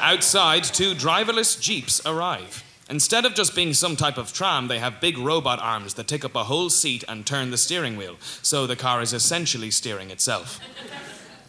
Outside, 0.00 0.64
two 0.64 0.94
driverless 0.94 1.60
jeeps 1.60 2.04
arrive. 2.04 2.64
Instead 2.88 3.24
of 3.24 3.34
just 3.34 3.54
being 3.54 3.72
some 3.72 3.94
type 3.94 4.18
of 4.18 4.32
tram, 4.32 4.66
they 4.66 4.80
have 4.80 5.00
big 5.00 5.16
robot 5.16 5.60
arms 5.60 5.94
that 5.94 6.08
take 6.08 6.24
up 6.24 6.34
a 6.34 6.42
whole 6.42 6.70
seat 6.70 7.04
and 7.06 7.24
turn 7.24 7.52
the 7.52 7.56
steering 7.56 7.96
wheel, 7.96 8.16
so 8.42 8.66
the 8.66 8.74
car 8.74 9.00
is 9.00 9.12
essentially 9.12 9.70
steering 9.70 10.10
itself. 10.10 10.58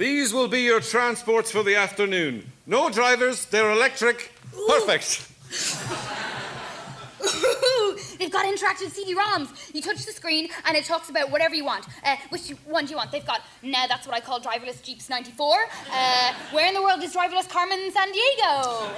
These 0.01 0.33
will 0.33 0.47
be 0.47 0.61
your 0.61 0.79
transports 0.79 1.51
for 1.51 1.61
the 1.61 1.75
afternoon. 1.75 2.51
No 2.65 2.89
drivers, 2.89 3.45
they're 3.45 3.69
electric. 3.69 4.31
Perfect. 4.67 5.29
They've 8.17 8.31
got 8.31 8.47
interactive 8.47 8.89
CD-ROMs. 8.89 9.75
You 9.75 9.83
touch 9.83 10.03
the 10.03 10.11
screen 10.11 10.49
and 10.65 10.75
it 10.75 10.85
talks 10.85 11.11
about 11.11 11.29
whatever 11.29 11.53
you 11.53 11.63
want. 11.63 11.85
Uh, 12.03 12.15
which 12.29 12.49
one 12.65 12.85
do 12.85 12.89
you 12.89 12.97
want? 12.97 13.11
They've 13.11 13.23
got 13.23 13.41
now 13.61 13.85
that's 13.85 14.07
what 14.07 14.15
I 14.15 14.21
call 14.21 14.41
driverless 14.41 14.81
Jeeps 14.81 15.07
94. 15.07 15.55
Uh, 15.91 16.33
where 16.51 16.67
in 16.67 16.73
the 16.73 16.81
world 16.81 17.03
is 17.03 17.15
driverless 17.15 17.47
Carmen 17.47 17.91
Sandiego? 17.91 18.89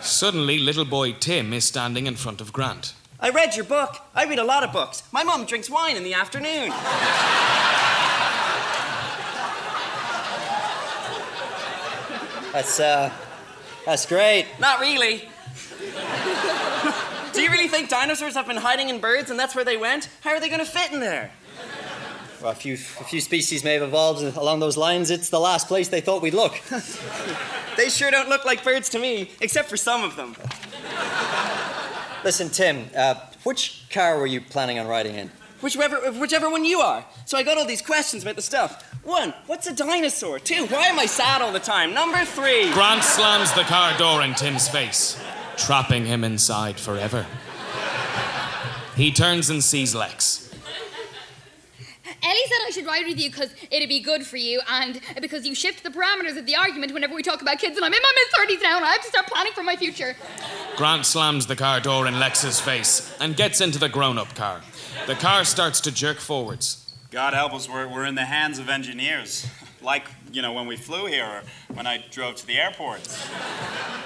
Suddenly, 0.00 0.58
little 0.58 0.84
boy 0.84 1.12
Tim 1.12 1.52
is 1.52 1.64
standing 1.64 2.08
in 2.08 2.16
front 2.16 2.40
of 2.40 2.52
Grant. 2.52 2.94
I 3.20 3.30
read 3.30 3.54
your 3.54 3.66
book. 3.66 3.98
I 4.16 4.24
read 4.24 4.40
a 4.40 4.44
lot 4.44 4.64
of 4.64 4.72
books. 4.72 5.04
My 5.12 5.22
mom 5.22 5.44
drinks 5.44 5.70
wine 5.70 5.96
in 5.96 6.02
the 6.02 6.14
afternoon. 6.14 6.72
That's, 12.52 12.80
uh, 12.80 13.12
that's 13.86 14.06
great. 14.06 14.46
Not 14.58 14.80
really. 14.80 15.28
Do 17.32 17.42
you 17.42 17.50
really 17.50 17.68
think 17.68 17.88
dinosaurs 17.88 18.34
have 18.34 18.46
been 18.46 18.56
hiding 18.56 18.88
in 18.88 19.00
birds 19.00 19.30
and 19.30 19.38
that's 19.38 19.54
where 19.54 19.64
they 19.64 19.76
went? 19.76 20.08
How 20.22 20.30
are 20.30 20.40
they 20.40 20.48
going 20.48 20.60
to 20.60 20.70
fit 20.70 20.92
in 20.92 21.00
there? 21.00 21.30
Well, 22.42 22.52
a 22.52 22.54
few, 22.54 22.74
a 22.74 23.04
few 23.04 23.20
species 23.20 23.62
may 23.64 23.74
have 23.74 23.82
evolved 23.82 24.22
along 24.36 24.60
those 24.60 24.76
lines. 24.76 25.10
It's 25.10 25.28
the 25.28 25.40
last 25.40 25.68
place 25.68 25.88
they 25.88 26.00
thought 26.00 26.22
we'd 26.22 26.34
look. 26.34 26.60
They 27.76 27.88
sure 27.88 28.10
don't 28.10 28.28
look 28.28 28.44
like 28.44 28.62
birds 28.62 28.90
to 28.90 28.98
me, 28.98 29.30
except 29.40 29.70
for 29.70 29.76
some 29.76 30.02
of 30.02 30.16
them. 30.16 30.36
Listen, 32.24 32.50
Tim, 32.50 32.90
uh, 32.94 33.14
which 33.44 33.84
car 33.90 34.18
were 34.18 34.26
you 34.26 34.40
planning 34.42 34.78
on 34.78 34.86
riding 34.86 35.14
in? 35.14 35.30
Whichever, 35.62 36.12
whichever 36.12 36.50
one 36.50 36.64
you 36.64 36.80
are. 36.80 37.04
So 37.24 37.38
I 37.38 37.42
got 37.42 37.56
all 37.56 37.64
these 37.64 37.80
questions 37.80 38.22
about 38.22 38.36
the 38.36 38.42
stuff. 38.42 38.89
One, 39.02 39.32
what's 39.46 39.66
a 39.66 39.74
dinosaur? 39.74 40.38
Two, 40.38 40.66
why 40.66 40.86
am 40.86 40.98
I 40.98 41.06
sad 41.06 41.40
all 41.40 41.52
the 41.52 41.58
time? 41.58 41.94
Number 41.94 42.24
three. 42.24 42.70
Grant 42.72 43.02
slams 43.02 43.52
the 43.54 43.62
car 43.62 43.96
door 43.96 44.22
in 44.22 44.34
Tim's 44.34 44.68
face, 44.68 45.20
trapping 45.56 46.04
him 46.04 46.22
inside 46.22 46.78
forever. 46.78 47.26
He 48.96 49.10
turns 49.10 49.48
and 49.48 49.64
sees 49.64 49.94
Lex. 49.94 50.48
Ellie 52.22 52.38
said 52.46 52.58
I 52.66 52.70
should 52.70 52.84
ride 52.84 53.06
with 53.06 53.18
you 53.18 53.30
because 53.30 53.54
it'd 53.70 53.88
be 53.88 54.00
good 54.00 54.26
for 54.26 54.36
you 54.36 54.60
and 54.68 55.00
because 55.22 55.46
you 55.46 55.54
shift 55.54 55.82
the 55.82 55.88
parameters 55.88 56.36
of 56.36 56.44
the 56.44 56.54
argument 56.54 56.92
whenever 56.92 57.14
we 57.14 57.22
talk 57.22 57.40
about 57.40 57.58
kids 57.58 57.76
and 57.76 57.84
I'm 57.84 57.94
in 57.94 58.02
my 58.02 58.12
mid 58.14 58.58
30s 58.58 58.62
now 58.62 58.76
and 58.76 58.84
I 58.84 58.90
have 58.90 59.00
to 59.00 59.08
start 59.08 59.26
planning 59.26 59.54
for 59.54 59.62
my 59.62 59.76
future. 59.76 60.14
Grant 60.76 61.06
slams 61.06 61.46
the 61.46 61.56
car 61.56 61.80
door 61.80 62.06
in 62.06 62.20
Lex's 62.20 62.60
face 62.60 63.16
and 63.20 63.34
gets 63.34 63.62
into 63.62 63.78
the 63.78 63.88
grown 63.88 64.18
up 64.18 64.34
car. 64.34 64.60
The 65.06 65.14
car 65.14 65.44
starts 65.44 65.80
to 65.82 65.92
jerk 65.92 66.18
forwards. 66.18 66.89
God 67.10 67.34
help 67.34 67.52
us, 67.52 67.68
we're, 67.68 67.88
we're 67.88 68.04
in 68.04 68.14
the 68.14 68.24
hands 68.24 68.58
of 68.58 68.68
engineers. 68.68 69.46
Like, 69.82 70.10
you 70.30 70.42
know, 70.42 70.52
when 70.52 70.66
we 70.66 70.76
flew 70.76 71.06
here 71.06 71.24
or 71.24 71.42
when 71.72 71.86
I 71.86 72.04
drove 72.10 72.36
to 72.36 72.46
the 72.46 72.58
airport. 72.58 73.00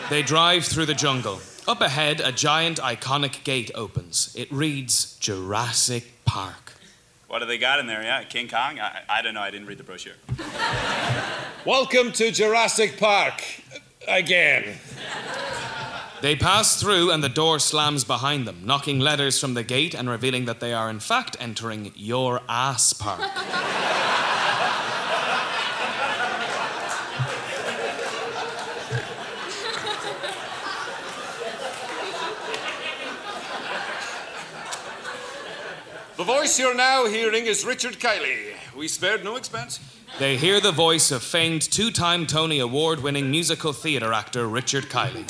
They 0.09 0.23
drive 0.23 0.65
through 0.65 0.87
the 0.87 0.95
jungle. 0.95 1.41
Up 1.67 1.81
ahead, 1.81 2.21
a 2.21 2.31
giant, 2.31 2.79
iconic 2.79 3.43
gate 3.43 3.73
opens. 3.75 4.33
It 4.39 4.53
reads 4.53 5.17
Jurassic 5.19 6.13
Park. 6.25 6.75
What 7.27 7.41
do 7.41 7.47
they 7.47 7.59
got 7.59 7.81
in 7.81 7.89
there? 7.89 8.05
Yeah, 8.05 8.23
King 8.23 8.47
Kong? 8.47 8.79
I, 8.79 9.03
I 9.09 9.21
don't 9.21 9.35
know, 9.35 9.41
I 9.41 9.51
didn't 9.51 9.67
read 9.67 9.79
the 9.79 9.83
brochure. 9.83 10.15
Welcome 11.67 12.13
to 12.13 12.31
Jurassic 12.31 12.97
Park. 12.97 13.43
Again. 14.07 14.77
They 16.25 16.35
pass 16.35 16.81
through, 16.81 17.11
and 17.11 17.23
the 17.23 17.29
door 17.29 17.59
slams 17.59 18.03
behind 18.03 18.47
them, 18.47 18.63
knocking 18.65 18.99
letters 18.99 19.39
from 19.39 19.53
the 19.53 19.63
gate 19.63 19.93
and 19.95 20.09
revealing 20.09 20.47
that 20.47 20.59
they 20.59 20.73
are, 20.73 20.89
in 20.89 20.99
fact, 20.99 21.37
entering 21.39 21.93
your 21.95 22.41
ass 22.49 22.95
park. 22.95 23.21
The 36.17 36.25
voice 36.25 36.59
you're 36.59 36.75
now 36.75 37.05
hearing 37.05 37.45
is 37.45 37.67
Richard 37.67 37.99
Kiley. 38.01 38.55
We 38.75 38.89
spared 38.89 39.25
no 39.25 39.37
expense. 39.37 39.79
They 40.19 40.39
hear 40.39 40.59
the 40.59 40.73
voice 40.73 41.11
of 41.11 41.23
famed 41.23 41.61
two 41.61 41.91
time 41.91 42.27
Tony 42.27 42.61
Award 42.61 43.03
winning 43.03 43.31
musical 43.31 43.75
theater 43.75 44.15
actor 44.15 44.49
Richard 44.49 44.85
Kiley. 44.85 45.27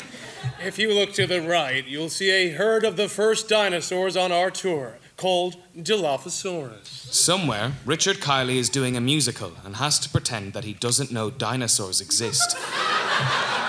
If 0.63 0.77
you 0.79 0.93
look 0.93 1.13
to 1.13 1.27
the 1.27 1.41
right, 1.41 1.85
you'll 1.85 2.09
see 2.09 2.29
a 2.31 2.51
herd 2.51 2.83
of 2.83 2.97
the 2.97 3.07
first 3.09 3.47
dinosaurs 3.49 4.15
on 4.17 4.31
our 4.31 4.49
tour. 4.51 4.97
called 5.17 5.55
Dilophosaurus. 5.77 6.87
Somewhere, 7.13 7.71
Richard 7.85 8.17
Kiley 8.17 8.57
is 8.57 8.67
doing 8.69 8.97
a 8.97 9.01
musical 9.01 9.53
and 9.63 9.77
has 9.77 9.97
to 9.99 10.09
pretend 10.09 10.51
that 10.53 10.65
he 10.65 10.73
doesn't 10.73 11.09
know 11.11 11.29
dinosaurs 11.29 12.01
exist. 12.01 12.57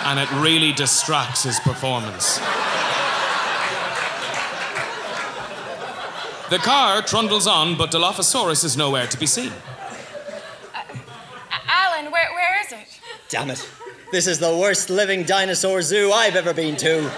and 0.04 0.18
it 0.18 0.30
really 0.32 0.72
distracts 0.72 1.44
his 1.44 1.60
performance. 1.60 2.38
The 6.48 6.58
car 6.58 7.02
trundles 7.02 7.46
on, 7.46 7.76
but 7.76 7.90
Dilophosaurus 7.90 8.64
is 8.64 8.76
nowhere 8.76 9.06
to 9.08 9.18
be 9.18 9.26
seen. 9.26 9.52
Uh, 10.74 10.82
Alan, 11.68 12.10
where, 12.12 12.32
where 12.32 12.60
is 12.64 12.72
it? 12.72 13.00
Damn 13.28 13.50
it. 13.50 13.68
This 14.12 14.28
is 14.28 14.38
the 14.38 14.56
worst 14.56 14.88
living 14.88 15.24
dinosaur 15.24 15.82
zoo 15.82 16.12
I've 16.12 16.36
ever 16.36 16.54
been 16.54 16.76
to. 16.76 17.10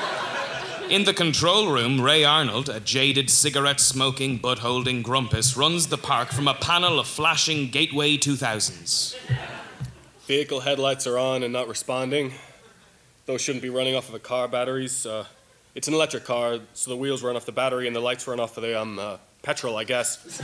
In 0.88 1.04
the 1.04 1.12
control 1.12 1.70
room, 1.70 2.00
Ray 2.00 2.24
Arnold, 2.24 2.70
a 2.70 2.80
jaded 2.80 3.28
cigarette 3.28 3.78
smoking, 3.78 4.38
butt 4.38 4.60
holding 4.60 5.02
grumpus, 5.02 5.54
runs 5.54 5.88
the 5.88 5.98
park 5.98 6.30
from 6.30 6.48
a 6.48 6.54
panel 6.54 6.98
of 6.98 7.06
flashing 7.06 7.68
Gateway 7.68 8.16
2000s. 8.16 9.16
Vehicle 10.20 10.60
headlights 10.60 11.06
are 11.06 11.18
on 11.18 11.42
and 11.42 11.52
not 11.52 11.68
responding. 11.68 12.32
Those 13.26 13.42
shouldn't 13.42 13.62
be 13.62 13.68
running 13.68 13.94
off 13.94 14.08
of 14.08 14.14
a 14.14 14.18
car 14.18 14.48
batteries. 14.48 15.04
Uh, 15.04 15.26
it's 15.74 15.88
an 15.88 15.94
electric 15.94 16.24
car, 16.24 16.58
so 16.72 16.90
the 16.90 16.96
wheels 16.96 17.22
run 17.22 17.36
off 17.36 17.44
the 17.44 17.52
battery 17.52 17.86
and 17.86 17.94
the 17.94 18.00
lights 18.00 18.26
run 18.26 18.40
off 18.40 18.56
of 18.56 18.62
the 18.62 18.80
um, 18.80 18.98
uh, 18.98 19.18
petrol, 19.42 19.76
I 19.76 19.84
guess. 19.84 20.40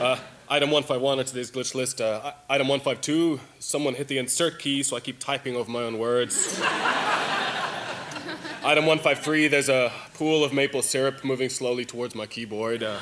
Uh, 0.00 0.18
item 0.50 0.70
151 0.70 1.18
on 1.18 1.24
today's 1.24 1.50
glitch 1.50 1.74
list. 1.74 2.00
Uh, 2.00 2.32
item 2.48 2.68
152, 2.68 3.40
someone 3.58 3.94
hit 3.94 4.08
the 4.08 4.16
insert 4.18 4.58
key, 4.58 4.82
so 4.82 4.96
I 4.96 5.00
keep 5.00 5.18
typing 5.18 5.56
over 5.56 5.70
my 5.70 5.82
own 5.82 5.98
words. 5.98 6.60
Item 8.64 8.86
153, 8.86 9.48
there's 9.48 9.68
a 9.68 9.92
pool 10.14 10.42
of 10.42 10.52
maple 10.52 10.82
syrup 10.82 11.24
moving 11.24 11.48
slowly 11.48 11.84
towards 11.84 12.16
my 12.16 12.26
keyboard. 12.26 12.82
Uh, 12.82 12.98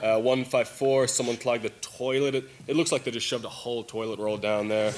uh, 0.00 0.16
154, 0.18 1.08
someone 1.08 1.36
clogged 1.36 1.64
the 1.64 1.70
toilet. 1.80 2.36
It, 2.36 2.48
it 2.68 2.76
looks 2.76 2.92
like 2.92 3.02
they 3.04 3.10
just 3.10 3.26
shoved 3.26 3.44
a 3.44 3.48
whole 3.48 3.82
toilet 3.82 4.20
roll 4.20 4.36
down 4.36 4.68
there. 4.68 4.92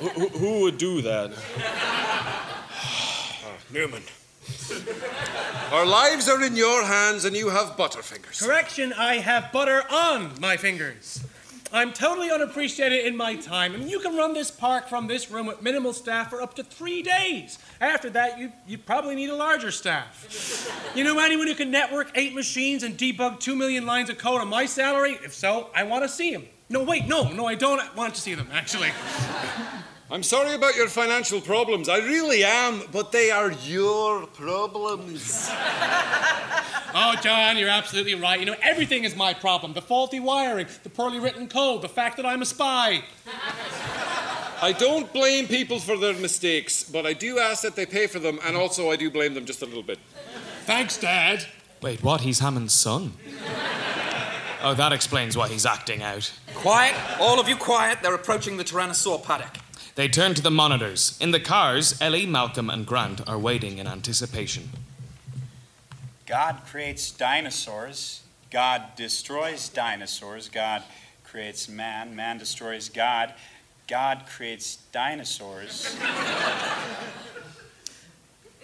Who, 0.00 0.08
who, 0.10 0.28
who 0.28 0.60
would 0.60 0.76
do 0.78 1.00
that? 1.02 1.30
Newman. 3.72 4.02
Our 5.72 5.86
lives 5.86 6.28
are 6.28 6.42
in 6.42 6.56
your 6.56 6.84
hands 6.84 7.24
and 7.24 7.36
you 7.36 7.50
have 7.50 7.76
butterfingers. 7.76 8.44
Correction, 8.44 8.92
I 8.92 9.16
have 9.16 9.52
butter 9.52 9.82
on 9.90 10.40
my 10.40 10.56
fingers. 10.56 11.22
I'm 11.72 11.92
totally 11.92 12.32
unappreciated 12.32 13.06
in 13.06 13.16
my 13.16 13.36
time. 13.36 13.74
I 13.74 13.76
mean, 13.76 13.88
you 13.88 14.00
can 14.00 14.16
run 14.16 14.34
this 14.34 14.50
park 14.50 14.88
from 14.88 15.06
this 15.06 15.30
room 15.30 15.46
with 15.46 15.62
minimal 15.62 15.92
staff 15.92 16.30
for 16.30 16.42
up 16.42 16.54
to 16.54 16.64
three 16.64 17.00
days. 17.00 17.60
After 17.80 18.10
that, 18.10 18.40
you, 18.40 18.52
you 18.66 18.76
probably 18.76 19.14
need 19.14 19.30
a 19.30 19.36
larger 19.36 19.70
staff. 19.70 20.92
You 20.96 21.04
know 21.04 21.20
anyone 21.20 21.46
who 21.46 21.54
can 21.54 21.70
network 21.70 22.10
eight 22.16 22.34
machines 22.34 22.82
and 22.82 22.98
debug 22.98 23.38
two 23.38 23.54
million 23.54 23.86
lines 23.86 24.10
of 24.10 24.18
code 24.18 24.40
on 24.40 24.48
my 24.48 24.66
salary? 24.66 25.16
If 25.22 25.32
so, 25.32 25.70
I 25.72 25.84
want 25.84 26.02
to 26.02 26.08
see 26.08 26.32
them. 26.32 26.46
No, 26.68 26.82
wait, 26.82 27.06
no, 27.06 27.30
no, 27.30 27.46
I 27.46 27.54
don't 27.54 27.80
want 27.94 28.16
to 28.16 28.20
see 28.20 28.34
them, 28.34 28.48
actually. 28.52 28.90
I'm 30.10 30.24
sorry 30.24 30.54
about 30.54 30.74
your 30.74 30.88
financial 30.88 31.40
problems. 31.40 31.88
I 31.88 31.98
really 31.98 32.42
am, 32.42 32.82
but 32.90 33.12
they 33.12 33.30
are 33.30 33.52
your 33.52 34.26
problems. 34.26 35.50
Oh, 36.92 37.14
John, 37.22 37.56
you're 37.56 37.68
absolutely 37.68 38.16
right. 38.16 38.40
You 38.40 38.46
know, 38.46 38.56
everything 38.62 39.04
is 39.04 39.14
my 39.14 39.32
problem 39.32 39.74
the 39.74 39.80
faulty 39.80 40.18
wiring, 40.18 40.66
the 40.82 40.90
poorly 40.90 41.20
written 41.20 41.48
code, 41.48 41.82
the 41.82 41.88
fact 41.88 42.16
that 42.16 42.26
I'm 42.26 42.42
a 42.42 42.44
spy. 42.44 43.04
I 44.62 44.72
don't 44.76 45.12
blame 45.12 45.46
people 45.46 45.78
for 45.78 45.96
their 45.96 46.14
mistakes, 46.14 46.82
but 46.82 47.06
I 47.06 47.12
do 47.12 47.38
ask 47.38 47.62
that 47.62 47.76
they 47.76 47.86
pay 47.86 48.08
for 48.08 48.18
them, 48.18 48.40
and 48.44 48.56
also 48.56 48.90
I 48.90 48.96
do 48.96 49.08
blame 49.08 49.34
them 49.34 49.44
just 49.44 49.62
a 49.62 49.66
little 49.66 49.84
bit. 49.84 50.00
Thanks, 50.64 50.98
Dad. 50.98 51.46
Wait, 51.80 52.02
what? 52.02 52.22
He's 52.22 52.40
Hammond's 52.40 52.74
son? 52.74 53.12
Oh, 54.62 54.74
that 54.74 54.92
explains 54.92 55.36
why 55.36 55.48
he's 55.48 55.64
acting 55.64 56.02
out. 56.02 56.30
Quiet, 56.54 56.94
all 57.20 57.38
of 57.38 57.48
you 57.48 57.54
quiet. 57.56 58.00
They're 58.02 58.14
approaching 58.16 58.56
the 58.56 58.64
Tyrannosaur 58.64 59.22
paddock. 59.22 59.58
They 59.94 60.08
turn 60.08 60.34
to 60.34 60.42
the 60.42 60.50
monitors. 60.50 61.18
In 61.20 61.30
the 61.30 61.40
cars, 61.40 62.00
Ellie, 62.00 62.26
Malcolm, 62.26 62.70
and 62.70 62.86
Grant 62.86 63.26
are 63.28 63.38
waiting 63.38 63.78
in 63.78 63.86
anticipation. 63.86 64.70
God 66.26 66.60
creates 66.66 67.10
dinosaurs. 67.10 68.22
God 68.50 68.94
destroys 68.96 69.68
dinosaurs. 69.68 70.48
God 70.48 70.84
creates 71.24 71.68
man. 71.68 72.14
Man 72.14 72.38
destroys 72.38 72.88
God. 72.88 73.34
God 73.88 74.24
creates 74.28 74.76
dinosaurs. 74.92 75.96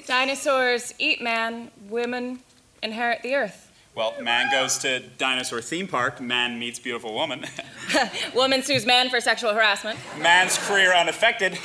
Dinosaurs 0.07 0.95
eat 0.99 1.21
man, 1.21 1.73
women 1.89 2.39
inherit 2.83 3.23
the 3.23 3.35
earth. 3.35 3.66
Well, 3.97 4.15
man 4.21 4.51
goes 4.53 4.77
to 4.79 5.01
dinosaur 5.17 5.63
theme 5.63 5.89
park. 5.89 6.21
Man 6.21 6.59
meets 6.59 6.79
beautiful 6.79 7.15
woman. 7.15 7.47
Woman 8.35 8.63
sues 8.63 8.85
man 8.85 9.09
for 9.09 9.23
sexual 9.23 9.55
harassment. 9.55 9.99
Man's 10.21 10.59
career 10.59 10.95
unaffected. 10.95 11.53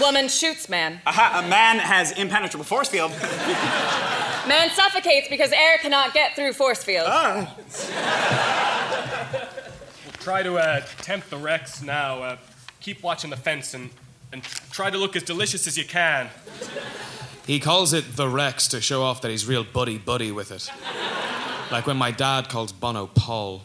Woman 0.00 0.28
shoots 0.28 0.68
man. 0.68 1.00
Aha, 1.04 1.42
a 1.44 1.48
man 1.48 1.80
has 1.80 2.12
impenetrable 2.12 2.64
force 2.64 2.88
field. 2.88 3.10
Man 4.46 4.68
suffocates 4.70 5.26
because 5.28 5.50
air 5.52 5.78
cannot 5.78 6.12
get 6.12 6.36
through 6.36 6.52
force 6.52 6.84
fields. 6.84 7.08
Try 10.20 10.42
to 10.42 10.58
uh, 10.58 10.80
tempt 10.98 11.30
the 11.30 11.38
Rex 11.38 11.82
now. 11.82 12.22
Uh, 12.22 12.36
keep 12.78 13.02
watching 13.02 13.30
the 13.30 13.38
fence 13.38 13.72
and, 13.72 13.88
and 14.34 14.42
try 14.72 14.90
to 14.90 14.98
look 14.98 15.14
as 15.14 15.22
delicious 15.22 15.68
as 15.68 15.78
you 15.78 15.84
can. 15.84 16.28
He 17.46 17.60
calls 17.60 17.92
it 17.92 18.16
the 18.16 18.28
Rex 18.28 18.66
to 18.68 18.80
show 18.80 19.04
off 19.04 19.22
that 19.22 19.30
he's 19.30 19.46
real 19.46 19.62
buddy 19.62 19.96
buddy 19.96 20.32
with 20.32 20.50
it. 20.50 20.72
Like 21.70 21.86
when 21.86 21.96
my 21.96 22.10
dad 22.10 22.48
calls 22.48 22.72
Bono 22.72 23.06
Paul. 23.06 23.62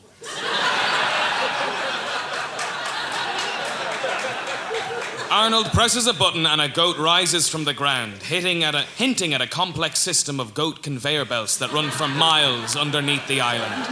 Arnold 5.31 5.67
presses 5.67 6.05
a 6.05 6.13
button 6.13 6.45
and 6.45 6.61
a 6.61 6.69
goat 6.69 6.97
rises 6.97 7.49
from 7.49 7.63
the 7.63 7.73
ground, 7.73 8.21
hitting 8.21 8.63
at 8.63 8.75
a, 8.75 8.81
hinting 8.81 9.33
at 9.33 9.41
a 9.41 9.47
complex 9.47 9.99
system 9.99 10.39
of 10.39 10.53
goat 10.53 10.83
conveyor 10.83 11.25
belts 11.25 11.57
that 11.57 11.71
run 11.71 11.89
for 11.89 12.07
miles 12.07 12.75
underneath 12.75 13.27
the 13.27 13.41
island. 13.41 13.85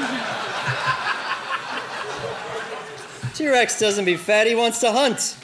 T 3.34 3.48
Rex 3.48 3.80
doesn't 3.80 4.06
be 4.06 4.16
fat, 4.16 4.46
he 4.46 4.54
wants 4.54 4.80
to 4.82 4.92
hunt. 4.92 5.38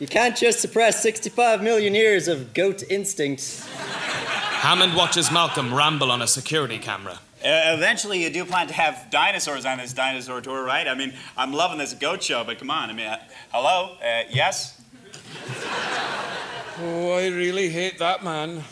You 0.00 0.06
can't 0.06 0.34
just 0.34 0.60
suppress 0.60 1.02
65 1.02 1.62
million 1.62 1.94
years 1.94 2.26
of 2.26 2.54
goat 2.54 2.82
instinct. 2.88 3.66
Hammond 3.68 4.96
watches 4.96 5.30
Malcolm 5.30 5.74
ramble 5.74 6.10
on 6.10 6.22
a 6.22 6.26
security 6.26 6.78
camera. 6.78 7.20
Uh, 7.44 7.76
eventually, 7.76 8.22
you 8.22 8.30
do 8.30 8.46
plan 8.46 8.66
to 8.66 8.72
have 8.72 9.08
dinosaurs 9.10 9.66
on 9.66 9.76
this 9.76 9.92
dinosaur 9.92 10.40
tour, 10.40 10.64
right? 10.64 10.88
I 10.88 10.94
mean, 10.94 11.12
I'm 11.36 11.52
loving 11.52 11.76
this 11.76 11.92
goat 11.92 12.22
show, 12.22 12.44
but 12.44 12.58
come 12.58 12.70
on. 12.70 12.88
I 12.88 12.94
mean, 12.94 13.08
uh, 13.08 13.18
hello? 13.52 13.96
Uh, 14.02 14.22
yes? 14.30 14.80
Oh, 16.82 17.12
I 17.12 17.26
really 17.28 17.68
hate 17.68 17.98
that 17.98 18.24
man. 18.24 18.64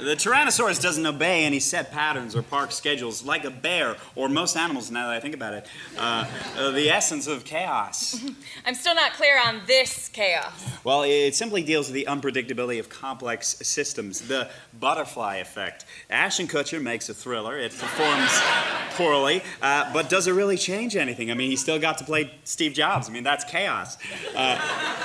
The 0.00 0.16
Tyrannosaurus 0.16 0.80
doesn't 0.80 1.04
obey 1.04 1.44
any 1.44 1.60
set 1.60 1.92
patterns 1.92 2.34
or 2.34 2.40
park 2.42 2.72
schedules 2.72 3.22
like 3.22 3.44
a 3.44 3.50
bear 3.50 3.96
or 4.14 4.30
most 4.30 4.56
animals, 4.56 4.90
now 4.90 5.08
that 5.08 5.16
I 5.16 5.20
think 5.20 5.34
about 5.34 5.52
it. 5.52 5.66
Uh, 5.98 6.24
uh, 6.56 6.70
the 6.70 6.88
essence 6.88 7.26
of 7.26 7.44
chaos. 7.44 8.18
I'm 8.64 8.74
still 8.74 8.94
not 8.94 9.12
clear 9.12 9.38
on 9.38 9.60
this 9.66 10.08
chaos. 10.08 10.52
Well, 10.84 11.02
it 11.02 11.34
simply 11.34 11.62
deals 11.62 11.88
with 11.88 11.94
the 11.94 12.06
unpredictability 12.08 12.80
of 12.80 12.88
complex 12.88 13.56
systems, 13.60 14.22
the 14.22 14.48
butterfly 14.78 15.36
effect. 15.36 15.84
Ashton 16.08 16.48
Kutcher 16.48 16.80
makes 16.80 17.10
a 17.10 17.14
thriller. 17.14 17.58
It 17.58 17.72
performs 17.72 18.40
poorly, 18.96 19.42
uh, 19.60 19.92
but 19.92 20.08
does 20.08 20.26
it 20.26 20.32
really 20.32 20.56
change 20.56 20.96
anything? 20.96 21.30
I 21.30 21.34
mean, 21.34 21.50
he 21.50 21.56
still 21.56 21.78
got 21.78 21.98
to 21.98 22.04
play 22.04 22.32
Steve 22.44 22.72
Jobs. 22.72 23.10
I 23.10 23.12
mean, 23.12 23.24
that's 23.24 23.44
chaos. 23.44 23.98
Uh, 24.34 24.58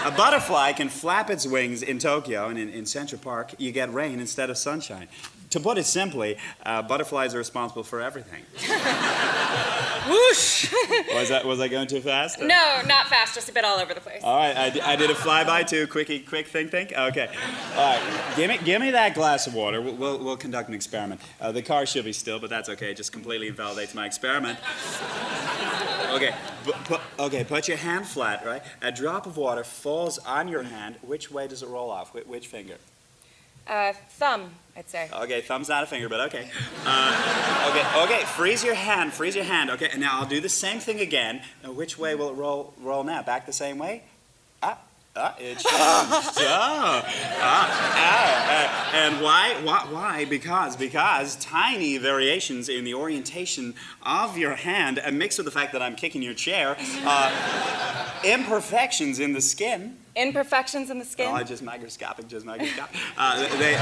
a 0.05 0.11
butterfly 0.11 0.71
can 0.71 0.87
flap 0.87 1.29
its 1.29 1.45
wings 1.45 1.83
in 1.83 1.99
Tokyo, 1.99 2.47
and 2.47 2.57
in, 2.57 2.69
in 2.69 2.85
Central 2.85 3.19
Park, 3.19 3.55
you 3.57 3.73
get 3.73 3.93
rain 3.93 4.21
instead 4.21 4.49
of 4.49 4.57
sunshine. 4.85 5.07
To 5.51 5.59
put 5.59 5.77
it 5.77 5.85
simply, 5.85 6.37
uh, 6.65 6.81
butterflies 6.81 7.33
are 7.33 7.37
responsible 7.37 7.83
for 7.83 8.01
everything. 8.01 8.43
Whoosh! 10.09 10.71
Was, 11.13 11.29
that, 11.29 11.45
was 11.45 11.59
I 11.59 11.67
going 11.67 11.87
too 11.87 12.01
fast? 12.01 12.39
no, 12.39 12.81
not 12.85 13.07
fast, 13.07 13.33
just 13.33 13.49
a 13.49 13.53
bit 13.53 13.63
all 13.63 13.79
over 13.79 13.93
the 13.93 14.01
place. 14.01 14.21
All 14.23 14.35
right, 14.37 14.55
I, 14.55 14.93
I 14.93 14.95
did 14.95 15.09
a 15.09 15.13
flyby 15.13 15.65
too. 15.65 15.87
Quickie, 15.87 16.19
quick 16.19 16.47
think, 16.47 16.69
think. 16.71 16.91
Okay. 16.91 17.27
All 17.75 17.95
right, 17.95 18.33
give 18.35 18.49
me, 18.49 18.59
give 18.63 18.81
me 18.81 18.91
that 18.91 19.15
glass 19.15 19.47
of 19.47 19.55
water. 19.55 19.81
We'll, 19.81 19.95
we'll, 19.95 20.23
we'll 20.23 20.37
conduct 20.37 20.69
an 20.69 20.75
experiment. 20.75 21.21
Uh, 21.39 21.51
the 21.51 21.61
car 21.61 21.85
should 21.85 22.05
be 22.05 22.13
still, 22.13 22.39
but 22.39 22.49
that's 22.49 22.69
okay. 22.69 22.91
It 22.91 22.97
just 22.97 23.13
completely 23.13 23.47
invalidates 23.47 23.95
my 23.95 24.05
experiment. 24.05 24.59
Okay, 26.11 26.35
okay. 27.17 27.43
Put 27.43 27.67
your 27.67 27.77
hand 27.77 28.05
flat, 28.05 28.45
right? 28.45 28.61
A 28.81 28.91
drop 28.91 29.25
of 29.25 29.37
water 29.37 29.63
falls 29.63 30.19
on 30.19 30.47
your 30.47 30.63
hand. 30.63 30.97
Which 31.01 31.31
way 31.31 31.47
does 31.47 31.63
it 31.63 31.69
roll 31.69 31.89
off? 31.89 32.13
Which, 32.13 32.27
which 32.27 32.47
finger? 32.47 32.75
Uh, 33.67 33.93
thumb, 34.11 34.51
I'd 34.77 34.87
say. 34.89 35.09
Okay, 35.11 35.41
thumb's 35.41 35.69
not 35.69 35.83
a 35.83 35.87
finger, 35.87 36.07
but 36.07 36.19
okay. 36.27 36.49
Uh, 36.85 37.69
okay, 37.71 38.03
okay. 38.15 38.25
Freeze 38.25 38.63
your 38.63 38.75
hand. 38.75 39.11
Freeze 39.11 39.35
your 39.35 39.45
hand. 39.45 39.69
Okay, 39.71 39.89
and 39.91 39.99
now 40.01 40.19
I'll 40.19 40.27
do 40.27 40.39
the 40.39 40.49
same 40.49 40.79
thing 40.79 40.99
again. 40.99 41.41
Now, 41.63 41.71
which 41.71 41.97
way 41.97 42.13
will 42.15 42.29
it 42.29 42.33
roll 42.33 42.73
roll 42.79 43.03
now? 43.03 43.23
Back 43.23 43.45
the 43.47 43.53
same 43.53 43.77
way? 43.79 44.03
Ah, 44.61 44.77
Uh, 45.15 45.31
it 45.39 45.55
changed. 45.57 45.65
Ah, 45.71 47.01
ah, 47.39 47.67
ah, 47.97 48.93
uh, 48.93 48.97
and 48.97 49.21
why? 49.23 49.55
Why? 49.63 49.85
Why? 49.89 50.25
Because 50.25 50.75
because 50.75 51.35
tiny 51.37 51.97
variations 51.97 52.69
in 52.69 52.83
the 52.83 52.93
orientation 52.93 53.73
of 54.03 54.37
your 54.37 54.55
hand, 54.55 54.99
and 54.99 55.17
mixed 55.17 55.37
with 55.39 55.45
the 55.45 55.51
fact 55.59 55.71
that 55.73 55.81
I'm 55.81 55.95
kicking 55.95 56.21
your 56.21 56.33
chair, 56.35 56.75
uh, 57.05 57.31
imperfections 58.23 59.19
in 59.19 59.33
the 59.33 59.41
skin. 59.41 59.97
Imperfections 60.15 60.89
in 60.89 60.97
the 60.99 61.05
skin? 61.05 61.27
Oh, 61.29 61.43
just 61.43 61.61
microscopic, 61.61 62.27
just 62.27 62.45
microscopic. 62.45 62.95
Uh, 63.17 63.37
they, 63.57 63.77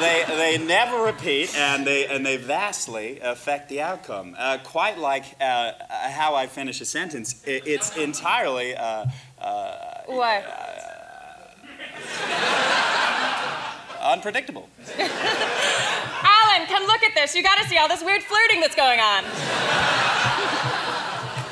they, 0.00 0.24
they 0.58 0.64
never 0.64 1.02
repeat, 1.04 1.54
and 1.56 1.86
they, 1.86 2.06
and 2.06 2.24
they 2.24 2.36
vastly 2.36 3.18
affect 3.20 3.68
the 3.68 3.80
outcome. 3.80 4.34
Uh, 4.38 4.58
quite 4.64 4.98
like 4.98 5.24
uh, 5.40 5.72
how 6.10 6.34
I 6.34 6.46
finish 6.46 6.80
a 6.80 6.84
sentence, 6.84 7.42
i- 7.46 7.62
it's 7.64 7.96
entirely. 7.96 8.74
Uh, 8.76 9.06
uh, 9.40 9.76
What? 10.06 10.44
unpredictable. 14.02 14.68
Alan, 14.98 16.66
come 16.68 16.84
look 16.86 17.02
at 17.02 17.14
this. 17.14 17.34
You 17.34 17.42
gotta 17.42 17.66
see 17.68 17.76
all 17.78 17.88
this 17.88 18.02
weird 18.04 18.22
flirting 18.22 18.60
that's 18.60 18.76
going 18.76 19.00
on. 19.00 19.24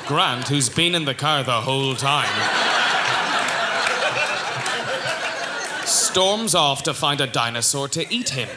Grant, 0.07 0.47
who's 0.47 0.69
been 0.69 0.93
in 0.95 1.05
the 1.05 1.15
car 1.15 1.43
the 1.43 1.61
whole 1.61 1.95
time, 1.95 2.29
storms 6.15 6.55
off 6.55 6.81
to 6.81 6.93
find 6.93 7.19
a 7.19 7.27
dinosaur 7.27 7.89
to 7.89 8.01
eat 8.09 8.29
him. 8.29 8.47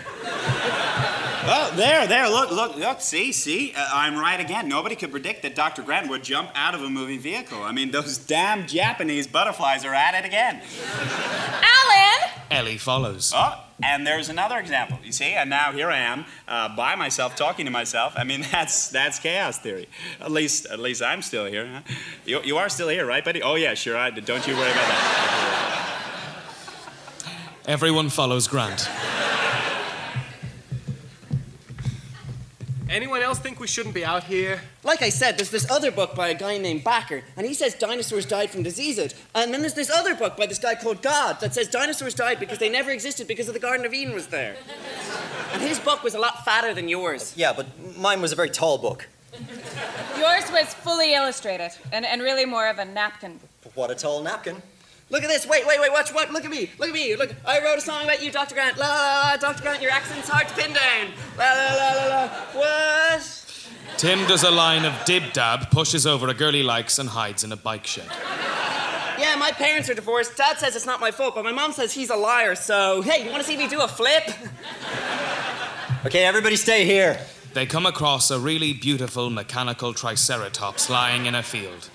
Oh, 1.50 1.72
there, 1.74 2.06
there, 2.06 2.28
look, 2.28 2.52
look, 2.52 2.76
look, 2.76 3.00
see, 3.00 3.32
see, 3.32 3.72
uh, 3.76 3.84
I'm 3.92 4.16
right 4.16 4.38
again. 4.38 4.68
Nobody 4.68 4.94
could 4.94 5.10
predict 5.10 5.42
that 5.42 5.56
Dr. 5.56 5.82
Grant 5.82 6.08
would 6.08 6.22
jump 6.22 6.50
out 6.54 6.76
of 6.76 6.82
a 6.84 6.88
moving 6.88 7.18
vehicle. 7.18 7.60
I 7.60 7.72
mean, 7.72 7.90
those 7.90 8.16
damn 8.16 8.68
Japanese 8.68 9.26
butterflies 9.26 9.84
are 9.84 9.92
at 9.92 10.14
it 10.14 10.24
again. 10.24 10.60
Alan! 11.00 12.30
Ellie 12.52 12.78
follows. 12.78 13.32
Oh, 13.34 13.64
and 13.82 14.06
there's 14.06 14.28
another 14.28 14.58
example. 14.58 15.00
You 15.02 15.10
see, 15.10 15.32
and 15.32 15.50
now 15.50 15.72
here 15.72 15.90
I 15.90 15.98
am 15.98 16.26
uh, 16.46 16.76
by 16.76 16.94
myself, 16.94 17.34
talking 17.34 17.64
to 17.64 17.72
myself. 17.72 18.12
I 18.14 18.22
mean, 18.22 18.42
that's 18.52 18.88
that's 18.90 19.18
chaos 19.18 19.58
theory. 19.58 19.88
At 20.20 20.30
least, 20.30 20.66
at 20.66 20.78
least 20.78 21.02
I'm 21.02 21.22
still 21.22 21.46
here. 21.46 21.66
Huh? 21.66 21.94
You, 22.24 22.40
you 22.44 22.56
are 22.56 22.68
still 22.68 22.88
here, 22.88 23.04
right, 23.04 23.24
buddy? 23.24 23.42
Oh 23.42 23.56
yeah, 23.56 23.74
sure. 23.74 23.96
I, 23.96 24.10
don't 24.10 24.46
you 24.46 24.54
worry 24.54 24.70
about 24.70 24.86
that. 24.86 25.77
Everyone 27.68 28.08
follows 28.08 28.48
Grant. 28.48 28.88
Anyone 32.88 33.20
else 33.20 33.38
think 33.38 33.60
we 33.60 33.66
shouldn't 33.66 33.94
be 33.94 34.06
out 34.06 34.24
here? 34.24 34.62
Like 34.84 35.02
I 35.02 35.10
said, 35.10 35.36
there's 35.36 35.50
this 35.50 35.70
other 35.70 35.90
book 35.90 36.14
by 36.14 36.28
a 36.28 36.34
guy 36.34 36.56
named 36.56 36.82
Bakker, 36.82 37.22
and 37.36 37.46
he 37.46 37.52
says 37.52 37.74
dinosaurs 37.74 38.24
died 38.24 38.48
from 38.48 38.62
diseases. 38.62 39.14
And 39.34 39.52
then 39.52 39.60
there's 39.60 39.74
this 39.74 39.90
other 39.90 40.14
book 40.14 40.34
by 40.34 40.46
this 40.46 40.58
guy 40.58 40.76
called 40.76 41.02
God 41.02 41.40
that 41.40 41.52
says 41.52 41.68
dinosaurs 41.68 42.14
died 42.14 42.40
because 42.40 42.56
they 42.56 42.70
never 42.70 42.90
existed 42.90 43.28
because 43.28 43.48
of 43.48 43.52
the 43.52 43.60
Garden 43.60 43.84
of 43.84 43.92
Eden 43.92 44.14
was 44.14 44.28
there. 44.28 44.56
And 45.52 45.60
his 45.60 45.78
book 45.78 46.02
was 46.02 46.14
a 46.14 46.18
lot 46.18 46.46
fatter 46.46 46.72
than 46.72 46.88
yours. 46.88 47.34
Yeah, 47.36 47.52
but 47.52 47.66
mine 47.98 48.22
was 48.22 48.32
a 48.32 48.36
very 48.36 48.48
tall 48.48 48.78
book. 48.78 49.06
Yours 50.16 50.50
was 50.50 50.72
fully 50.72 51.12
illustrated 51.12 51.72
and, 51.92 52.06
and 52.06 52.22
really 52.22 52.46
more 52.46 52.66
of 52.66 52.78
a 52.78 52.86
napkin. 52.86 53.38
What 53.74 53.90
a 53.90 53.94
tall 53.94 54.22
napkin. 54.22 54.62
Look 55.10 55.22
at 55.22 55.28
this. 55.28 55.46
Wait, 55.46 55.66
wait, 55.66 55.80
wait. 55.80 55.90
Watch. 55.90 56.12
What? 56.12 56.30
Look 56.32 56.44
at 56.44 56.50
me. 56.50 56.70
Look 56.78 56.88
at 56.88 56.94
me. 56.94 57.16
Look. 57.16 57.34
I 57.46 57.62
wrote 57.62 57.78
a 57.78 57.80
song 57.80 58.04
about 58.04 58.22
you, 58.22 58.30
Dr. 58.30 58.54
Grant. 58.54 58.78
La 58.78 58.86
la 58.86 59.30
la. 59.30 59.36
Dr. 59.36 59.62
Grant, 59.62 59.82
your 59.82 59.90
accent's 59.90 60.28
hard 60.28 60.48
to 60.48 60.54
pin 60.54 60.72
down. 60.72 61.12
La 61.36 61.52
la 61.52 61.74
la 61.74 61.92
la 61.92 62.06
la. 62.06 62.28
What? 62.52 63.44
Tim 63.96 64.26
does 64.26 64.44
a 64.44 64.50
line 64.50 64.84
of 64.84 64.94
Dip 65.06 65.32
Dab, 65.32 65.70
pushes 65.70 66.06
over 66.06 66.28
a 66.28 66.34
girl 66.34 66.52
he 66.52 66.62
likes, 66.62 66.98
and 66.98 67.08
hides 67.08 67.42
in 67.42 67.50
a 67.52 67.56
bike 67.56 67.86
shed. 67.86 68.06
Yeah, 69.18 69.34
my 69.36 69.50
parents 69.50 69.90
are 69.90 69.94
divorced. 69.94 70.36
Dad 70.36 70.58
says 70.58 70.76
it's 70.76 70.86
not 70.86 71.00
my 71.00 71.10
fault, 71.10 71.34
but 71.34 71.42
my 71.42 71.50
mom 71.50 71.72
says 71.72 71.92
he's 71.92 72.10
a 72.10 72.16
liar. 72.16 72.54
So, 72.54 73.02
hey, 73.02 73.24
you 73.24 73.30
want 73.30 73.42
to 73.42 73.48
see 73.48 73.56
me 73.56 73.66
do 73.66 73.80
a 73.80 73.88
flip? 73.88 74.24
Okay, 76.06 76.24
everybody 76.24 76.54
stay 76.54 76.84
here. 76.84 77.18
They 77.54 77.66
come 77.66 77.84
across 77.84 78.30
a 78.30 78.38
really 78.38 78.72
beautiful 78.72 79.30
mechanical 79.30 79.92
triceratops 79.92 80.88
lying 80.88 81.26
in 81.26 81.34
a 81.34 81.42
field. 81.42 81.90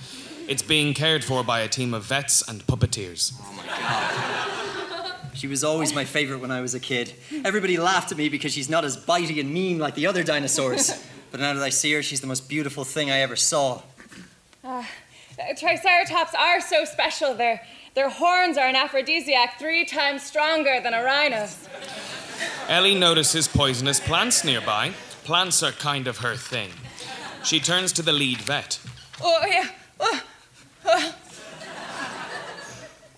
It's 0.48 0.62
being 0.62 0.94
cared 0.94 1.24
for 1.24 1.44
by 1.44 1.62
a 1.62 1.68
team 1.68 1.94
of 1.94 2.04
vets 2.04 2.48
and 2.48 2.66
puppeteers. 2.68 3.34
Oh 3.41 3.54
my 3.54 3.66
god. 3.66 5.34
She 5.36 5.48
was 5.48 5.64
always 5.64 5.94
my 5.94 6.06
favorite 6.06 6.39
when 6.39 6.52
I 6.52 6.62
was 6.62 6.76
a 6.76 6.80
kid. 6.80 7.14
Everybody 7.44 7.78
laughed 7.78 8.12
at 8.12 8.18
me 8.18 8.30
because 8.30 8.54
she's 8.54 8.70
not 8.70 8.86
as 8.86 8.98
bitey 8.98 9.39
and 9.39 9.54
mean 9.54 9.80
like 9.80 9.96
the 9.96 10.06
other 10.08 10.24
dinosaurs. 10.24 10.91
but 11.32 11.39
now 11.39 11.54
that 11.54 11.64
I 11.64 11.70
see 11.70 11.91
her, 11.94 12.04
she's 12.04 12.22
the 12.22 12.28
most 12.28 12.48
beautiful 12.48 12.84
thing 12.84 13.10
I 13.10 13.20
ever 13.20 13.36
saw. 13.36 13.82
Uh, 14.64 14.84
triceratops 15.58 16.34
are 16.38 16.62
so 16.62 16.86
special. 16.86 17.34
Their, 17.34 17.62
their 17.96 18.10
horns 18.10 18.58
are 18.58 18.68
an 18.68 18.76
aphrodisiac 18.76 19.60
three 19.60 19.86
times 19.86 20.24
stronger 20.24 20.80
than 20.82 20.94
a 20.94 21.04
rhino's. 21.04 21.68
Ellie 22.68 22.96
notices 22.96 23.48
poisonous 23.48 24.00
plants 24.00 24.44
nearby. 24.44 24.94
Plants 25.24 25.64
are 25.64 25.72
kind 25.72 26.08
of 26.08 26.20
her 26.20 26.36
thing. 26.36 26.70
She 27.44 27.60
turns 27.60 27.91
to 27.94 28.02
the 28.02 28.14
lead 28.14 28.39
vet. 28.39 28.80
Oh, 29.22 29.46
yeah. 29.46 29.70
Oh. 30.00 30.06
Are 30.16 30.22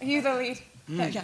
you 0.02 0.22
the 0.22 0.36
lead? 0.36 0.60
Uh, 0.90 1.06
yeah. 1.06 1.24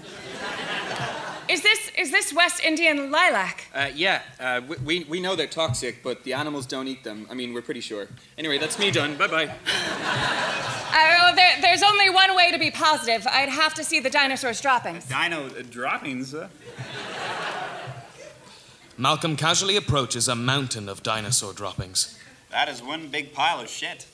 Is 1.47 1.61
this 1.61 1.91
is 1.97 2.11
this 2.11 2.33
West 2.33 2.63
Indian 2.63 3.11
lilac? 3.11 3.65
Uh, 3.75 3.89
yeah, 3.93 4.21
uh, 4.39 4.61
we- 4.67 4.77
we, 4.77 5.03
we 5.05 5.19
know 5.19 5.35
they're 5.35 5.47
toxic, 5.47 6.01
but 6.01 6.23
the 6.23 6.33
animals 6.33 6.65
don't 6.65 6.87
eat 6.87 7.03
them. 7.03 7.27
I 7.29 7.33
mean, 7.33 7.53
we're 7.53 7.61
pretty 7.61 7.81
sure. 7.81 8.07
Anyway, 8.37 8.57
that's 8.57 8.79
me 8.79 8.89
done. 8.91 9.17
Bye 9.17 9.27
bye. 9.27 9.51
Uh, 10.93 11.15
well, 11.19 11.33
there, 11.33 11.53
there's 11.61 11.83
only 11.83 12.09
one 12.09 12.35
way 12.35 12.51
to 12.51 12.59
be 12.59 12.69
positive. 12.69 13.25
I'd 13.25 13.47
have 13.47 13.73
to 13.75 13.83
see 13.83 14.01
the 14.01 14.09
dinosaur's 14.09 14.59
droppings. 14.59 15.05
Dino 15.05 15.45
uh, 15.45 15.61
droppings. 15.69 16.33
Uh. 16.35 16.49
Malcolm 18.97 19.37
casually 19.37 19.77
approaches 19.77 20.27
a 20.27 20.35
mountain 20.35 20.89
of 20.89 21.01
dinosaur 21.01 21.53
droppings. 21.53 22.19
That 22.51 22.67
is 22.67 22.83
one 22.83 23.07
big 23.07 23.33
pile 23.33 23.61
of 23.61 23.69
shit. 23.69 24.05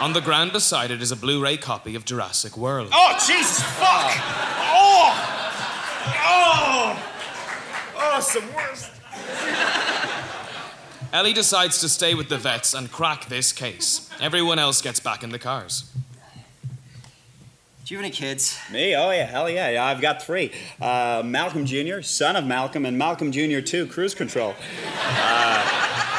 On 0.00 0.12
the 0.12 0.20
ground 0.20 0.52
beside 0.52 0.90
it 0.90 1.00
is 1.00 1.12
a 1.12 1.16
Blu 1.16 1.40
ray 1.40 1.56
copy 1.56 1.94
of 1.94 2.04
Jurassic 2.04 2.56
World. 2.56 2.88
Oh, 2.92 3.12
Jesus, 3.24 3.62
fuck! 3.62 4.12
Oh! 4.74 5.12
Oh! 6.24 7.02
Oh, 7.96 8.20
some 8.20 8.52
worst. 8.52 8.90
Ellie 11.12 11.32
decides 11.32 11.80
to 11.80 11.88
stay 11.88 12.14
with 12.14 12.28
the 12.28 12.36
vets 12.36 12.74
and 12.74 12.90
crack 12.90 13.26
this 13.28 13.52
case. 13.52 14.10
Everyone 14.20 14.58
else 14.58 14.82
gets 14.82 14.98
back 14.98 15.22
in 15.22 15.30
the 15.30 15.38
cars. 15.38 15.90
Do 17.86 17.94
you 17.94 17.98
have 17.98 18.04
any 18.04 18.12
kids? 18.12 18.58
Me? 18.72 18.96
Oh, 18.96 19.12
yeah, 19.12 19.26
hell 19.26 19.48
yeah. 19.48 19.70
yeah 19.70 19.84
I've 19.84 20.00
got 20.00 20.20
three 20.20 20.50
uh, 20.80 21.22
Malcolm 21.24 21.64
Jr., 21.64 22.00
son 22.00 22.34
of 22.34 22.44
Malcolm, 22.44 22.84
and 22.84 22.98
Malcolm 22.98 23.30
Jr., 23.30 23.60
too, 23.60 23.86
cruise 23.86 24.12
control. 24.12 24.56
Uh, 24.84 25.62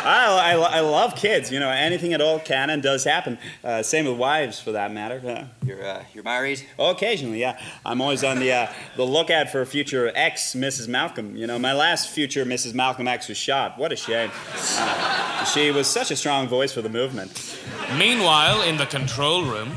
I, 0.06 0.54
I, 0.56 0.78
I 0.78 0.80
love 0.80 1.18
kids. 1.18 1.52
You 1.52 1.60
know, 1.60 1.70
anything 1.70 2.14
at 2.14 2.22
all 2.22 2.40
can 2.40 2.70
and 2.70 2.82
does 2.82 3.04
happen. 3.04 3.38
Uh, 3.66 3.84
same 3.84 4.06
with 4.06 4.16
wives, 4.18 4.62
for 4.62 4.72
that 4.72 4.94
matter. 4.94 5.22
Uh, 5.28 5.66
You're, 5.66 5.86
uh, 5.86 6.06
you're 6.14 6.24
married? 6.24 6.66
Oh, 6.80 6.92
occasionally, 6.92 7.42
yeah. 7.42 7.62
I'm 7.86 8.00
always 8.00 8.24
on 8.24 8.40
the, 8.40 8.54
uh, 8.54 8.72
the 8.96 9.04
lookout 9.04 9.50
for 9.50 9.60
a 9.60 9.66
future 9.66 10.10
ex 10.16 10.54
Mrs. 10.54 10.88
Malcolm. 10.88 11.36
You 11.36 11.48
know, 11.48 11.60
my 11.60 11.74
last 11.74 12.12
future 12.12 12.46
Mrs. 12.46 12.76
Malcolm 12.76 13.10
X 13.10 13.28
was 13.28 13.38
shot. 13.38 13.78
What 13.78 13.92
a 13.92 13.98
shame. 13.98 14.32
Uh, 14.56 15.44
she 15.44 15.72
was 15.72 15.88
such 15.88 16.12
a 16.12 16.16
strong 16.16 16.48
voice 16.48 16.72
for 16.72 16.82
the 16.82 16.88
movement. 16.88 17.60
Meanwhile, 17.98 18.62
in 18.62 18.78
the 18.78 18.86
control 18.86 19.44
room, 19.44 19.76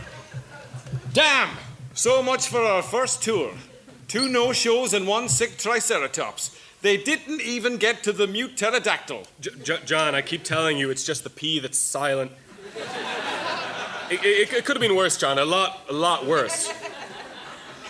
Damn! 1.13 1.49
So 2.01 2.23
much 2.23 2.49
for 2.49 2.63
our 2.63 2.81
first 2.81 3.23
tour. 3.23 3.53
Two 4.09 4.31
no 4.31 4.55
shows 4.55 4.95
and 4.95 5.07
one 5.07 5.29
sick 5.29 5.59
triceratops. 5.59 6.59
They 6.81 6.97
didn't 6.97 7.43
even 7.43 7.77
get 7.77 8.03
to 8.05 8.13
the 8.15 8.27
mute 8.27 8.57
pterodactyl. 8.57 9.25
J- 9.39 9.51
J- 9.63 9.81
John, 9.85 10.15
I 10.15 10.23
keep 10.23 10.43
telling 10.43 10.79
you, 10.79 10.89
it's 10.89 11.05
just 11.05 11.25
the 11.25 11.29
P 11.29 11.59
that's 11.59 11.77
silent. 11.77 12.33
It, 14.11 14.25
it, 14.25 14.53
it 14.55 14.65
could 14.65 14.77
have 14.77 14.81
been 14.81 14.97
worse, 14.97 15.19
John. 15.19 15.39
A 15.39 15.45
lot, 15.45 15.81
a 15.91 15.93
lot 15.93 16.25
worse. 16.25 16.73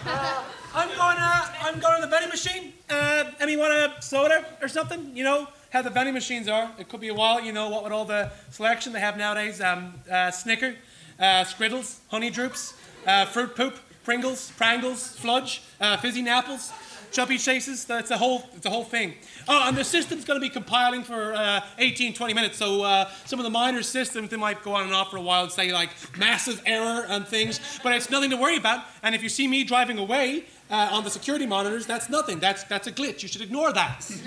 I'm 0.05 0.89
going 0.89 1.17
to 1.17 1.55
I'm 1.63 1.79
going 1.79 2.01
to 2.01 2.01
the 2.01 2.11
vending 2.11 2.31
machine. 2.31 2.73
Uh, 2.91 3.31
Emmy, 3.39 3.57
want 3.57 3.73
a 3.73 3.95
soda 4.03 4.45
or 4.61 4.67
something? 4.67 5.17
You 5.17 5.23
know 5.23 5.47
how 5.73 5.83
the 5.83 5.91
vending 5.91 6.15
machines 6.15 6.49
are. 6.49 6.73
It 6.81 6.89
could 6.89 7.01
be 7.01 7.11
a 7.11 7.15
while. 7.15 7.41
You 7.41 7.53
know 7.53 7.69
what 7.69 7.85
with 7.85 7.93
all 7.93 8.07
the 8.07 8.33
selection 8.51 8.93
they 8.93 8.99
have 8.99 9.17
nowadays. 9.17 9.61
Um, 9.61 9.95
uh, 10.11 10.33
Snicker, 10.33 10.75
uh, 11.21 11.45
Scriddles, 11.45 11.99
Honey 12.09 12.31
Droops, 12.31 12.75
uh, 13.07 13.25
Fruit 13.27 13.55
Poop, 13.55 13.77
Pringles, 14.05 14.53
Prangles, 14.57 15.16
Fludge, 15.16 15.62
uh, 15.80 15.96
Fizzy 15.98 16.22
Napples, 16.22 16.72
Chubby 17.12 17.38
Chases. 17.38 17.84
That's 17.84 18.11
a 18.11 18.16
whole 18.16 18.48
it's 18.57 18.66
a 18.66 18.70
whole 18.70 18.84
thing. 18.84 19.14
Oh, 19.48 19.68
and 19.68 19.76
the 19.76 19.84
system's 19.84 20.24
going 20.24 20.40
to 20.40 20.44
be 20.44 20.51
compiling 20.51 21.03
for 21.03 21.34
uh, 21.34 21.61
18, 21.78 22.14
20 22.14 22.34
minutes. 22.34 22.59
So 22.59 22.82
uh, 22.82 23.11
some 23.26 23.38
of 23.38 23.44
the 23.44 23.51
minor 23.51 23.82
systems 23.82 24.30
they 24.30 24.36
might 24.36 24.62
go 24.62 24.74
on 24.74 24.84
and 24.84 24.94
off 24.94 25.11
for 25.11 25.16
a 25.16 25.22
while 25.22 25.42
and 25.42 25.53
say 25.53 25.72
like 25.72 25.90
massive 26.18 26.62
error 26.66 27.05
and 27.09 27.26
things, 27.26 27.61
but 27.82 27.92
it's 27.94 28.11
nothing 28.11 28.30
to 28.30 28.36
worry 28.36 28.57
about. 28.57 28.84
And 29.03 29.14
if 29.14 29.22
you 29.22 29.28
see 29.28 29.46
me 29.48 29.64
driving 29.64 29.98
away 29.98 30.44
uh, 30.70 30.88
on 30.92 31.05
the 31.05 31.11
security 31.11 31.46
monitors, 31.46 31.86
that's 31.86 32.09
nothing. 32.09 32.38
That's 32.38 32.64
that's 32.64 32.86
a 32.86 32.92
glitch. 32.92 33.22
You 33.22 33.28
should 33.28 33.42
ignore 33.42 33.72
that. 33.72 34.11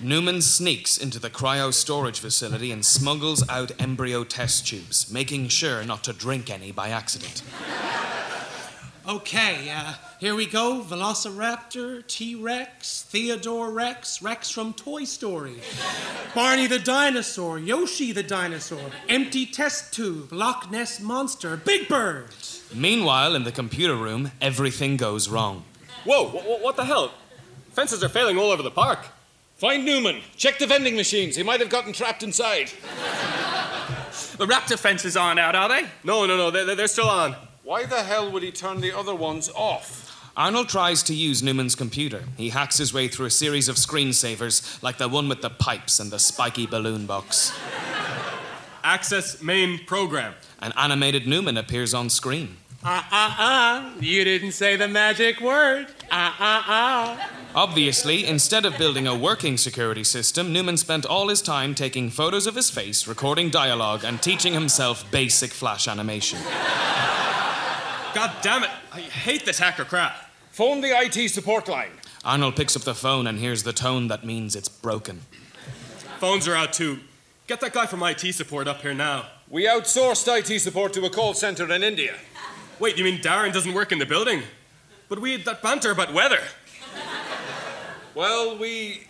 Newman 0.00 0.42
sneaks 0.42 0.98
into 0.98 1.18
the 1.18 1.30
cryo 1.30 1.72
storage 1.72 2.18
facility 2.18 2.72
and 2.72 2.84
smuggles 2.84 3.48
out 3.48 3.70
embryo 3.80 4.24
test 4.24 4.66
tubes, 4.66 5.10
making 5.10 5.48
sure 5.48 5.84
not 5.84 6.02
to 6.04 6.12
drink 6.12 6.50
any 6.50 6.72
by 6.72 6.90
accident. 6.90 7.42
Okay, 9.06 9.70
uh, 9.70 9.92
here 10.18 10.34
we 10.34 10.46
go. 10.46 10.80
Velociraptor, 10.80 12.06
T 12.06 12.34
Rex, 12.36 13.02
Theodore 13.02 13.70
Rex, 13.70 14.22
Rex 14.22 14.48
from 14.48 14.72
Toy 14.72 15.04
Story, 15.04 15.56
Barney 16.34 16.66
the 16.66 16.78
dinosaur, 16.78 17.58
Yoshi 17.58 18.12
the 18.12 18.22
dinosaur, 18.22 18.80
empty 19.10 19.44
test 19.44 19.92
tube, 19.92 20.32
Loch 20.32 20.70
Ness 20.70 21.00
monster, 21.00 21.54
Big 21.54 21.86
Bird. 21.86 22.30
Meanwhile, 22.74 23.34
in 23.34 23.44
the 23.44 23.52
computer 23.52 23.94
room, 23.94 24.30
everything 24.40 24.96
goes 24.96 25.28
wrong. 25.28 25.64
Whoa, 26.04 26.30
what, 26.30 26.62
what 26.62 26.76
the 26.76 26.86
hell? 26.86 27.12
Fences 27.72 28.02
are 28.02 28.08
failing 28.08 28.38
all 28.38 28.50
over 28.50 28.62
the 28.62 28.70
park. 28.70 29.00
Find 29.56 29.84
Newman. 29.84 30.22
Check 30.38 30.58
the 30.58 30.66
vending 30.66 30.96
machines. 30.96 31.36
He 31.36 31.42
might 31.42 31.60
have 31.60 31.68
gotten 31.68 31.92
trapped 31.92 32.22
inside. 32.22 32.70
The 34.38 34.46
raptor 34.46 34.78
fences 34.78 35.14
aren't 35.14 35.40
out, 35.40 35.54
are 35.54 35.68
they? 35.68 35.86
No, 36.04 36.24
no, 36.24 36.38
no, 36.38 36.50
they're, 36.50 36.74
they're 36.74 36.86
still 36.86 37.10
on. 37.10 37.36
Why 37.64 37.86
the 37.86 38.02
hell 38.02 38.30
would 38.30 38.42
he 38.42 38.52
turn 38.52 38.82
the 38.82 38.94
other 38.94 39.14
ones 39.14 39.48
off? 39.54 40.30
Arnold 40.36 40.68
tries 40.68 41.02
to 41.04 41.14
use 41.14 41.42
Newman's 41.42 41.74
computer. 41.74 42.24
He 42.36 42.50
hacks 42.50 42.76
his 42.76 42.92
way 42.92 43.08
through 43.08 43.24
a 43.24 43.30
series 43.30 43.70
of 43.70 43.76
screensavers, 43.76 44.82
like 44.82 44.98
the 44.98 45.08
one 45.08 45.30
with 45.30 45.40
the 45.40 45.48
pipes 45.48 45.98
and 45.98 46.10
the 46.10 46.18
spiky 46.18 46.66
balloon 46.66 47.06
box. 47.06 47.58
Access 48.82 49.40
main 49.40 49.78
program. 49.86 50.34
An 50.60 50.74
animated 50.76 51.26
Newman 51.26 51.56
appears 51.56 51.94
on 51.94 52.10
screen. 52.10 52.58
Ah, 52.84 53.08
ah, 53.10 53.36
ah. 53.38 53.94
You 53.98 54.24
didn't 54.24 54.52
say 54.52 54.76
the 54.76 54.86
magic 54.86 55.40
word. 55.40 55.86
Ah, 56.10 56.36
ah, 56.38 56.64
ah. 56.68 57.30
Obviously, 57.54 58.26
instead 58.26 58.64
of 58.64 58.76
building 58.76 59.06
a 59.06 59.14
working 59.14 59.56
security 59.56 60.02
system, 60.02 60.52
Newman 60.52 60.76
spent 60.76 61.06
all 61.06 61.28
his 61.28 61.40
time 61.40 61.72
taking 61.72 62.10
photos 62.10 62.48
of 62.48 62.56
his 62.56 62.68
face, 62.68 63.06
recording 63.06 63.48
dialogue, 63.48 64.02
and 64.02 64.20
teaching 64.20 64.52
himself 64.52 65.08
basic 65.12 65.52
flash 65.52 65.86
animation. 65.86 66.40
God 68.12 68.32
damn 68.42 68.64
it. 68.64 68.70
I 68.92 69.00
hate 69.00 69.44
this 69.44 69.60
hacker 69.60 69.84
crap. 69.84 70.16
Phone 70.50 70.80
the 70.80 70.88
IT 70.98 71.28
support 71.28 71.68
line. 71.68 71.92
Arnold 72.24 72.56
picks 72.56 72.74
up 72.74 72.82
the 72.82 72.94
phone 72.94 73.28
and 73.28 73.38
hears 73.38 73.62
the 73.62 73.72
tone 73.72 74.08
that 74.08 74.24
means 74.24 74.56
it's 74.56 74.68
broken. 74.68 75.20
Phones 76.18 76.48
are 76.48 76.56
out 76.56 76.72
too. 76.72 76.98
Get 77.46 77.60
that 77.60 77.72
guy 77.72 77.86
from 77.86 78.02
IT 78.02 78.34
support 78.34 78.66
up 78.66 78.82
here 78.82 78.94
now. 78.94 79.26
We 79.48 79.66
outsourced 79.66 80.26
IT 80.26 80.58
support 80.60 80.92
to 80.94 81.04
a 81.04 81.10
call 81.10 81.34
center 81.34 81.70
in 81.70 81.84
India. 81.84 82.14
Wait, 82.80 82.98
you 82.98 83.04
mean 83.04 83.20
Darren 83.20 83.52
doesn't 83.52 83.74
work 83.74 83.92
in 83.92 83.98
the 84.00 84.06
building? 84.06 84.42
But 85.08 85.20
we 85.20 85.32
had 85.32 85.44
that 85.44 85.62
banter 85.62 85.92
about 85.92 86.12
weather. 86.12 86.40
Well, 88.14 88.56
we 88.58 89.00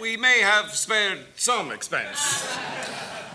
we 0.00 0.16
may 0.16 0.40
have 0.40 0.70
spared 0.74 1.18
some 1.36 1.70
expense. 1.70 2.46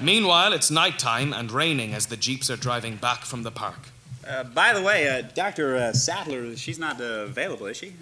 Meanwhile, 0.02 0.54
it's 0.54 0.72
nighttime 0.72 1.34
and 1.34 1.52
raining 1.52 1.94
as 1.94 2.08
the 2.08 2.18
jeeps 2.18 2.50
are 2.50 2.56
driving 2.58 2.96
back 2.96 3.26
from 3.26 3.44
the 3.44 3.52
park. 3.52 3.90
Uh, 4.28 4.44
by 4.44 4.74
the 4.74 4.82
way, 4.82 5.08
uh, 5.08 5.22
Dr. 5.36 5.76
Uh, 5.76 5.94
Sattler, 5.94 6.56
she's 6.56 6.80
not 6.80 7.00
uh, 7.02 7.26
available, 7.26 7.66
is 7.68 7.78
she? 7.78 7.94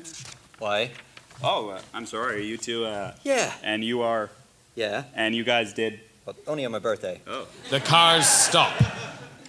Why? 0.60 0.92
Oh, 1.44 1.70
uh, 1.70 1.82
I'm 1.94 2.06
sorry. 2.06 2.36
Are 2.38 2.40
you 2.44 2.58
two? 2.58 2.86
Uh, 2.86 3.14
Yeah. 3.24 3.52
And 3.64 3.84
you 3.84 4.02
are? 4.02 4.30
Yeah. 4.76 5.04
And 5.16 5.36
you 5.36 5.44
guys 5.44 5.74
did? 5.74 6.00
But 6.26 6.36
only 6.48 6.66
on 6.66 6.72
my 6.72 6.80
birthday. 6.80 7.22
Oh. 7.28 7.48
The 7.70 7.80
cars 7.80 8.28
stop. 8.28 8.74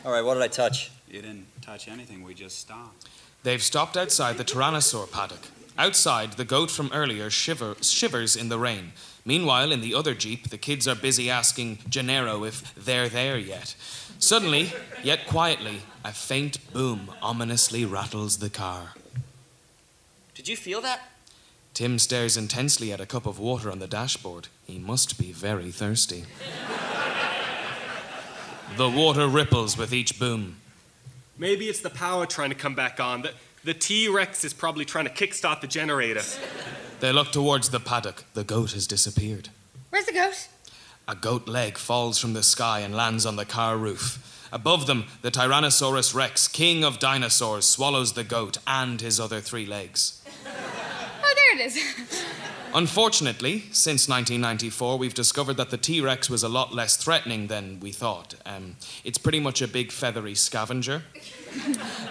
All 0.05 0.13
right, 0.13 0.25
what 0.25 0.35
did 0.35 0.43
I 0.43 0.49
touch? 0.49 0.91
You 1.09 1.21
didn't 1.23 1.47
touch 1.63 1.89
anything. 1.89 2.23
We 2.23 2.35
just 2.35 2.59
stopped. 2.61 3.09
They've 3.43 3.63
stopped 3.63 3.97
outside 3.97 4.37
the 4.37 4.45
Tyrannosaur 4.45 5.11
paddock. 5.11 5.49
Outside, 5.79 6.33
the 6.33 6.45
goat 6.45 6.73
from 6.73 6.91
earlier 6.93 7.31
shiver, 7.31 7.77
shivers 7.81 8.35
in 8.35 8.49
the 8.49 8.59
rain. 8.59 8.93
Meanwhile, 9.25 9.71
in 9.71 9.81
the 9.81 9.95
other 9.95 10.13
Jeep, 10.13 10.51
the 10.51 10.59
kids 10.59 10.89
are 10.89 10.97
busy 10.97 11.31
asking 11.31 11.79
Gennaro 11.89 12.43
if 12.45 12.75
they're 12.75 13.09
there 13.09 13.39
yet. 13.39 13.77
Suddenly, 14.19 14.73
yet 15.05 15.29
quietly, 15.29 15.83
a 16.05 16.11
faint 16.11 16.73
boom 16.73 17.13
ominously 17.23 17.85
rattles 17.85 18.39
the 18.39 18.51
car. 18.51 18.95
Did 20.35 20.49
you 20.49 20.57
feel 20.57 20.81
that? 20.81 21.01
Tim 21.75 22.01
stares 22.01 22.37
intensely 22.37 22.93
at 22.93 23.01
a 23.01 23.07
cup 23.07 23.25
of 23.25 23.39
water 23.39 23.71
on 23.71 23.79
the 23.79 23.87
dashboard. 23.87 24.49
He 24.67 24.81
must 24.81 25.17
be 25.17 25.31
very 25.31 25.71
thirsty. 25.71 26.25
the 28.77 28.89
water 28.89 29.29
ripples 29.29 29.79
with 29.79 29.93
each 29.93 30.19
boom. 30.19 30.57
Maybe 31.39 31.67
it's 31.67 31.81
the 31.81 31.91
power 31.91 32.27
trying 32.27 32.51
to 32.51 32.57
come 32.57 32.75
back 32.75 32.99
on. 32.99 33.23
The, 33.23 33.33
the 33.69 33.75
T 33.75 34.09
Rex 34.09 34.45
is 34.45 34.55
probably 34.55 34.87
trying 34.87 35.05
to 35.05 35.11
kickstart 35.11 35.61
the 35.61 35.67
generator. 35.67 36.23
They 37.01 37.13
look 37.13 37.33
towards 37.33 37.69
the 37.69 37.79
paddock. 37.79 38.25
The 38.33 38.43
goat 38.43 38.73
has 38.73 38.87
disappeared. 38.87 39.51
Where's 39.91 40.07
the 40.07 40.15
goat? 40.15 40.49
A 41.07 41.15
goat 41.15 41.47
leg 41.47 41.77
falls 41.77 42.19
from 42.19 42.33
the 42.33 42.43
sky 42.43 42.81
and 42.81 42.97
lands 42.97 43.27
on 43.27 43.37
the 43.37 43.45
car 43.45 43.77
roof. 43.77 44.49
Above 44.51 44.87
them, 44.87 45.05
the 45.21 45.31
Tyrannosaurus 45.31 46.15
Rex, 46.15 46.49
king 46.49 46.83
of 46.83 46.99
dinosaurs, 46.99 47.67
swallows 47.67 48.15
the 48.15 48.25
goat 48.25 48.57
and 48.67 49.03
his 49.03 49.21
other 49.21 49.43
three 49.43 49.67
legs. 49.67 50.23
Oh, 50.47 51.35
there 51.37 51.61
it 51.61 51.67
is. 51.67 52.25
Unfortunately, 52.73 53.65
since 53.71 54.09
1994, 54.09 54.97
we've 54.97 55.13
discovered 55.13 55.59
that 55.59 55.69
the 55.69 55.77
T 55.77 56.01
Rex 56.01 56.31
was 56.31 56.43
a 56.43 56.49
lot 56.49 56.75
less 56.75 56.97
threatening 56.97 57.49
than 57.49 57.81
we 57.81 57.93
thought. 57.93 58.35
Um, 58.47 58.77
it's 59.05 59.19
pretty 59.19 59.41
much 59.41 59.61
a 59.61 59.69
big 59.69 59.93
feathery 59.93 60.35
scavenger. 60.35 61.03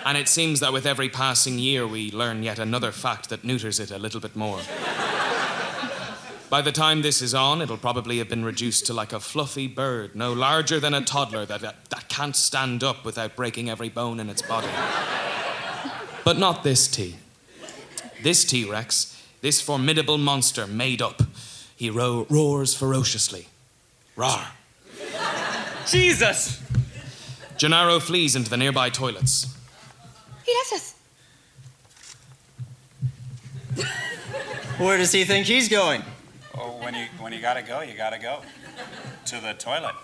And 0.05 0.17
it 0.17 0.27
seems 0.27 0.59
that 0.59 0.73
with 0.73 0.85
every 0.85 1.09
passing 1.09 1.59
year, 1.59 1.87
we 1.87 2.11
learn 2.11 2.43
yet 2.43 2.59
another 2.59 2.91
fact 2.91 3.29
that 3.29 3.43
neuters 3.43 3.79
it 3.79 3.91
a 3.91 3.97
little 3.97 4.19
bit 4.19 4.35
more. 4.35 4.59
By 6.49 6.61
the 6.61 6.71
time 6.71 7.01
this 7.01 7.21
is 7.21 7.33
on, 7.33 7.61
it'll 7.61 7.77
probably 7.77 8.19
have 8.19 8.29
been 8.29 8.45
reduced 8.45 8.85
to 8.85 8.93
like 8.93 9.11
a 9.11 9.19
fluffy 9.19 9.67
bird, 9.67 10.15
no 10.15 10.31
larger 10.31 10.79
than 10.79 10.93
a 10.93 11.01
toddler 11.01 11.45
that, 11.45 11.61
that 11.61 12.07
can't 12.07 12.35
stand 12.35 12.85
up 12.85 13.03
without 13.03 13.35
breaking 13.35 13.69
every 13.69 13.89
bone 13.89 14.19
in 14.19 14.29
its 14.29 14.41
body. 14.41 14.69
But 16.23 16.37
not 16.37 16.63
this 16.63 16.87
T. 16.87 17.17
This 18.23 18.45
T 18.45 18.63
Rex, 18.69 19.21
this 19.41 19.59
formidable 19.59 20.17
monster 20.17 20.67
made 20.67 21.01
up, 21.01 21.21
he 21.75 21.89
ro- 21.89 22.25
roars 22.29 22.73
ferociously. 22.73 23.47
Rar. 24.15 24.47
Jesus! 25.85 26.61
Gennaro 27.57 27.99
flees 27.99 28.35
into 28.35 28.49
the 28.49 28.57
nearby 28.57 28.89
toilets. 28.89 29.47
He 30.45 30.53
left 30.53 30.73
us. 30.73 30.95
Where 34.77 34.97
does 34.97 35.11
he 35.11 35.25
think 35.25 35.47
he's 35.47 35.67
going? 35.67 36.03
Oh, 36.55 36.77
when 36.81 36.93
you 36.93 37.05
when 37.19 37.33
you 37.33 37.41
gotta 37.41 37.63
go, 37.63 37.81
you 37.81 37.95
gotta 37.95 38.19
go 38.19 38.41
to 39.25 39.41
the 39.41 39.53
toilet. 39.53 39.95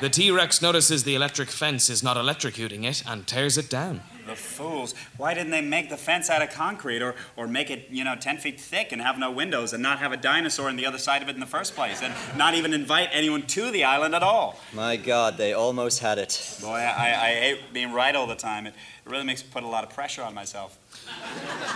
The 0.00 0.10
T 0.10 0.30
Rex 0.30 0.60
notices 0.60 1.04
the 1.04 1.14
electric 1.14 1.48
fence 1.48 1.88
is 1.88 2.02
not 2.02 2.16
electrocuting 2.16 2.84
it 2.84 3.02
and 3.06 3.26
tears 3.26 3.56
it 3.56 3.70
down. 3.70 4.02
The 4.26 4.36
fools! 4.36 4.94
Why 5.16 5.34
didn't 5.34 5.50
they 5.50 5.60
make 5.60 5.88
the 5.90 5.96
fence 5.96 6.30
out 6.30 6.42
of 6.42 6.50
concrete, 6.50 7.02
or 7.02 7.14
or 7.36 7.46
make 7.46 7.70
it 7.70 7.88
you 7.90 8.04
know 8.04 8.14
ten 8.14 8.38
feet 8.38 8.60
thick 8.60 8.92
and 8.92 9.02
have 9.02 9.18
no 9.18 9.30
windows, 9.30 9.72
and 9.72 9.82
not 9.82 9.98
have 9.98 10.12
a 10.12 10.16
dinosaur 10.16 10.68
on 10.68 10.76
the 10.76 10.86
other 10.86 10.98
side 10.98 11.22
of 11.22 11.28
it 11.28 11.34
in 11.34 11.40
the 11.40 11.46
first 11.46 11.74
place, 11.74 12.02
and 12.02 12.14
not 12.36 12.54
even 12.54 12.72
invite 12.72 13.08
anyone 13.12 13.42
to 13.42 13.70
the 13.70 13.84
island 13.84 14.14
at 14.14 14.22
all? 14.22 14.58
My 14.72 14.96
God, 14.96 15.36
they 15.36 15.52
almost 15.52 15.98
had 16.00 16.18
it. 16.18 16.58
Boy, 16.60 16.78
I, 16.78 17.30
I 17.30 17.34
hate 17.34 17.72
being 17.72 17.92
right 17.92 18.14
all 18.14 18.26
the 18.26 18.36
time. 18.36 18.66
It 18.66 18.74
really 19.04 19.24
makes 19.24 19.42
me 19.42 19.50
put 19.52 19.64
a 19.64 19.68
lot 19.68 19.84
of 19.84 19.90
pressure 19.90 20.22
on 20.22 20.34
myself. 20.34 20.78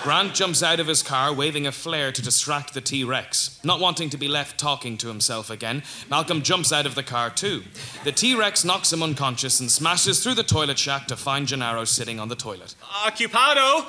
Grant 0.07 0.35
jumps 0.35 0.63
out 0.63 0.79
of 0.79 0.87
his 0.87 1.03
car, 1.03 1.33
waving 1.33 1.67
a 1.67 1.73
flare 1.73 2.13
to 2.13 2.23
distract 2.23 2.75
the 2.75 2.81
T 2.81 3.03
Rex. 3.03 3.59
Not 3.65 3.81
wanting 3.81 4.09
to 4.11 4.17
be 4.17 4.29
left 4.29 4.57
talking 4.57 4.97
to 4.99 5.09
himself 5.09 5.51
again, 5.51 5.83
Malcolm 6.09 6.43
jumps 6.43 6.73
out 6.73 6.87
of 6.87 6.95
the 6.95 7.03
car 7.03 7.29
too. 7.29 7.65
The 8.05 8.13
T 8.13 8.37
Rex 8.37 8.65
knocks 8.65 8.93
him 8.93 9.03
unconscious 9.03 9.59
and 9.59 9.69
smashes 9.69 10.23
through 10.23 10.35
the 10.35 10.45
toilet 10.45 10.79
shack 10.79 11.09
to 11.09 11.17
find 11.17 11.49
Gennaro 11.49 11.85
sitting 11.85 12.21
on 12.21 12.29
the 12.29 12.37
toilet. 12.37 12.77
Occupado! 13.05 13.85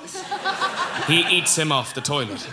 He 1.06 1.38
eats 1.38 1.56
him 1.56 1.72
off 1.72 1.94
the 1.94 2.02
toilet. 2.02 2.48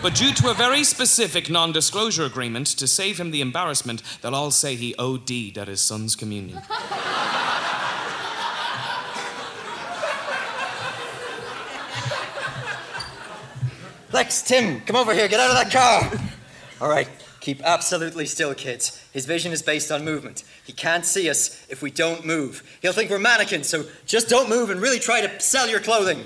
But 0.00 0.14
due 0.14 0.32
to 0.32 0.50
a 0.50 0.54
very 0.54 0.82
specific 0.82 1.50
non 1.50 1.72
disclosure 1.72 2.24
agreement, 2.24 2.68
to 2.68 2.86
save 2.86 3.20
him 3.20 3.32
the 3.32 3.42
embarrassment, 3.42 4.02
they'll 4.22 4.34
all 4.34 4.50
say 4.50 4.76
he 4.76 4.94
OD'd 4.98 5.58
at 5.58 5.68
his 5.68 5.82
son's 5.82 6.16
communion. 6.16 6.62
Lex, 14.14 14.42
Tim, 14.42 14.80
come 14.82 14.94
over 14.94 15.12
here. 15.12 15.26
Get 15.26 15.40
out 15.40 15.50
of 15.50 15.56
that 15.56 15.72
car. 15.72 16.20
All 16.80 16.88
right, 16.88 17.08
keep 17.40 17.60
absolutely 17.64 18.26
still, 18.26 18.54
kids. 18.54 19.04
His 19.12 19.26
vision 19.26 19.50
is 19.50 19.60
based 19.60 19.90
on 19.90 20.04
movement. 20.04 20.44
He 20.64 20.72
can't 20.72 21.04
see 21.04 21.28
us 21.28 21.66
if 21.68 21.82
we 21.82 21.90
don't 21.90 22.24
move. 22.24 22.62
He'll 22.80 22.92
think 22.92 23.10
we're 23.10 23.18
mannequins, 23.18 23.68
so 23.68 23.82
just 24.06 24.28
don't 24.28 24.48
move 24.48 24.70
and 24.70 24.80
really 24.80 25.00
try 25.00 25.20
to 25.20 25.40
sell 25.40 25.68
your 25.68 25.80
clothing. 25.80 26.22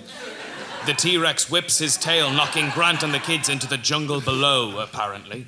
The 0.85 0.93
T 0.93 1.17
Rex 1.17 1.51
whips 1.51 1.79
his 1.79 1.97
tail, 1.97 2.31
knocking 2.31 2.69
Grant 2.75 3.03
and 3.03 3.15
the 3.15 3.21
kids 3.21 3.49
into 3.49 3.67
the 3.67 3.79
jungle 3.79 4.21
below, 4.21 4.81
apparently. 4.81 5.47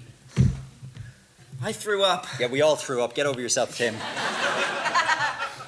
I 1.63 1.73
threw 1.73 2.03
up. 2.05 2.27
Yeah, 2.39 2.47
we 2.47 2.63
all 2.63 2.77
threw 2.77 3.03
up. 3.03 3.15
Get 3.15 3.27
over 3.27 3.39
yourself, 3.39 3.77
Tim. 3.77 3.93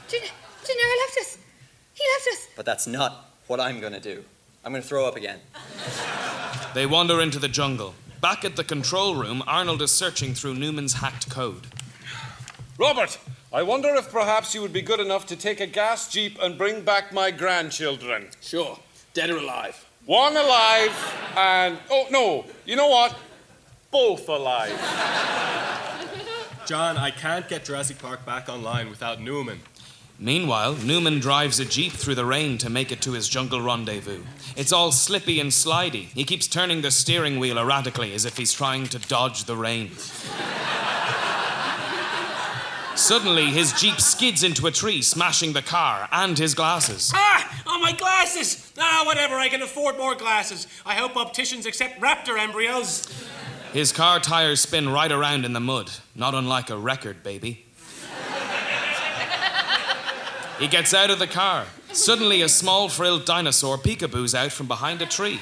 Gen- 0.08 0.20
Gennaro 0.64 0.96
left 1.00 1.18
us. 1.20 1.36
He 1.92 2.02
left 2.14 2.28
us. 2.28 2.48
But 2.56 2.64
that's 2.64 2.86
not 2.86 3.30
what 3.46 3.60
I'm 3.60 3.78
gonna 3.78 4.00
do. 4.00 4.24
I'm 4.64 4.72
gonna 4.72 4.82
throw 4.82 5.06
up 5.06 5.16
again. 5.16 5.38
They 6.74 6.86
wander 6.86 7.20
into 7.20 7.38
the 7.38 7.48
jungle. 7.48 7.94
Back 8.22 8.44
at 8.44 8.56
the 8.56 8.64
control 8.64 9.14
room, 9.14 9.42
Arnold 9.46 9.82
is 9.82 9.90
searching 9.90 10.32
through 10.32 10.54
Newman's 10.54 10.94
hacked 10.94 11.28
code. 11.28 11.66
Robert, 12.78 13.18
I 13.52 13.62
wonder 13.62 13.94
if 13.94 14.10
perhaps 14.10 14.54
you 14.54 14.62
would 14.62 14.72
be 14.72 14.80
good 14.80 15.00
enough 15.00 15.26
to 15.26 15.36
take 15.36 15.60
a 15.60 15.66
gas 15.66 16.08
jeep 16.08 16.38
and 16.40 16.56
bring 16.56 16.80
back 16.82 17.12
my 17.12 17.30
grandchildren. 17.30 18.28
Sure. 18.40 18.78
Dead 19.12 19.28
or 19.28 19.36
alive? 19.36 19.86
One 20.06 20.36
alive 20.36 21.14
and. 21.36 21.78
Oh, 21.90 22.06
no. 22.10 22.46
You 22.64 22.76
know 22.76 22.88
what? 22.88 23.14
Both 23.90 24.28
alive. 24.30 24.70
John, 26.64 26.96
I 26.96 27.10
can't 27.10 27.46
get 27.48 27.66
Jurassic 27.66 27.98
Park 27.98 28.24
back 28.24 28.48
online 28.48 28.88
without 28.88 29.20
Newman. 29.20 29.60
Meanwhile, 30.22 30.74
Newman 30.74 31.18
drives 31.18 31.58
a 31.58 31.64
jeep 31.64 31.90
through 31.90 32.14
the 32.14 32.24
rain 32.24 32.56
to 32.58 32.70
make 32.70 32.92
it 32.92 33.02
to 33.02 33.10
his 33.10 33.28
jungle 33.28 33.60
rendezvous. 33.60 34.22
It's 34.54 34.72
all 34.72 34.92
slippy 34.92 35.40
and 35.40 35.50
slidey. 35.50 36.04
He 36.14 36.22
keeps 36.22 36.46
turning 36.46 36.80
the 36.80 36.92
steering 36.92 37.40
wheel 37.40 37.58
erratically 37.58 38.14
as 38.14 38.24
if 38.24 38.36
he's 38.36 38.52
trying 38.52 38.86
to 38.86 39.00
dodge 39.00 39.46
the 39.46 39.56
rain. 39.56 39.90
Suddenly, 42.94 43.46
his 43.46 43.72
jeep 43.72 44.00
skids 44.00 44.44
into 44.44 44.68
a 44.68 44.70
tree, 44.70 45.02
smashing 45.02 45.54
the 45.54 45.62
car 45.62 46.08
and 46.12 46.38
his 46.38 46.54
glasses. 46.54 47.10
Ah! 47.12 47.62
Oh, 47.66 47.80
my 47.80 47.90
glasses! 47.90 48.72
Ah, 48.78 49.02
whatever, 49.04 49.34
I 49.34 49.48
can 49.48 49.62
afford 49.62 49.98
more 49.98 50.14
glasses. 50.14 50.68
I 50.86 50.94
hope 50.94 51.16
opticians 51.16 51.66
accept 51.66 52.00
raptor 52.00 52.38
embryos. 52.38 53.08
His 53.72 53.90
car 53.90 54.20
tires 54.20 54.60
spin 54.60 54.88
right 54.88 55.10
around 55.10 55.44
in 55.44 55.52
the 55.52 55.58
mud, 55.58 55.90
not 56.14 56.36
unlike 56.36 56.70
a 56.70 56.76
record, 56.76 57.24
baby. 57.24 57.64
He 60.62 60.68
gets 60.68 60.94
out 60.94 61.10
of 61.10 61.18
the 61.18 61.26
car. 61.26 61.66
Suddenly, 61.92 62.40
a 62.40 62.48
small 62.48 62.88
frilled 62.88 63.24
dinosaur 63.24 63.76
peekaboos 63.78 64.32
out 64.32 64.52
from 64.52 64.68
behind 64.68 65.02
a 65.02 65.06
tree. 65.06 65.40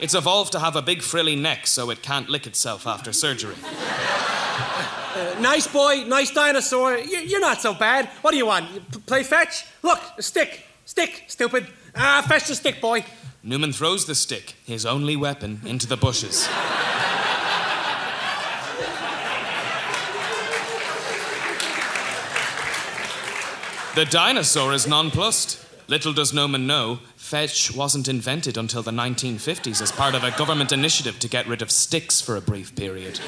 It's 0.00 0.12
evolved 0.12 0.50
to 0.52 0.58
have 0.58 0.74
a 0.74 0.82
big 0.82 1.02
frilly 1.02 1.36
neck 1.36 1.68
so 1.68 1.88
it 1.90 2.02
can't 2.02 2.28
lick 2.28 2.48
itself 2.48 2.84
after 2.84 3.12
surgery. 3.12 3.54
Uh, 3.64 5.36
nice 5.40 5.68
boy, 5.68 6.02
nice 6.08 6.32
dinosaur. 6.32 6.98
You- 6.98 7.20
You're 7.20 7.40
not 7.40 7.60
so 7.62 7.74
bad. 7.74 8.08
What 8.22 8.32
do 8.32 8.36
you 8.38 8.46
want? 8.46 8.70
You 8.74 8.80
p- 8.80 8.98
play 9.06 9.22
fetch? 9.22 9.64
Look, 9.82 10.00
stick. 10.18 10.66
Stick, 10.84 11.24
stupid. 11.28 11.68
Ah, 11.94 12.24
fetch 12.28 12.48
the 12.48 12.54
stick, 12.56 12.80
boy. 12.80 13.04
Newman 13.44 13.72
throws 13.72 14.04
the 14.06 14.14
stick, 14.16 14.54
his 14.66 14.84
only 14.84 15.14
weapon, 15.16 15.60
into 15.64 15.86
the 15.86 15.96
bushes. 15.96 16.48
The 23.96 24.04
dinosaur 24.04 24.74
is 24.74 24.86
nonplussed. 24.86 25.58
Little 25.88 26.12
does 26.12 26.34
Newman 26.34 26.66
know, 26.66 26.98
fetch 27.16 27.74
wasn't 27.74 28.08
invented 28.08 28.58
until 28.58 28.82
the 28.82 28.90
1950s 28.90 29.80
as 29.80 29.90
part 29.90 30.14
of 30.14 30.22
a 30.22 30.32
government 30.32 30.70
initiative 30.70 31.18
to 31.20 31.28
get 31.28 31.46
rid 31.46 31.62
of 31.62 31.70
sticks 31.70 32.20
for 32.20 32.36
a 32.36 32.42
brief 32.42 32.76
period. 32.76 33.18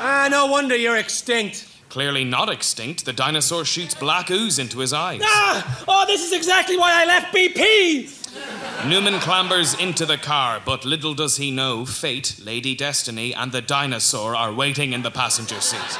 Ah, 0.00 0.26
no 0.28 0.46
wonder 0.46 0.74
you're 0.74 0.96
extinct. 0.96 1.68
Clearly 1.90 2.24
not 2.24 2.48
extinct, 2.48 3.04
the 3.04 3.12
dinosaur 3.12 3.64
shoots 3.64 3.94
black 3.94 4.32
ooze 4.32 4.58
into 4.58 4.80
his 4.80 4.92
eyes. 4.92 5.20
Ah! 5.22 5.84
Oh, 5.86 6.04
this 6.08 6.24
is 6.24 6.32
exactly 6.32 6.76
why 6.76 7.00
I 7.00 7.04
left 7.04 7.32
BP! 7.32 8.88
Newman 8.88 9.20
clambers 9.20 9.78
into 9.78 10.04
the 10.04 10.18
car, 10.18 10.60
but 10.64 10.84
little 10.84 11.14
does 11.14 11.36
he 11.36 11.52
know 11.52 11.86
Fate, 11.86 12.40
Lady 12.44 12.74
Destiny, 12.74 13.32
and 13.32 13.52
the 13.52 13.62
dinosaur 13.62 14.34
are 14.34 14.52
waiting 14.52 14.92
in 14.92 15.02
the 15.02 15.12
passenger 15.12 15.60
seat. 15.60 15.98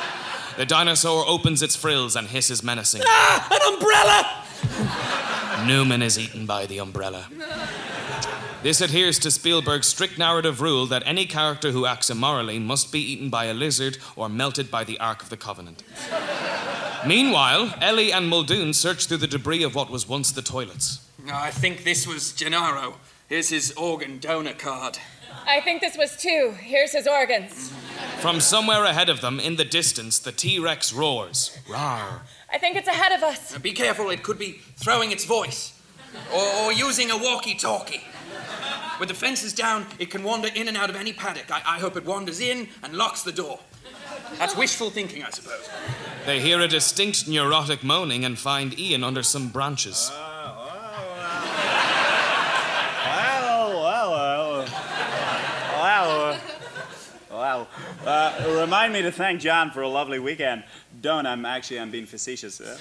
The 0.58 0.66
dinosaur 0.66 1.24
opens 1.24 1.62
its 1.62 1.76
frills 1.76 2.16
and 2.16 2.26
hisses 2.26 2.64
menacingly. 2.64 3.06
Ah! 3.08 3.46
An 3.48 3.74
umbrella! 3.74 5.68
Newman 5.68 6.02
is 6.02 6.18
eaten 6.18 6.46
by 6.46 6.66
the 6.66 6.78
umbrella. 6.78 7.28
This 8.64 8.80
adheres 8.80 9.20
to 9.20 9.30
Spielberg's 9.30 9.86
strict 9.86 10.18
narrative 10.18 10.60
rule 10.60 10.86
that 10.86 11.04
any 11.06 11.26
character 11.26 11.70
who 11.70 11.86
acts 11.86 12.10
immorally 12.10 12.58
must 12.58 12.90
be 12.90 12.98
eaten 12.98 13.30
by 13.30 13.44
a 13.44 13.54
lizard 13.54 13.98
or 14.16 14.28
melted 14.28 14.68
by 14.68 14.82
the 14.82 14.98
Ark 14.98 15.22
of 15.22 15.28
the 15.28 15.36
Covenant. 15.36 15.84
Meanwhile, 17.06 17.74
Ellie 17.80 18.10
and 18.10 18.28
Muldoon 18.28 18.74
search 18.74 19.06
through 19.06 19.18
the 19.18 19.28
debris 19.28 19.62
of 19.62 19.76
what 19.76 19.90
was 19.90 20.08
once 20.08 20.32
the 20.32 20.42
toilets. 20.42 21.06
I 21.32 21.52
think 21.52 21.84
this 21.84 22.04
was 22.04 22.32
Gennaro. 22.32 22.96
Here's 23.28 23.50
his 23.50 23.70
organ 23.76 24.18
donor 24.18 24.54
card. 24.54 24.98
I 25.48 25.62
think 25.62 25.80
this 25.80 25.96
was 25.96 26.14
two. 26.14 26.54
Here's 26.60 26.92
his 26.92 27.06
organs. 27.08 27.72
From 28.20 28.38
somewhere 28.38 28.84
ahead 28.84 29.08
of 29.08 29.22
them, 29.22 29.40
in 29.40 29.56
the 29.56 29.64
distance, 29.64 30.18
the 30.18 30.30
T 30.30 30.58
Rex 30.58 30.92
roars. 30.92 31.58
Rawr. 31.66 32.20
I 32.52 32.58
think 32.58 32.76
it's 32.76 32.86
ahead 32.86 33.12
of 33.12 33.22
us. 33.22 33.52
Now, 33.52 33.58
be 33.58 33.72
careful, 33.72 34.10
it 34.10 34.22
could 34.22 34.38
be 34.38 34.60
throwing 34.76 35.10
its 35.10 35.24
voice 35.24 35.72
or, 36.34 36.44
or 36.64 36.72
using 36.72 37.10
a 37.10 37.16
walkie 37.16 37.54
talkie. 37.54 38.04
With 39.00 39.08
the 39.08 39.14
fences 39.14 39.54
down, 39.54 39.86
it 39.98 40.10
can 40.10 40.22
wander 40.22 40.48
in 40.54 40.68
and 40.68 40.76
out 40.76 40.90
of 40.90 40.96
any 40.96 41.14
paddock. 41.14 41.50
I, 41.50 41.62
I 41.64 41.78
hope 41.78 41.96
it 41.96 42.04
wanders 42.04 42.40
in 42.40 42.68
and 42.82 42.92
locks 42.94 43.22
the 43.22 43.32
door. 43.32 43.58
That's 44.38 44.54
wishful 44.54 44.90
thinking, 44.90 45.22
I 45.22 45.30
suppose. 45.30 45.66
They 46.26 46.40
hear 46.40 46.60
a 46.60 46.68
distinct 46.68 47.26
neurotic 47.26 47.82
moaning 47.82 48.26
and 48.26 48.38
find 48.38 48.78
Ian 48.78 49.02
under 49.02 49.22
some 49.22 49.48
branches. 49.48 50.10
Well, 50.12 50.60
well, 53.82 54.10
well. 54.10 54.66
Well, 55.80 56.38
well. 57.30 57.68
Uh, 58.08 58.56
remind 58.58 58.90
me 58.90 59.02
to 59.02 59.12
thank 59.12 59.38
John 59.38 59.70
for 59.70 59.82
a 59.82 59.88
lovely 59.88 60.18
weekend. 60.18 60.64
Don't, 61.02 61.26
I'm 61.26 61.44
actually, 61.44 61.78
I'm 61.78 61.90
being 61.90 62.06
facetious. 62.06 62.58
Uh, 62.58 62.78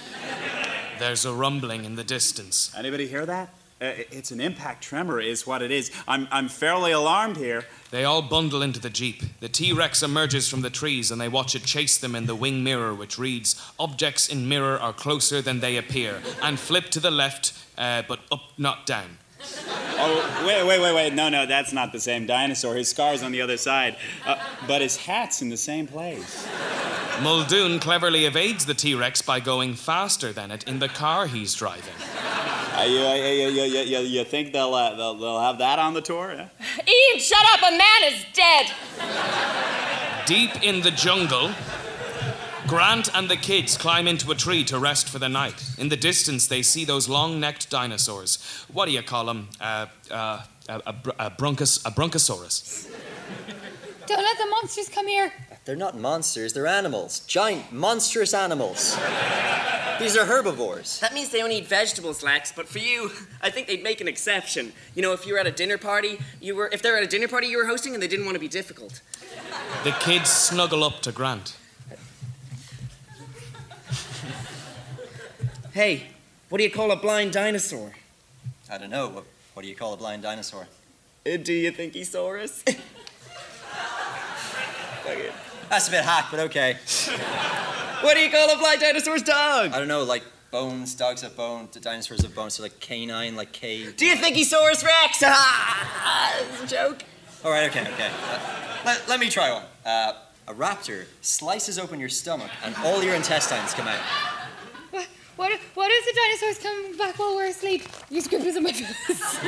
There's 0.99 1.25
a 1.25 1.34
rumbling 1.34 1.84
in 1.84 1.97
the 1.97 2.03
distance. 2.05 2.71
anybody 2.78 3.07
hear 3.07 3.25
that? 3.25 3.49
Uh, 3.82 3.91
it's 4.09 4.32
an 4.32 4.39
impact 4.39 4.82
tremor, 4.82 5.19
is 5.19 5.45
what 5.45 5.61
it 5.61 5.69
is. 5.69 5.91
I'm, 6.07 6.30
I'm 6.32 6.47
fairly 6.47 6.93
alarmed 6.93 7.36
here. 7.36 7.65
They 7.91 8.05
all 8.05 8.21
bundle 8.21 8.61
into 8.61 8.80
the 8.80 8.89
Jeep. 8.89 9.21
The 9.41 9.49
T 9.49 9.73
Rex 9.73 10.01
emerges 10.01 10.47
from 10.47 10.61
the 10.61 10.69
trees 10.69 11.11
and 11.11 11.19
they 11.19 11.28
watch 11.28 11.55
it 11.55 11.65
chase 11.65 11.97
them 11.97 12.15
in 12.15 12.25
the 12.25 12.34
wing 12.34 12.63
mirror, 12.63 12.93
which 12.93 13.19
reads 13.19 13.61
Objects 13.78 14.30
in 14.30 14.47
mirror 14.47 14.80
are 14.80 14.93
closer 14.93 15.41
than 15.41 15.59
they 15.59 15.75
appear, 15.75 16.21
and 16.41 16.57
flip 16.57 16.86
to 16.91 17.01
the 17.01 17.11
left, 17.11 17.51
uh, 17.78 18.01
but 18.07 18.21
up, 18.32 18.53
not 18.57 18.86
down. 18.86 19.17
Oh, 20.00 20.46
wait, 20.46 20.64
wait, 20.64 20.80
wait, 20.80 20.94
wait. 20.94 21.14
No, 21.16 21.28
no, 21.28 21.48
that's 21.48 21.74
not 21.74 21.92
the 21.92 22.00
same 22.00 22.28
dinosaur. 22.28 22.76
His 22.76 22.88
scar's 22.88 23.24
on 23.24 23.32
the 23.32 23.42
other 23.42 23.58
side. 23.58 23.98
Uh, 24.28 24.38
but 24.68 24.82
his 24.82 24.96
hat's 24.96 25.42
in 25.42 25.50
the 25.50 25.58
same 25.58 25.88
place. 25.88 26.48
Muldoon 27.24 27.80
cleverly 27.80 28.26
evades 28.26 28.68
the 28.68 28.76
T 28.76 28.94
Rex 28.94 29.24
by 29.24 29.40
going 29.40 29.74
faster 29.74 30.32
than 30.32 30.52
it 30.52 30.68
in 30.68 30.78
the 30.78 30.88
car 30.88 31.26
he's 31.26 31.56
driving. 31.56 31.96
Uh, 32.78 32.84
you, 32.88 33.00
uh, 33.00 33.16
you, 33.16 33.48
you, 33.48 33.64
you, 33.64 33.80
you, 33.80 34.00
you 34.00 34.24
think 34.24 34.54
they'll, 34.54 34.76
uh, 34.76 34.94
they'll, 34.96 35.16
they'll 35.16 35.40
have 35.40 35.58
that 35.58 35.80
on 35.80 35.96
the 35.96 36.02
tour? 36.02 36.32
Yeah? 36.32 36.50
Ian, 36.88 37.20
shut 37.20 37.44
up! 37.54 37.62
A 37.68 37.72
man 37.72 38.14
is 38.14 38.24
dead! 38.34 38.72
Deep 40.28 40.62
in 40.62 40.82
the 40.82 40.92
jungle, 40.92 41.50
Grant 42.68 43.09
and 43.15 43.30
the 43.30 43.38
kids 43.38 43.78
climb 43.78 44.09
into 44.09 44.30
a 44.30 44.36
tree 44.36 44.65
to 44.65 44.78
rest 44.78 45.07
for 45.07 45.20
the 45.20 45.30
night. 45.30 45.63
In 45.78 45.88
the 45.88 45.95
distance, 45.95 46.47
they 46.47 46.61
see 46.61 46.84
those 46.84 47.07
long 47.07 47.39
necked 47.39 47.70
dinosaurs. 47.70 48.43
What 48.72 48.88
do 48.88 48.91
you 48.91 49.01
call 49.01 49.26
them? 49.26 49.47
Uh, 49.61 49.86
uh, 50.11 50.43
a, 50.68 50.74
a, 50.86 50.95
a, 51.18 51.32
bronchos, 51.32 51.86
a 51.86 51.91
bronchosaurus. 51.91 52.91
Don't 54.05 54.22
let 54.22 54.38
the 54.38 54.47
monsters 54.47 54.89
come 54.89 55.07
here. 55.07 55.32
They're 55.63 55.78
not 55.78 55.97
monsters, 55.97 56.51
they're 56.51 56.68
animals. 56.68 57.22
Giant, 57.22 57.72
monstrous 57.72 58.34
animals. 58.34 58.97
These 59.99 60.18
are 60.18 60.26
herbivores. 60.26 60.99
That 60.99 61.13
means 61.13 61.30
they 61.30 61.39
don't 61.39 61.51
eat 61.51 61.68
vegetables, 61.68 62.22
Lex. 62.22 62.51
But 62.51 62.68
for 62.68 62.80
you, 62.80 63.11
I 63.41 63.49
think 63.49 63.68
they'd 63.68 63.82
make 63.82 64.01
an 64.01 64.07
exception. 64.09 64.74
You 64.93 65.01
know, 65.01 65.13
if 65.13 65.26
you 65.26 65.34
were 65.34 65.39
at 65.39 65.47
a 65.47 65.51
dinner 65.51 65.78
party, 65.78 66.20
you 66.41 66.55
were 66.55 66.70
if 66.72 66.82
they're 66.82 66.97
at 66.97 67.03
a 67.03 67.07
dinner 67.07 67.28
party 67.28 67.47
you 67.47 67.57
were 67.57 67.65
hosting 67.65 67.93
and 67.93 68.03
they 68.03 68.07
didn't 68.07 68.26
want 68.26 68.36
to 68.36 68.39
be 68.39 68.47
difficult. 68.47 69.01
The 69.84 69.91
kids 69.91 70.30
snuggle 70.30 70.84
up 70.84 71.01
to 71.01 71.11
Grant. 71.11 71.55
Hey, 75.78 76.07
what 76.49 76.57
do 76.57 76.63
you 76.63 76.71
call 76.71 76.89
a 76.89 76.95
blind 76.95 77.34
dinosaur? 77.34 77.91
I 78.67 78.80
don't 78.80 78.89
know. 78.89 79.09
What, 79.09 79.25
what 79.53 79.61
do 79.61 79.67
you 79.67 79.75
call 79.75 79.93
a 79.93 79.97
blind 79.97 80.23
dinosaur? 80.23 80.67
Uh, 81.23 81.38
do 81.38 81.53
you 81.53 81.69
think 81.69 81.93
he 81.93 82.03
saw 82.03 82.36
us? 82.36 82.63
That's 85.69 85.88
a 85.88 85.91
bit 85.91 86.03
hack, 86.03 86.30
but 86.32 86.39
okay. 86.39 86.78
what 88.01 88.15
do 88.15 88.21
you 88.21 88.32
call 88.32 88.49
a 88.49 88.57
blind 88.57 88.82
dinosaur's 88.82 89.21
dog? 89.21 89.71
I 89.71 89.78
don't 89.78 89.88
know, 89.88 90.01
like 90.03 90.23
bones, 90.49 90.95
dogs 90.95 91.21
have 91.21 91.38
bones, 91.38 91.75
the 91.75 91.80
dinosaurs 91.80 92.23
have 92.23 92.34
bones, 92.34 92.55
so 92.55 92.63
like 92.63 92.80
canine, 92.80 93.36
like 93.36 93.51
K. 93.51 93.91
Do 93.91 94.07
you 94.07 94.15
think 94.15 94.36
he 94.36 94.45
saw 94.45 94.67
us, 94.71 94.84
Rex? 94.84 95.21
Ah, 95.28 96.39
it's 96.39 96.73
a 96.73 96.75
joke. 96.75 97.03
All 97.45 97.51
right, 97.51 97.69
okay, 97.69 97.82
okay. 97.82 98.09
Uh, 98.32 98.39
let, 98.84 99.07
let 99.07 99.19
me 99.19 99.30
try 99.30 99.53
one. 99.53 99.65
Uh, 99.86 100.13
a 100.47 100.55
raptor 100.55 101.05
slices 101.21 101.78
open 101.78 101.99
your 101.99 102.09
stomach 102.09 102.49
and 102.63 102.75
all 102.78 103.03
your 103.03 103.13
intestines 103.13 103.75
come 103.75 103.88
out. 103.88 104.01
What, 105.38 105.52
what, 105.76 105.90
if- 105.92 106.06
the 106.06 106.14
dinosaurs 106.14 106.60
come 106.64 106.98
back 106.98 107.18
while 107.20 107.36
we're 107.36 107.46
asleep? 107.48 107.84
You 108.10 108.22
scribbles 108.22 108.56
on 108.58 108.64
my 108.64 108.72
face. 108.72 109.40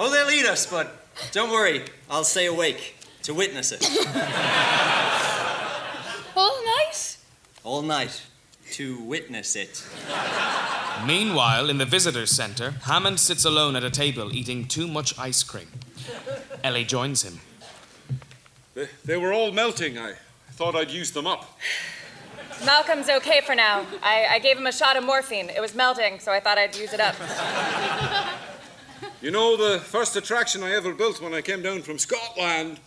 Oh, 0.00 0.10
they'll 0.12 0.30
eat 0.30 0.46
us, 0.46 0.66
but 0.66 0.94
don't 1.32 1.50
worry, 1.50 1.84
I'll 2.08 2.24
stay 2.24 2.46
awake 2.46 2.96
to 3.24 3.34
witness 3.34 3.72
it. 3.72 3.84
All 6.36 6.64
night? 6.64 7.16
All 7.64 7.82
night 7.82 8.22
to 8.72 9.00
witness 9.02 9.56
it. 9.56 9.84
Meanwhile, 11.04 11.68
in 11.68 11.78
the 11.78 11.84
visitor's 11.84 12.30
center, 12.30 12.72
Hammond 12.84 13.18
sits 13.18 13.44
alone 13.44 13.74
at 13.76 13.82
a 13.82 13.90
table 13.90 14.32
eating 14.32 14.66
too 14.68 14.86
much 14.86 15.18
ice 15.18 15.42
cream. 15.42 15.68
Ellie 16.62 16.84
joins 16.84 17.22
him. 17.22 17.40
They, 18.78 18.88
they 19.04 19.16
were 19.16 19.32
all 19.32 19.50
melting. 19.50 19.98
I 19.98 20.12
thought 20.52 20.76
I'd 20.76 20.92
use 20.92 21.10
them 21.10 21.26
up. 21.26 21.58
Malcolm's 22.64 23.08
okay 23.08 23.40
for 23.40 23.56
now. 23.56 23.84
I, 24.04 24.26
I 24.30 24.38
gave 24.38 24.56
him 24.56 24.68
a 24.68 24.72
shot 24.72 24.96
of 24.96 25.02
morphine. 25.02 25.50
It 25.50 25.60
was 25.60 25.74
melting, 25.74 26.20
so 26.20 26.30
I 26.30 26.38
thought 26.38 26.58
I'd 26.58 26.76
use 26.76 26.92
it 26.92 27.00
up. 27.00 27.16
You 29.20 29.32
know, 29.32 29.56
the 29.56 29.80
first 29.80 30.14
attraction 30.14 30.62
I 30.62 30.76
ever 30.76 30.94
built 30.94 31.20
when 31.20 31.34
I 31.34 31.40
came 31.40 31.60
down 31.60 31.82
from 31.82 31.98
Scotland 31.98 32.78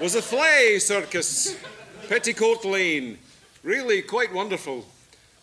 was 0.00 0.14
a 0.14 0.22
flay 0.22 0.78
circus, 0.78 1.56
Petticoat 2.08 2.64
Lane. 2.64 3.18
Really 3.64 4.02
quite 4.02 4.32
wonderful. 4.32 4.86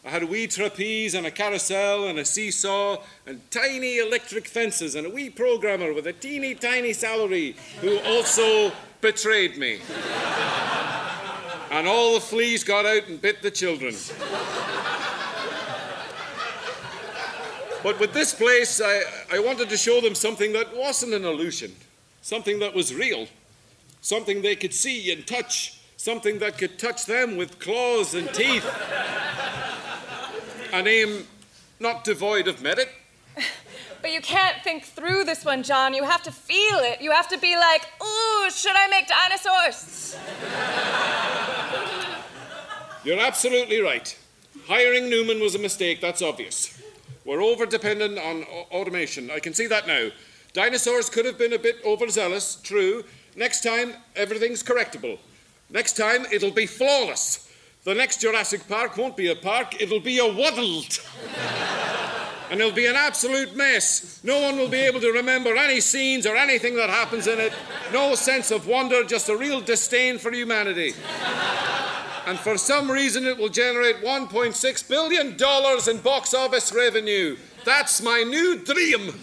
I 0.04 0.10
had 0.10 0.24
a 0.24 0.26
wee 0.26 0.47
trapeze 0.47 1.14
and 1.14 1.28
a 1.28 1.32
carousel 1.32 2.08
and 2.08 2.18
a 2.18 2.26
seesaw 2.26 3.04
and 3.28 3.39
tiny 3.52 3.99
electric 3.99 4.47
fences 4.47 4.95
and 4.95 5.06
a 5.06 5.10
wee 5.10 5.30
programmer 5.30 5.93
with 5.93 6.08
a 6.08 6.14
teeny 6.14 6.56
tiny 6.56 6.91
salary 6.91 7.56
who 7.82 7.99
also 7.99 8.72
betrayed 8.99 9.58
me. 9.58 9.80
And 11.70 11.88
all 11.88 12.16
the 12.16 12.20
fleas 12.20 12.64
got 12.64 12.86
out 12.86 13.08
and 13.08 13.22
bit 13.22 13.43
the 13.43 13.52
children. 13.52 13.95
But 17.84 17.99
with 17.99 18.14
this 18.14 18.34
place, 18.34 18.82
I, 18.84 19.02
I 19.32 19.39
wanted 19.39 19.70
to 19.70 19.78
show 19.78 20.02
them 20.02 20.16
something 20.16 20.54
that 20.54 20.76
wasn't 20.76 21.14
an 21.14 21.26
illusion, 21.26 21.76
something 22.22 22.60
that 22.60 22.74
was 22.74 22.93
real, 22.93 23.28
something 24.02 24.41
they 24.41 24.56
could 24.56 24.74
see 24.74 25.12
and 25.12 25.26
touch, 25.26 25.80
something 25.97 26.39
that 26.39 26.58
could 26.58 26.78
touch 26.78 27.06
them 27.06 27.38
with 27.38 27.60
claws 27.60 28.16
and 28.16 28.32
teeth. 28.34 28.66
A 30.72 30.82
name 30.82 31.28
not 31.80 32.04
devoid 32.04 32.48
of 32.48 32.62
merit. 32.62 32.90
But 34.02 34.14
you 34.14 34.22
can't 34.22 34.58
think 34.64 34.84
through 34.84 35.26
this 35.26 35.46
one, 35.46 35.62
John. 35.62 35.94
You 35.94 36.04
have 36.04 36.24
to 36.24 36.32
feel 36.32 36.80
it. 36.80 37.02
You 37.02 37.12
have 37.12 37.28
to 37.28 37.38
be 37.38 37.56
like, 37.56 37.84
ooh, 38.02 38.50
should 38.50 38.76
I 38.76 38.88
make 38.88 39.08
dinosaurs? 39.08 40.18
You're 43.06 43.20
absolutely 43.20 43.80
right. 43.80 44.18
Hiring 44.66 45.08
Newman 45.08 45.40
was 45.40 45.54
a 45.54 45.60
mistake, 45.60 46.02
that's 46.02 46.24
obvious. 46.24 46.82
We're 47.26 47.44
over 47.44 47.68
dependent 47.68 48.18
on 48.18 48.44
au- 48.44 48.66
automation. 48.72 49.30
I 49.30 49.40
can 49.40 49.54
see 49.54 49.68
that 49.68 49.86
now. 49.86 50.10
Dinosaurs 50.54 51.10
could 51.10 51.26
have 51.26 51.38
been 51.38 51.54
a 51.54 51.60
bit 51.60 51.76
overzealous, 51.86 52.56
true. 52.56 53.04
Next 53.36 53.62
time, 53.62 53.94
everything's 54.16 54.64
correctable. 54.64 55.20
Next 55.70 55.96
time, 55.96 56.26
it'll 56.32 56.52
be 56.52 56.66
flawless. 56.66 57.51
The 57.84 57.96
next 57.96 58.22
Jurassic 58.22 58.68
Park 58.68 58.96
won't 58.96 59.18
be 59.18 59.32
a 59.32 59.36
park, 59.36 59.82
it'll 59.82 60.00
be 60.00 60.20
a 60.20 60.26
waddled. 60.28 61.00
and 62.52 62.60
it'll 62.60 62.72
be 62.72 62.86
an 62.86 62.96
absolute 62.96 63.56
mess. 63.56 64.20
No 64.24 64.40
one 64.40 64.58
will 64.58 64.68
be 64.68 64.78
able 64.78 65.00
to 65.00 65.12
remember 65.12 65.56
any 65.56 65.80
scenes 65.80 66.28
or 66.28 66.36
anything 66.36 66.76
that 66.76 66.92
happens 66.92 67.26
in 67.26 67.40
it. 67.40 67.54
No 67.92 68.14
sense 68.14 68.52
of 68.52 68.68
wonder, 68.68 69.04
just 69.04 69.30
a 69.30 69.36
real 69.36 69.62
disdain 69.62 70.20
for 70.20 70.32
humanity. 70.32 70.94
And 72.28 72.38
for 72.38 72.56
some 72.56 72.92
reason, 72.92 73.26
it 73.26 73.36
will 73.36 73.50
generate 73.50 74.04
$1.6 74.04 74.88
billion 74.88 75.28
in 75.90 76.02
box 76.04 76.34
office 76.36 76.72
revenue. 76.72 77.36
That's 77.66 78.00
my 78.04 78.22
new 78.22 78.60
dream. 78.64 79.20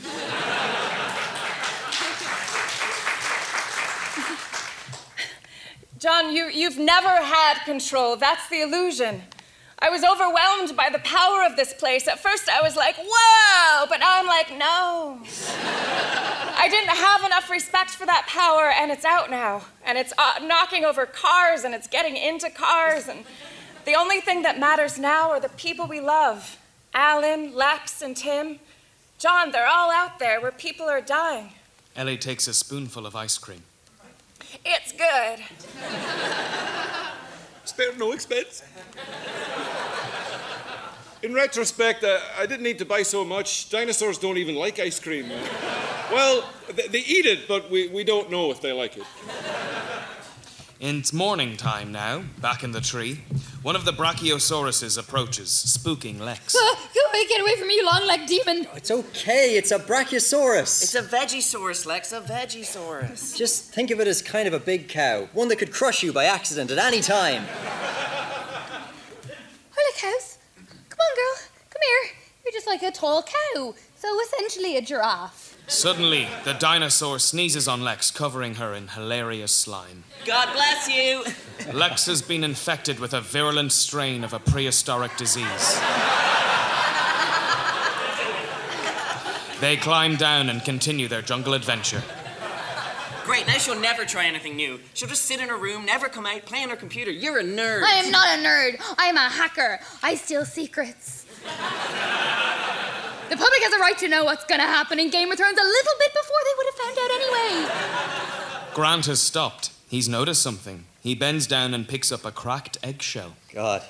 John, 5.99 6.35
you, 6.35 6.47
you've 6.47 6.79
never 6.79 7.09
had 7.09 7.65
control. 7.65 8.15
That's 8.17 8.49
the 8.49 8.63
illusion. 8.63 9.23
I 9.81 9.91
was 9.91 10.05
overwhelmed 10.05 10.77
by 10.77 10.91
the 10.91 11.01
power 11.01 11.45
of 11.45 11.57
this 11.57 11.75
place. 11.75 12.07
At 12.07 12.21
first, 12.21 12.49
I 12.49 12.63
was 12.63 12.77
like, 12.77 12.95
whoa, 12.97 13.87
but 13.89 13.99
now 13.99 14.21
I'm 14.21 14.27
like, 14.27 14.51
no. 14.57 15.21
I 16.57 16.69
didn't 16.71 16.97
have 16.97 17.25
enough 17.25 17.51
respect 17.51 17.91
for 17.91 18.07
that 18.07 18.27
power, 18.29 18.71
and 18.71 18.93
it's 18.93 19.05
out 19.05 19.29
now. 19.29 19.63
And 19.85 19.99
it's 19.99 20.13
uh, 20.19 20.35
knocking 20.43 20.85
over 20.85 21.05
cars, 21.05 21.65
and 21.65 21.75
it's 21.75 21.89
getting 21.89 22.17
into 22.17 22.49
cars. 22.49 23.09
And 23.09 23.25
the 23.85 23.95
only 23.95 24.21
thing 24.21 24.43
that 24.43 24.59
matters 24.59 24.99
now 24.99 25.31
are 25.31 25.41
the 25.41 25.49
people 25.51 25.87
we 25.87 26.01
love 26.01 26.59
Alan, 26.95 27.55
Lex, 27.55 28.03
and 28.03 28.17
Tim. 28.17 28.61
John, 29.19 29.51
they're 29.51 29.67
all 29.67 29.91
out 29.91 30.21
there 30.21 30.41
where 30.41 30.53
people 30.53 30.87
are 30.87 31.01
dying. 31.01 31.53
Ellie 31.97 32.19
takes 32.19 32.47
a 32.47 32.55
spoonful 32.55 33.05
of 33.05 33.17
ice 33.17 33.37
cream. 33.37 33.63
It's 34.65 34.93
good. 34.93 35.45
Spare 37.65 37.97
no 37.97 38.13
expense. 38.13 38.63
In 41.23 41.35
retrospect, 41.35 42.05
uh, 42.05 42.21
I 42.39 42.47
didn't 42.47 42.63
need 42.63 42.79
to 42.79 42.85
buy 42.85 43.03
so 43.03 43.25
much. 43.25 43.71
Dinosaurs 43.71 44.19
don't 44.19 44.39
even 44.39 44.55
like 44.55 44.79
ice 44.79 45.01
cream. 45.01 45.29
well, 46.13 46.49
they, 46.73 46.87
they 46.89 47.01
eat 47.01 47.27
it, 47.27 47.49
but 47.49 47.71
we, 47.71 47.89
we 47.89 48.05
don't 48.05 48.31
know 48.31 48.53
if 48.53 48.61
they 48.61 48.73
like 48.73 48.97
it. 48.97 49.05
It's 50.81 51.13
morning 51.13 51.57
time 51.57 51.91
now, 51.91 52.23
back 52.41 52.63
in 52.63 52.71
the 52.71 52.81
tree. 52.81 53.23
One 53.63 53.75
of 53.75 53.85
the 53.85 53.91
Brachiosauruses 53.91 54.97
approaches, 54.97 55.49
spooking 55.49 56.21
Lex. 56.21 56.53
Go 56.55 56.61
away, 57.11 57.27
get 57.27 57.41
away 57.41 57.57
from 57.57 57.67
me, 57.67 57.75
you 57.75 57.85
long 57.85 58.07
legged 58.07 58.29
demon. 58.29 58.65
It's 58.77 58.93
okay, 58.93 59.57
it's 59.57 59.73
a 59.73 59.81
Brachiosaurus. 59.81 60.85
It's 60.85 60.95
a 60.95 61.03
Vegisaurus, 61.03 61.85
Lex, 61.85 62.13
a 62.13 62.21
Vegisaurus. 62.21 63.37
Just 63.37 63.75
think 63.75 63.91
of 63.91 63.99
it 63.99 64.07
as 64.07 64.23
kind 64.23 64.47
of 64.47 64.55
a 64.55 64.61
big 64.61 64.89
cow, 64.89 65.29
one 65.33 65.49
that 65.49 65.57
could 65.57 65.73
crush 65.73 66.05
you 66.05 66.13
by 66.13 66.27
accident 66.27 66.71
at 66.71 66.79
any 66.79 67.01
time. 67.01 67.45
I 67.51 68.83
like 69.75 69.97
cows. 69.97 70.39
Come 70.55 70.99
on, 71.01 71.17
girl. 71.17 71.49
Come 71.71 71.83
here. 71.83 72.13
You're 72.45 72.53
just 72.53 72.69
like 72.69 72.85
a 72.85 72.93
tall 72.93 73.25
cow. 73.25 73.75
So 73.97 74.21
essentially 74.21 74.77
a 74.77 74.81
giraffe. 74.81 75.58
Suddenly, 75.69 76.29
the 76.45 76.55
dinosaur 76.55 77.19
sneezes 77.19 77.69
on 77.69 77.83
Lex, 77.85 78.11
covering 78.11 78.55
her 78.55 78.73
in 78.73 78.89
hilarious 78.89 79.53
slime. 79.53 80.05
God 80.25 80.51
bless 80.55 80.89
you. 80.89 81.25
Lex 81.75 82.07
has 82.07 82.23
been 82.23 82.43
infected 82.43 82.99
with 82.99 83.13
a 83.13 83.21
virulent 83.21 83.73
strain 83.73 84.25
of 84.25 84.33
a 84.33 84.39
prehistoric 84.39 85.15
disease. 85.19 85.79
They 89.61 89.77
climb 89.77 90.17
down 90.17 90.49
and 90.49 90.65
continue 90.65 91.07
their 91.07 91.21
jungle 91.21 91.53
adventure. 91.53 92.03
Great, 93.25 93.47
now 93.47 93.59
she'll 93.59 93.79
never 93.79 94.07
try 94.07 94.25
anything 94.25 94.57
new. 94.57 94.81
She'll 94.95 95.09
just 95.09 95.27
sit 95.27 95.39
in 95.39 95.51
her 95.51 95.59
room, 95.59 95.85
never 95.85 96.09
come 96.09 96.25
out, 96.25 96.47
play 96.47 96.63
on 96.63 96.71
her 96.71 96.77
computer. 96.77 97.11
You're 97.11 97.41
a 97.41 97.45
nerd. 97.45 97.83
I 97.83 97.97
am 97.97 98.11
not 98.11 98.27
a 98.39 98.43
nerd. 98.43 98.81
I 98.97 99.05
am 99.07 99.17
a 99.19 99.29
hacker. 99.29 99.81
I 100.03 100.15
steal 100.15 100.47
secrets. 100.47 101.27
The 103.29 103.37
public 103.37 103.63
has 103.63 103.73
a 103.73 103.79
right 103.79 103.99
to 103.99 104.09
know 104.09 104.25
what's 104.25 104.45
going 104.45 104.61
to 104.61 104.67
happen 104.67 104.99
in 104.99 105.11
Game 105.11 105.31
of 105.31 105.39
Thrones 105.39 105.59
a 105.59 105.63
little 105.63 105.93
bit 105.99 106.13
before 106.13 106.37
they 106.45 106.55
would 106.57 106.67
have 106.67 106.75
found 106.75 106.99
out 106.99 107.11
anyway. 107.11 108.75
Grant 108.75 109.07
has 109.07 109.21
stopped. 109.21 109.73
He's 109.89 110.09
noticed 110.09 110.43
something. 110.43 110.85
He 111.01 111.15
bends 111.15 111.47
down 111.47 111.75
and 111.75 111.87
picks 111.89 112.11
up 112.13 112.25
a 112.25 112.31
cracked 112.31 112.79
eggshell. 112.83 113.35
God, 113.53 113.83
do 113.83 113.87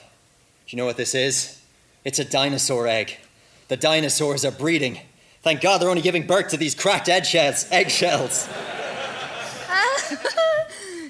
you 0.68 0.76
know 0.76 0.86
what 0.86 0.96
this 0.96 1.14
is? 1.14 1.60
It's 2.04 2.18
a 2.18 2.24
dinosaur 2.24 2.86
egg. 2.86 3.16
The 3.68 3.76
dinosaurs 3.76 4.44
are 4.44 4.50
breeding. 4.50 5.00
Thank 5.42 5.60
God 5.60 5.78
they're 5.78 5.90
only 5.90 6.02
giving 6.02 6.26
birth 6.26 6.48
to 6.48 6.56
these 6.56 6.74
cracked 6.74 7.08
eggshells. 7.08 7.66
Eggshells. 7.70 8.48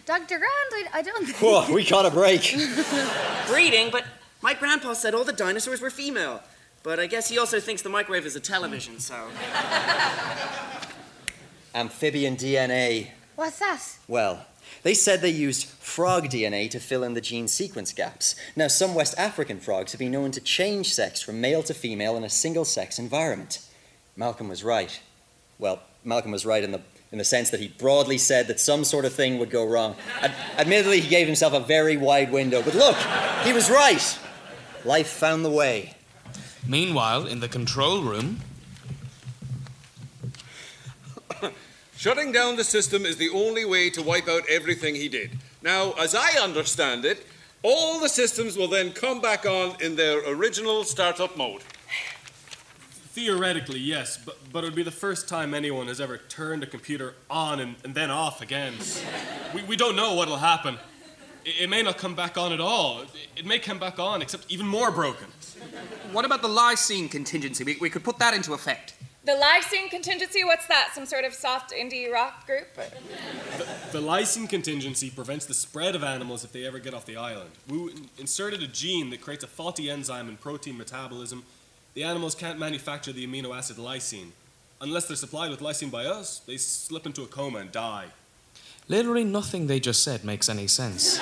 Dr. 0.06 0.38
Grant, 0.38 0.72
I, 0.72 0.84
I 0.94 1.02
don't 1.02 1.26
think. 1.26 1.36
Whoa, 1.36 1.70
we 1.72 1.84
caught 1.84 2.06
a 2.06 2.10
break. 2.10 2.56
Breeding, 3.46 3.90
but 3.90 4.04
my 4.40 4.54
grandpa 4.54 4.94
said 4.94 5.14
all 5.14 5.24
the 5.24 5.34
dinosaurs 5.34 5.80
were 5.82 5.90
female. 5.90 6.42
But 6.82 7.00
I 7.00 7.06
guess 7.06 7.28
he 7.28 7.38
also 7.38 7.60
thinks 7.60 7.82
the 7.82 7.88
microwave 7.88 8.24
is 8.26 8.36
a 8.36 8.40
television, 8.40 8.98
so. 9.00 9.28
Amphibian 11.74 12.36
DNA. 12.36 13.08
What's 13.36 13.58
that? 13.58 13.82
Well, 14.06 14.46
they 14.82 14.94
said 14.94 15.20
they 15.20 15.30
used 15.30 15.66
frog 15.66 16.28
DNA 16.28 16.70
to 16.70 16.80
fill 16.80 17.02
in 17.02 17.14
the 17.14 17.20
gene 17.20 17.48
sequence 17.48 17.92
gaps. 17.92 18.34
Now, 18.56 18.68
some 18.68 18.94
West 18.94 19.14
African 19.18 19.60
frogs 19.60 19.92
have 19.92 19.98
been 19.98 20.12
known 20.12 20.30
to 20.32 20.40
change 20.40 20.92
sex 20.92 21.20
from 21.20 21.40
male 21.40 21.62
to 21.64 21.74
female 21.74 22.16
in 22.16 22.24
a 22.24 22.30
single 22.30 22.64
sex 22.64 22.98
environment. 22.98 23.60
Malcolm 24.16 24.48
was 24.48 24.64
right. 24.64 25.00
Well, 25.58 25.82
Malcolm 26.04 26.30
was 26.30 26.46
right 26.46 26.62
in 26.62 26.72
the, 26.72 26.80
in 27.12 27.18
the 27.18 27.24
sense 27.24 27.50
that 27.50 27.60
he 27.60 27.68
broadly 27.68 28.18
said 28.18 28.46
that 28.48 28.60
some 28.60 28.84
sort 28.84 29.04
of 29.04 29.12
thing 29.12 29.38
would 29.38 29.50
go 29.50 29.66
wrong. 29.66 29.96
Ad- 30.20 30.34
admittedly, 30.56 31.00
he 31.00 31.08
gave 31.08 31.26
himself 31.26 31.52
a 31.52 31.60
very 31.60 31.96
wide 31.96 32.30
window, 32.30 32.62
but 32.62 32.74
look, 32.74 32.96
he 33.44 33.52
was 33.52 33.70
right. 33.70 34.18
Life 34.84 35.08
found 35.08 35.44
the 35.44 35.50
way. 35.50 35.94
Meanwhile, 36.66 37.26
in 37.26 37.40
the 37.40 37.48
control 37.48 38.02
room, 38.02 38.40
Shutting 41.98 42.30
down 42.30 42.54
the 42.54 42.62
system 42.62 43.04
is 43.04 43.16
the 43.16 43.28
only 43.30 43.64
way 43.64 43.90
to 43.90 44.00
wipe 44.00 44.28
out 44.28 44.44
everything 44.48 44.94
he 44.94 45.08
did. 45.08 45.32
Now, 45.62 45.94
as 45.94 46.14
I 46.14 46.40
understand 46.40 47.04
it, 47.04 47.26
all 47.64 47.98
the 47.98 48.08
systems 48.08 48.56
will 48.56 48.68
then 48.68 48.92
come 48.92 49.20
back 49.20 49.44
on 49.44 49.74
in 49.80 49.96
their 49.96 50.20
original 50.32 50.84
startup 50.84 51.36
mode. 51.36 51.62
Theoretically, 53.10 53.80
yes, 53.80 54.16
but, 54.16 54.38
but 54.52 54.62
it 54.62 54.68
would 54.68 54.76
be 54.76 54.84
the 54.84 54.92
first 54.92 55.28
time 55.28 55.52
anyone 55.52 55.88
has 55.88 56.00
ever 56.00 56.18
turned 56.18 56.62
a 56.62 56.66
computer 56.66 57.14
on 57.28 57.58
and, 57.58 57.74
and 57.82 57.96
then 57.96 58.12
off 58.12 58.42
again. 58.42 58.74
We, 59.52 59.64
we 59.64 59.76
don't 59.76 59.96
know 59.96 60.14
what'll 60.14 60.36
happen. 60.36 60.78
It, 61.48 61.62
it 61.62 61.70
may 61.70 61.82
not 61.82 61.96
come 61.96 62.14
back 62.14 62.36
on 62.36 62.52
at 62.52 62.60
all. 62.60 63.02
It, 63.02 63.08
it 63.36 63.46
may 63.46 63.58
come 63.58 63.78
back 63.78 63.98
on, 63.98 64.20
except 64.20 64.50
even 64.50 64.66
more 64.66 64.90
broken. 64.90 65.28
What 66.12 66.24
about 66.24 66.42
the 66.42 66.48
lysine 66.48 67.10
contingency? 67.10 67.64
We, 67.64 67.76
we 67.80 67.90
could 67.90 68.04
put 68.04 68.18
that 68.18 68.34
into 68.34 68.52
effect. 68.52 68.94
The 69.24 69.34
Lysine 69.34 69.90
contingency, 69.90 70.42
what's 70.42 70.66
that? 70.68 70.92
Some 70.94 71.04
sort 71.04 71.26
of 71.26 71.34
soft 71.34 71.70
indie 71.70 72.10
rock 72.10 72.46
group? 72.46 72.68
The 73.92 74.00
lysine 74.00 74.48
contingency 74.48 75.10
prevents 75.10 75.44
the 75.44 75.52
spread 75.52 75.94
of 75.94 76.02
animals 76.02 76.44
if 76.44 76.52
they 76.52 76.64
ever 76.64 76.78
get 76.78 76.94
off 76.94 77.04
the 77.04 77.18
island. 77.18 77.50
We 77.68 77.90
inserted 78.16 78.62
a 78.62 78.66
gene 78.66 79.10
that 79.10 79.20
creates 79.20 79.44
a 79.44 79.46
faulty 79.46 79.90
enzyme 79.90 80.30
in 80.30 80.38
protein 80.38 80.78
metabolism. 80.78 81.44
The 81.92 82.04
animals 82.04 82.34
can't 82.34 82.58
manufacture 82.58 83.12
the 83.12 83.26
amino 83.26 83.54
acid 83.54 83.76
lysine. 83.76 84.30
Unless 84.80 85.08
they're 85.08 85.16
supplied 85.16 85.50
with 85.50 85.60
lysine 85.60 85.90
by 85.90 86.06
us, 86.06 86.38
they 86.38 86.56
slip 86.56 87.04
into 87.04 87.22
a 87.22 87.26
coma 87.26 87.58
and 87.58 87.70
die. 87.70 88.06
Literally 88.88 89.24
nothing 89.24 89.66
they 89.66 89.80
just 89.80 90.02
said 90.02 90.24
makes 90.24 90.48
any 90.48 90.66
sense. 90.66 91.20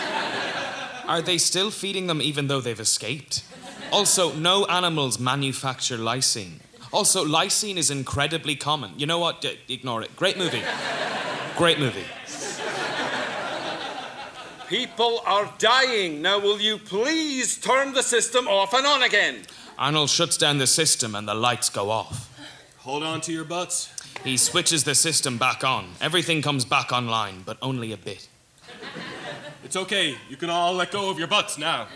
Are 1.07 1.21
they 1.21 1.39
still 1.39 1.71
feeding 1.71 2.07
them 2.07 2.23
even 2.23 2.47
though 2.47 2.61
they've 2.61 2.79
escaped? 2.79 3.45
Also, 3.93 4.33
no 4.33 4.65
animals 4.67 5.19
manufacture 5.19 5.97
lysine. 5.97 6.61
Also, 6.93 7.25
lysine 7.25 7.77
is 7.77 7.91
incredibly 7.91 8.57
common. 8.57 8.93
You 8.97 9.07
know 9.07 9.19
what? 9.19 9.41
D- 9.41 9.59
ignore 9.69 10.03
it. 10.03 10.15
Great 10.17 10.39
movie. 10.39 10.63
Great 11.57 11.79
movie. 11.79 12.05
People 14.69 15.21
are 15.27 15.53
dying. 15.59 16.23
Now, 16.23 16.41
will 16.41 16.61
you 16.61 16.79
please 16.79 17.57
turn 17.57 17.93
the 17.93 18.03
system 18.03 18.49
off 18.49 18.75
and 18.75 18.85
on 18.87 19.03
again? 19.03 19.43
Arnold 19.79 20.11
shuts 20.11 20.37
down 20.37 20.59
the 20.59 20.67
system 20.67 21.15
and 21.15 21.29
the 21.29 21.35
lights 21.35 21.69
go 21.69 21.91
off. 21.91 22.33
Hold 22.79 23.03
on 23.05 23.21
to 23.23 23.33
your 23.33 23.45
butts. 23.45 23.93
He 24.27 24.37
switches 24.37 24.83
the 24.83 24.97
system 24.97 25.39
back 25.39 25.63
on. 25.63 25.87
Everything 26.01 26.43
comes 26.43 26.65
back 26.65 26.91
online, 26.91 27.43
but 27.47 27.59
only 27.63 27.93
a 27.93 27.97
bit. 27.97 28.27
It's 29.63 29.77
okay. 29.77 30.17
You 30.29 30.37
can 30.37 30.51
all 30.51 30.75
let 30.75 30.91
go 30.91 31.09
of 31.11 31.17
your 31.17 31.29
butts 31.29 31.57
now. 31.59 31.87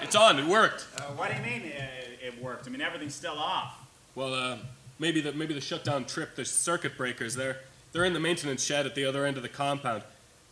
It's 0.00 0.14
on. 0.14 0.38
It 0.38 0.46
worked. 0.46 0.86
Uh, 0.96 1.02
what 1.16 1.32
do 1.32 1.36
you 1.36 1.42
mean 1.42 1.62
it, 1.62 2.20
it 2.24 2.40
worked? 2.40 2.68
I 2.68 2.70
mean, 2.70 2.80
everything's 2.80 3.16
still 3.16 3.36
off. 3.36 3.84
Well, 4.14 4.32
uh, 4.32 4.58
maybe 5.00 5.20
the 5.20 5.32
maybe 5.32 5.54
the 5.54 5.60
shutdown 5.60 6.04
tripped 6.04 6.36
the 6.36 6.44
circuit 6.44 6.96
breakers. 6.96 7.34
They're 7.34 7.58
they're 7.90 8.04
in 8.04 8.12
the 8.12 8.20
maintenance 8.20 8.62
shed 8.62 8.86
at 8.86 8.94
the 8.94 9.04
other 9.04 9.26
end 9.26 9.36
of 9.36 9.42
the 9.42 9.48
compound. 9.48 10.04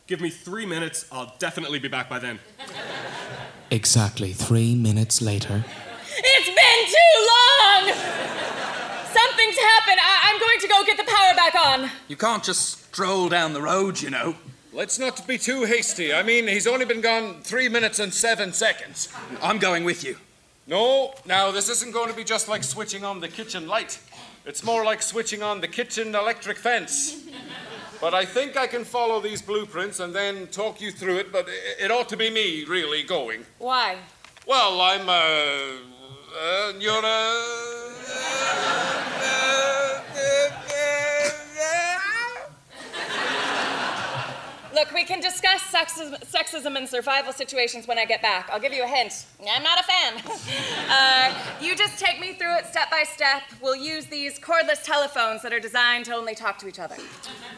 Give 0.09 0.21
me 0.21 0.31
three 0.31 0.67
minutes. 0.67 1.07
I'll 1.13 1.33
definitely 1.39 1.79
be 1.79 1.87
back 1.87 2.09
by 2.09 2.19
then. 2.19 2.41
Exactly 3.71 4.33
three 4.33 4.75
minutes 4.75 5.23
later. 5.23 5.65
It's 6.17 6.49
been 6.49 6.87
too 6.89 7.29
long! 7.31 8.62
Something's 9.13 9.59
happened. 9.59 9.99
I- 10.01 10.21
I'm 10.25 10.41
going 10.41 10.61
to 10.61 10.69
go 10.69 10.85
get 10.85 10.97
the 10.97 11.05
power 11.05 11.35
back 11.35 11.55
on. 11.55 11.91
You 12.09 12.17
can't 12.17 12.43
just 12.43 12.87
stroll 12.87 13.29
down 13.29 13.53
the 13.53 13.63
road, 13.63 14.01
you 14.01 14.11
know. 14.11 14.35
Let's 14.73 14.99
not 14.99 15.27
be 15.27 15.37
too 15.37 15.65
hasty. 15.65 16.15
I 16.15 16.23
mean, 16.23 16.49
he's 16.49 16.67
only 16.67 16.87
been 16.87 17.03
gone 17.03 17.43
three 17.43 17.69
minutes 17.69 17.99
and 17.99 18.13
seven 18.13 18.53
seconds. 18.53 19.09
I'm 19.43 19.59
going 19.59 19.85
with 19.85 20.03
you. 20.03 20.17
No, 20.67 21.15
now 21.27 21.51
this 21.51 21.69
isn't 21.69 21.93
going 21.93 22.09
to 22.09 22.17
be 22.17 22.25
just 22.25 22.49
like 22.49 22.65
switching 22.65 23.05
on 23.05 23.21
the 23.21 23.29
kitchen 23.29 23.67
light. 23.67 23.99
It's 24.47 24.65
more 24.65 24.85
like 24.85 25.03
switching 25.03 25.43
on 25.43 25.61
the 25.61 25.69
kitchen 25.69 26.15
electric 26.15 26.57
fence. 26.57 27.23
But 28.01 28.15
I 28.15 28.25
think 28.25 28.57
I 28.57 28.67
can 28.67 28.85
follow 28.85 29.21
these 29.21 29.43
blueprints 29.43 30.01
and 30.01 30.15
then 30.15 30.47
talk 30.49 30.81
you 30.81 30.91
through 30.91 31.19
it, 31.19 31.33
but 31.33 31.47
it 31.79 31.91
ought 31.91 32.09
to 32.09 32.17
be 32.17 32.31
me 32.31 32.65
really 32.65 33.03
going. 33.03 33.45
Why? 33.59 33.99
Well, 34.47 34.81
I'm, 34.81 35.09
uh, 35.09 35.13
uh 35.13 36.73
you're, 36.81 37.05
uh, 37.05 37.82
Look, 44.83 44.95
we 44.95 45.05
can 45.05 45.21
discuss 45.21 45.61
sexism, 45.61 46.19
sexism 46.25 46.77
and 46.77 46.89
survival 46.89 47.33
situations 47.33 47.87
when 47.87 47.99
I 47.99 48.05
get 48.05 48.21
back. 48.21 48.51
I'll 48.51 48.59
give 48.59 48.73
you 48.73 48.83
a 48.83 48.87
hint. 48.89 49.27
I'm 49.49 49.63
not 49.63 49.79
a 49.79 49.85
fan. 49.85 50.23
uh, 50.91 51.57
you 51.61 51.77
just 51.77 52.01
take 52.01 52.19
me 52.19 52.33
through 52.33 52.57
it 52.57 52.67
step 52.67 52.91
by 52.91 53.05
step. 53.05 53.43
We'll 53.61 53.77
use 53.77 54.07
these 54.07 54.41
cordless 54.41 54.83
telephones 54.83 55.43
that 55.43 55.53
are 55.53 55.61
designed 55.61 56.07
to 56.07 56.15
only 56.15 56.35
talk 56.35 56.59
to 56.59 56.69
each 56.69 56.81
other. 56.81 56.97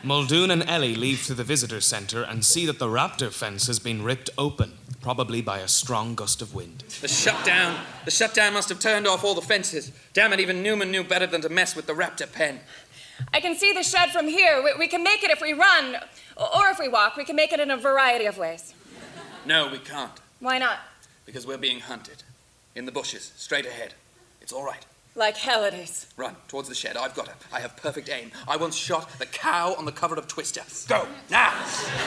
Muldoon 0.02 0.50
and 0.50 0.68
Ellie 0.68 0.94
leave 0.94 1.24
to 1.24 1.32
the 1.34 1.44
visitor 1.44 1.80
center 1.80 2.22
and 2.22 2.44
see 2.44 2.66
that 2.66 2.78
the 2.78 2.88
raptor 2.88 3.32
fence 3.32 3.68
has 3.68 3.78
been 3.78 4.02
ripped 4.02 4.28
open, 4.36 4.72
probably 5.04 5.42
by 5.42 5.58
a 5.58 5.68
strong 5.68 6.14
gust 6.14 6.40
of 6.40 6.54
wind. 6.54 6.82
The 7.02 7.08
shutdown. 7.08 7.78
The 8.06 8.10
shutdown 8.10 8.54
must 8.54 8.70
have 8.70 8.80
turned 8.80 9.06
off 9.06 9.22
all 9.22 9.34
the 9.34 9.42
fences. 9.42 9.92
Damn 10.14 10.32
it, 10.32 10.40
even 10.40 10.62
Newman 10.62 10.90
knew 10.90 11.04
better 11.04 11.26
than 11.26 11.42
to 11.42 11.50
mess 11.50 11.76
with 11.76 11.86
the 11.86 11.92
raptor 11.92 12.32
pen. 12.32 12.60
I 13.30 13.40
can 13.40 13.54
see 13.54 13.70
the 13.74 13.82
shed 13.82 14.12
from 14.12 14.28
here. 14.28 14.62
We, 14.64 14.72
we 14.78 14.88
can 14.88 15.02
make 15.02 15.22
it 15.22 15.30
if 15.30 15.42
we 15.42 15.52
run, 15.52 15.96
or 16.38 16.70
if 16.70 16.78
we 16.78 16.88
walk. 16.88 17.18
We 17.18 17.26
can 17.26 17.36
make 17.36 17.52
it 17.52 17.60
in 17.60 17.70
a 17.70 17.76
variety 17.76 18.24
of 18.24 18.38
ways. 18.38 18.72
No, 19.44 19.68
we 19.70 19.76
can't. 19.76 20.18
Why 20.40 20.56
not? 20.56 20.78
Because 21.26 21.46
we're 21.46 21.58
being 21.58 21.80
hunted. 21.80 22.22
In 22.74 22.86
the 22.86 22.92
bushes, 22.92 23.30
straight 23.36 23.66
ahead. 23.66 23.92
It's 24.40 24.54
all 24.54 24.64
right. 24.64 24.86
Like 25.16 25.36
hell 25.36 25.62
it 25.62 25.74
is. 25.74 26.06
Run 26.16 26.34
towards 26.48 26.68
the 26.68 26.74
shed. 26.74 26.96
I've 26.96 27.14
got 27.14 27.28
her. 27.28 27.34
I 27.52 27.60
have 27.60 27.76
perfect 27.76 28.10
aim. 28.10 28.32
I 28.48 28.56
once 28.56 28.74
shot 28.74 29.08
the 29.20 29.26
cow 29.26 29.74
on 29.78 29.84
the 29.84 29.92
cover 29.92 30.16
of 30.16 30.26
Twister. 30.26 30.62
Go 30.88 31.06
now. 31.30 31.54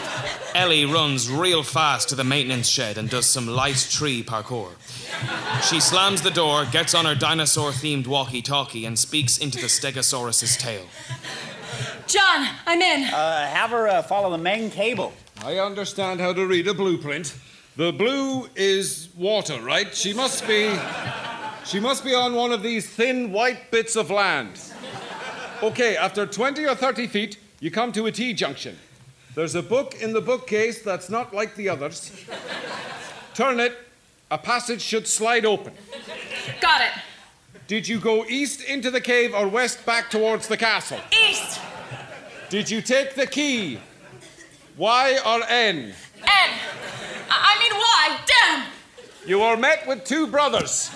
Ellie 0.56 0.84
runs 0.84 1.32
real 1.32 1.64
fast 1.64 2.10
to 2.10 2.16
the 2.16 2.26
maintenance 2.26 2.68
shed 2.68 2.98
and 2.98 3.10
does 3.10 3.26
some 3.26 3.48
light 3.48 3.88
tree 3.90 4.24
parkour. 4.24 4.72
She 5.70 5.80
slams 5.80 6.22
the 6.22 6.32
door, 6.32 6.66
gets 6.66 6.94
on 6.94 7.06
her 7.06 7.16
dinosaur 7.16 7.72
themed 7.72 8.08
walkie 8.08 8.42
talkie, 8.42 8.86
and 8.86 9.00
speaks 9.00 9.38
into 9.38 9.58
the 9.58 9.68
Stegosaurus's 9.68 10.58
tail. 10.58 10.84
John, 12.08 12.48
I'm 12.66 12.82
in. 12.82 13.06
Uh, 13.06 13.48
have 13.48 13.70
her 13.70 13.88
uh, 13.88 14.02
follow 14.02 14.32
the 14.32 14.38
main 14.38 14.70
cable. 14.70 15.14
I 15.46 15.60
understand 15.60 16.20
how 16.20 16.34
to 16.34 16.46
read 16.46 16.68
a 16.68 16.74
blueprint. 16.74 17.38
The 17.78 17.94
blue 17.94 18.50
is 18.56 19.08
water, 19.16 19.62
right? 19.62 19.96
She 19.96 20.14
must 20.14 20.46
be. 20.46 20.78
She 21.68 21.82
must 21.82 22.06
be 22.06 22.14
on 22.16 22.34
one 22.34 22.54
of 22.54 22.64
these 22.64 22.88
thin 22.88 23.34
white 23.34 23.72
bits 23.72 23.98
of 23.98 24.10
land. 24.10 24.58
Okay, 25.62 25.98
after 25.98 26.26
20 26.26 26.66
or 26.66 26.76
30 26.76 27.08
feet, 27.08 27.40
you 27.60 27.72
come 27.72 27.92
to 27.92 28.06
a 28.06 28.12
T 28.12 28.34
junction. 28.34 28.78
There's 29.36 29.54
a 29.54 29.62
book 29.62 29.94
in 30.02 30.14
the 30.14 30.22
bookcase 30.22 30.82
that's 30.82 31.10
not 31.10 31.36
like 31.36 31.56
the 31.56 31.68
others. 31.68 32.12
Turn 33.34 33.60
it, 33.60 33.78
a 34.32 34.38
passage 34.38 34.82
should 34.82 35.08
slide 35.08 35.46
open. 35.46 35.74
Got 36.62 36.82
it. 36.82 36.92
Did 37.68 37.86
you 37.86 38.00
go 38.00 38.24
east 38.26 38.64
into 38.64 38.90
the 38.90 39.02
cave 39.02 39.34
or 39.34 39.50
west 39.50 39.86
back 39.86 40.10
towards 40.10 40.48
the 40.48 40.56
castle? 40.56 41.02
East. 41.12 41.60
Did 42.50 42.72
you 42.72 42.82
take 42.82 43.16
the 43.16 43.28
key? 43.28 43.80
Y 44.78 45.20
or 45.26 45.44
N? 45.50 45.78
N. 45.78 45.94
I 46.24 47.58
I 47.58 47.60
mean, 47.60 47.74
why? 47.74 48.20
Damn. 48.26 48.77
You 49.28 49.42
are 49.42 49.58
met 49.58 49.86
with 49.86 50.06
two 50.06 50.26
brothers. 50.26 50.88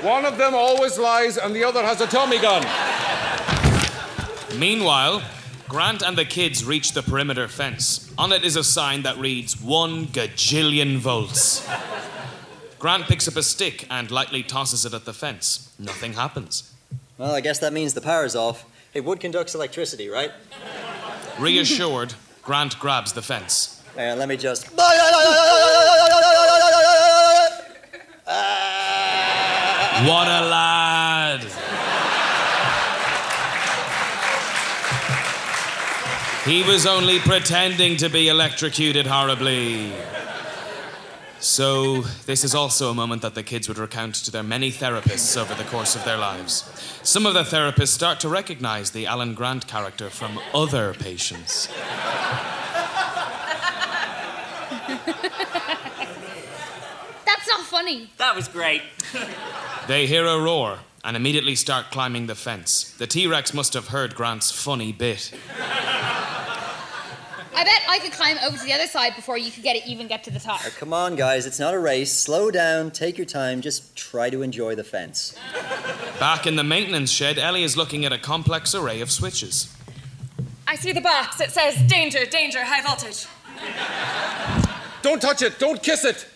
One 0.00 0.24
of 0.24 0.38
them 0.38 0.54
always 0.54 0.96
lies, 0.96 1.36
and 1.36 1.52
the 1.52 1.64
other 1.64 1.82
has 1.82 2.00
a 2.00 2.06
Tommy 2.06 2.38
gun. 2.38 2.62
Meanwhile, 4.56 5.20
Grant 5.68 6.02
and 6.02 6.16
the 6.16 6.24
kids 6.24 6.64
reach 6.64 6.92
the 6.92 7.02
perimeter 7.02 7.48
fence. 7.48 8.12
On 8.16 8.30
it 8.30 8.44
is 8.44 8.54
a 8.54 8.62
sign 8.62 9.02
that 9.02 9.18
reads 9.18 9.60
one 9.60 10.06
gajillion 10.06 10.98
volts. 10.98 11.68
Grant 12.78 13.06
picks 13.06 13.26
up 13.26 13.34
a 13.34 13.42
stick 13.42 13.88
and 13.90 14.12
lightly 14.12 14.44
tosses 14.44 14.86
it 14.86 14.94
at 14.94 15.04
the 15.04 15.12
fence. 15.12 15.74
Nothing 15.80 16.12
happens. 16.12 16.72
Well, 17.18 17.34
I 17.34 17.40
guess 17.40 17.58
that 17.58 17.72
means 17.72 17.94
the 17.94 18.02
power's 18.02 18.36
off. 18.36 18.66
Hey, 18.92 19.00
wood 19.00 19.18
conducts 19.18 19.56
electricity, 19.56 20.08
right? 20.08 20.30
Reassured, 21.40 22.14
Grant 22.42 22.78
grabs 22.78 23.14
the 23.14 23.22
fence. 23.22 23.82
Hang 23.96 24.18
let 24.18 24.28
me 24.28 24.36
just. 24.36 24.68
What 28.26 28.34
a 30.28 30.48
lad! 30.48 31.40
He 36.46 36.62
was 36.62 36.86
only 36.86 37.18
pretending 37.20 37.98
to 37.98 38.08
be 38.08 38.28
electrocuted 38.28 39.06
horribly. 39.06 39.92
So, 41.38 42.00
this 42.24 42.44
is 42.44 42.54
also 42.54 42.90
a 42.90 42.94
moment 42.94 43.20
that 43.22 43.34
the 43.34 43.42
kids 43.42 43.68
would 43.68 43.76
recount 43.76 44.14
to 44.16 44.30
their 44.30 44.42
many 44.42 44.72
therapists 44.72 45.36
over 45.36 45.54
the 45.54 45.64
course 45.64 45.94
of 45.94 46.02
their 46.04 46.16
lives. 46.16 46.64
Some 47.02 47.26
of 47.26 47.34
the 47.34 47.42
therapists 47.42 47.88
start 47.88 48.20
to 48.20 48.30
recognize 48.30 48.92
the 48.92 49.06
Alan 49.06 49.34
Grant 49.34 49.66
character 49.66 50.08
from 50.08 50.40
other 50.54 50.94
patients. 50.94 51.68
That's 57.74 57.86
not 57.86 57.92
funny. 57.92 58.10
That 58.18 58.36
was 58.36 58.48
great. 58.48 58.82
They 59.88 60.06
hear 60.06 60.24
a 60.26 60.40
roar 60.40 60.78
and 61.02 61.16
immediately 61.16 61.56
start 61.56 61.90
climbing 61.90 62.26
the 62.26 62.34
fence. 62.34 62.94
The 62.98 63.06
T 63.06 63.26
Rex 63.26 63.52
must 63.52 63.74
have 63.74 63.88
heard 63.88 64.14
Grant's 64.14 64.50
funny 64.50 64.92
bit. 64.92 65.32
I 67.56 67.62
bet 67.62 67.82
I 67.88 67.98
could 68.00 68.12
climb 68.12 68.36
over 68.44 68.56
to 68.56 68.64
the 68.64 68.72
other 68.72 68.86
side 68.86 69.14
before 69.16 69.38
you 69.38 69.50
could 69.50 69.62
get 69.62 69.76
it 69.76 69.86
even 69.86 70.06
get 70.08 70.24
to 70.24 70.30
the 70.30 70.40
top. 70.40 70.60
Oh, 70.64 70.70
come 70.76 70.92
on, 70.92 71.14
guys, 71.16 71.46
it's 71.46 71.60
not 71.60 71.72
a 71.72 71.78
race. 71.78 72.12
Slow 72.12 72.50
down, 72.50 72.90
take 72.90 73.16
your 73.16 73.26
time, 73.26 73.60
just 73.60 73.94
try 73.96 74.28
to 74.30 74.42
enjoy 74.42 74.74
the 74.74 74.84
fence. 74.84 75.36
Back 76.18 76.46
in 76.46 76.56
the 76.56 76.64
maintenance 76.64 77.10
shed, 77.10 77.38
Ellie 77.38 77.62
is 77.62 77.76
looking 77.76 78.04
at 78.04 78.12
a 78.12 78.18
complex 78.18 78.74
array 78.74 79.00
of 79.00 79.10
switches. 79.10 79.74
I 80.66 80.76
see 80.76 80.92
the 80.92 81.00
box. 81.00 81.40
It 81.40 81.50
says 81.52 81.80
danger, 81.82 82.24
danger, 82.26 82.64
high 82.64 82.82
voltage. 82.82 83.26
Don't 85.02 85.22
touch 85.22 85.42
it, 85.42 85.58
don't 85.58 85.82
kiss 85.82 86.04
it. 86.04 86.26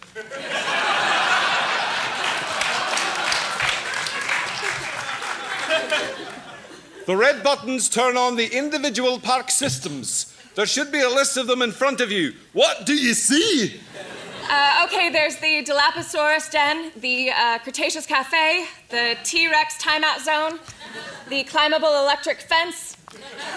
The 7.09 7.17
red 7.17 7.43
buttons 7.43 7.89
turn 7.89 8.19
on 8.19 8.37
the 8.37 8.55
individual 8.55 9.19
park 9.19 9.51
systems. 9.51 10.31
There 10.57 10.67
should 10.67 10.93
be 10.93 11.01
a 11.01 11.09
list 11.09 11.39
of 11.39 11.47
them 11.47 11.63
in 11.63 11.73
front 11.73 12.03
of 12.03 12.13
you. 12.13 12.35
What 12.53 12.85
do 12.85 12.95
you 12.95 13.15
see? 13.15 13.81
Uh, 14.51 14.85
okay, 14.85 15.09
there's 15.09 15.37
the 15.37 15.65
Dilophosaurus 15.65 16.51
den, 16.51 16.93
the 16.97 17.31
uh, 17.31 17.61
Cretaceous 17.61 18.05
Cafe, 18.05 18.67
the 18.91 19.17
T 19.25 19.51
Rex 19.51 19.83
timeout 19.83 20.23
zone, 20.23 20.61
the 21.31 21.45
climbable 21.45 21.97
electric 21.99 22.43
fence, 22.43 22.99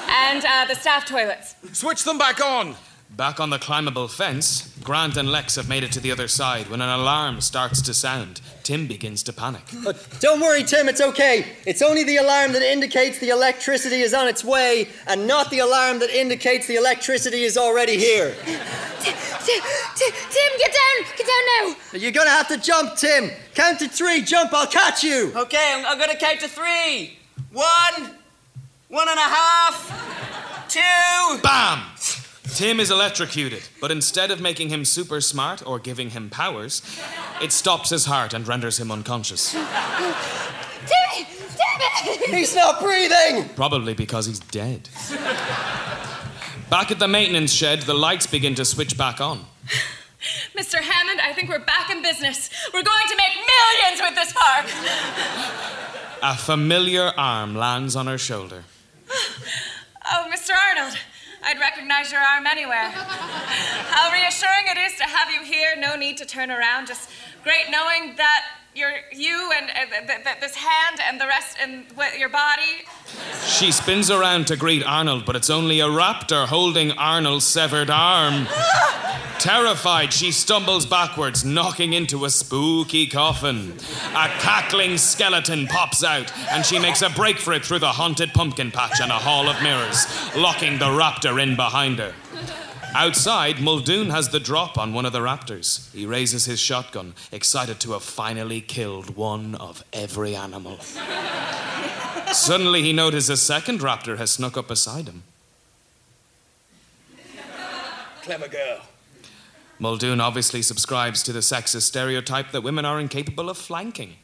and 0.08 0.46
uh, 0.46 0.64
the 0.64 0.76
staff 0.76 1.06
toilets. 1.06 1.56
Switch 1.74 2.06
them 2.06 2.18
back 2.18 2.40
on. 2.40 2.76
Back 3.16 3.42
on 3.42 3.50
the 3.50 3.60
climbable 3.60 4.08
fence, 4.08 4.74
Grant 4.84 5.18
and 5.18 5.30
Lex 5.30 5.56
have 5.56 5.68
made 5.68 5.84
it 5.84 5.92
to 5.92 6.00
the 6.00 6.12
other 6.12 6.30
side 6.30 6.70
when 6.70 6.82
an 6.82 6.90
alarm 6.90 7.42
starts 7.42 7.82
to 7.82 7.94
sound. 7.94 8.40
Tim 8.64 8.88
begins 8.88 9.22
to 9.24 9.34
panic. 9.34 9.64
Uh, 9.86 9.94
don't 10.22 10.40
worry, 10.40 10.64
Tim, 10.64 10.88
it's 10.88 11.02
okay. 11.02 11.46
It's 11.68 11.82
only 11.82 12.04
the 12.06 12.18
alarm 12.18 12.54
that 12.54 12.62
indicates 12.62 13.20
the 13.20 13.30
electricity 13.30 13.98
is 13.98 14.14
on 14.14 14.30
its 14.30 14.46
way, 14.46 14.88
and 15.08 15.28
not 15.28 15.50
the 15.52 15.60
alarm 15.60 16.00
that 16.00 16.10
indicates 16.10 16.68
the 16.68 16.78
electricity 16.78 17.44
is 17.44 17.58
already 17.58 17.98
here. 17.98 18.34
Tim, 18.46 19.14
Tim, 19.44 20.12
Tim, 20.30 20.52
get 20.58 20.74
down! 20.74 21.12
Get 21.18 21.28
down 21.28 21.68
now! 21.68 21.76
You're 22.00 22.12
gonna 22.12 22.30
have 22.30 22.48
to 22.48 22.58
jump, 22.58 22.96
Tim. 22.96 23.30
Count 23.54 23.80
to 23.80 23.90
three, 23.90 24.22
jump, 24.22 24.54
I'll 24.54 24.68
catch 24.68 25.04
you. 25.04 25.34
Okay, 25.36 25.74
I'm, 25.76 25.86
I'm 25.86 26.00
gonna 26.00 26.16
count 26.16 26.40
to 26.40 26.48
three. 26.48 27.18
One, 27.52 28.16
one 28.88 29.10
and 29.10 29.20
a 29.20 29.22
half, 29.22 30.68
two. 30.70 31.42
Bam! 31.44 32.21
Tim 32.44 32.80
is 32.80 32.92
electrocuted, 32.92 33.64
but 33.80 33.92
instead 33.92 34.32
of 34.32 34.42
making 34.42 34.70
him 34.70 34.84
super 34.84 35.22
smart 35.22 35.66
or 35.66 35.80
giving 35.80 36.10
him 36.10 36.30
powers, 36.30 36.82
it 37.42 37.52
stops 37.52 37.90
his 37.90 38.06
heart 38.06 38.34
and 38.34 38.48
renders 38.48 38.80
him 38.80 38.92
unconscious. 38.92 39.52
Timmy! 39.52 41.28
Timmy! 41.28 42.38
He's 42.38 42.56
not 42.56 42.82
breathing! 42.82 43.50
Probably 43.56 43.94
because 43.94 44.26
he's 44.26 44.40
dead. 44.40 44.90
Back 46.70 46.90
at 46.92 47.00
the 47.00 47.08
maintenance 47.08 47.52
shed, 47.52 47.82
the 47.84 47.94
lights 47.94 48.28
begin 48.28 48.56
to 48.56 48.66
switch 48.66 48.98
back 48.98 49.22
on. 49.22 49.46
Mr. 50.58 50.76
Hammond, 50.82 51.20
I 51.22 51.34
think 51.34 51.50
we're 51.50 51.60
back 51.60 51.90
in 51.90 52.02
business. 52.02 52.50
We're 52.74 52.84
going 52.84 53.08
to 53.08 53.16
make 53.16 53.34
millions 53.36 54.02
with 54.02 54.16
this 54.16 54.34
park. 54.34 54.66
A 56.24 56.38
familiar 56.38 57.12
arm 57.18 57.56
lands 57.56 57.96
on 57.96 58.08
her 58.08 58.18
shoulder. 58.18 58.64
Oh, 60.06 60.30
Mr. 60.32 60.52
Arnold, 60.70 60.98
I'd 61.44 61.60
recognize 61.60 62.12
your 62.12 62.22
arm 62.22 62.46
anywhere. 62.46 62.92
How 62.92 64.12
reassuring 64.12 64.68
it 64.68 64.78
is 64.78 64.98
to 64.98 65.04
have 65.04 65.32
you 65.32 65.44
here. 65.44 65.76
No 65.78 65.96
need 65.96 66.18
to 66.18 66.26
turn 66.26 66.52
around. 66.52 66.88
Just 66.88 67.10
great 67.44 67.70
knowing 67.70 68.16
that 68.18 68.61
you're 68.76 68.92
you 69.12 69.52
and 69.56 69.70
uh, 69.70 70.08
th- 70.08 70.24
th- 70.24 70.40
this 70.40 70.56
hand 70.56 71.00
and 71.08 71.20
the 71.20 71.28
rest 71.28 71.58
and 71.62 71.86
your 72.18 72.30
body. 72.30 72.86
She 73.46 73.72
spins 73.72 74.10
around 74.10 74.48
to 74.48 74.56
greet 74.56 74.84
Arnold, 74.84 75.26
but 75.26 75.36
it's 75.36 75.50
only 75.50 75.80
a 75.80 75.88
raptor 75.88 76.46
holding 76.48 76.92
Arnold's 76.94 77.46
severed 77.46 77.90
arm. 77.90 78.48
Terrified, 79.40 80.14
she 80.14 80.32
stumbles 80.32 80.86
backwards, 80.86 81.44
knocking 81.44 81.94
into 81.94 82.26
a 82.26 82.30
spooky 82.30 83.08
coffin. 83.08 83.74
A 84.12 84.28
cackling 84.40 84.98
skeleton 85.00 85.66
pops 85.66 86.04
out, 86.04 86.32
and 86.52 86.64
she 86.64 86.78
makes 86.78 87.02
a 87.02 87.10
break 87.10 87.40
for 87.40 87.52
it 87.54 87.66
through 87.66 87.80
the 87.80 87.88
haunted 87.92 88.34
pumpkin 88.34 88.70
patch 88.70 89.02
and 89.02 89.12
a 89.12 89.16
hall 89.16 89.50
of 89.50 89.62
mirrors, 89.64 90.06
locking 90.38 90.78
the 90.78 90.86
raptor 90.86 91.42
in 91.42 91.56
behind 91.56 91.98
her. 91.98 92.14
Outside, 92.94 93.62
Muldoon 93.62 94.10
has 94.10 94.30
the 94.30 94.40
drop 94.40 94.78
on 94.78 94.94
one 94.94 95.06
of 95.06 95.14
the 95.14 95.20
raptors. 95.20 95.92
He 95.94 96.06
raises 96.06 96.46
his 96.46 96.60
shotgun, 96.60 97.14
excited 97.32 97.80
to 97.82 97.94
have 97.94 98.04
finally 98.04 98.60
killed 98.60 99.16
one 99.16 99.56
of 99.56 99.84
every 99.94 100.36
animal. 100.36 100.78
Suddenly, 102.34 102.82
he 102.82 102.94
notices 102.94 103.30
a 103.30 103.38
second 103.38 103.80
raptor 103.80 104.18
has 104.18 104.32
snuck 104.32 104.58
up 104.58 104.68
beside 104.68 105.08
him. 105.08 105.24
Clever 108.24 108.48
girl. 108.48 108.82
Muldoon 109.80 110.22
obviously 110.22 110.62
subscribes 110.62 111.24
to 111.24 111.34
the 111.34 111.40
sexist 111.40 111.84
stereotype 111.84 112.52
that 112.52 112.62
women 112.62 112.86
are 112.86 113.00
incapable 113.00 113.50
of 113.50 113.58
flanking. 113.58 114.16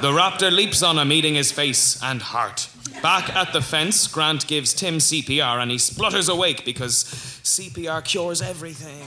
The 0.00 0.10
raptor 0.10 0.52
leaps 0.52 0.82
on 0.82 0.98
him, 0.98 1.10
eating 1.10 1.34
his 1.36 1.52
face 1.52 2.02
and 2.02 2.20
heart. 2.20 2.68
Back 3.02 3.34
at 3.34 3.52
the 3.52 3.60
fence, 3.60 4.06
Grant 4.06 4.46
gives 4.46 4.72
Tim 4.72 4.98
CPR 4.98 5.60
and 5.60 5.70
he 5.70 5.78
splutters 5.78 6.28
awake 6.28 6.64
because 6.64 7.04
CPR 7.42 8.04
cures 8.04 8.40
everything. 8.42 9.06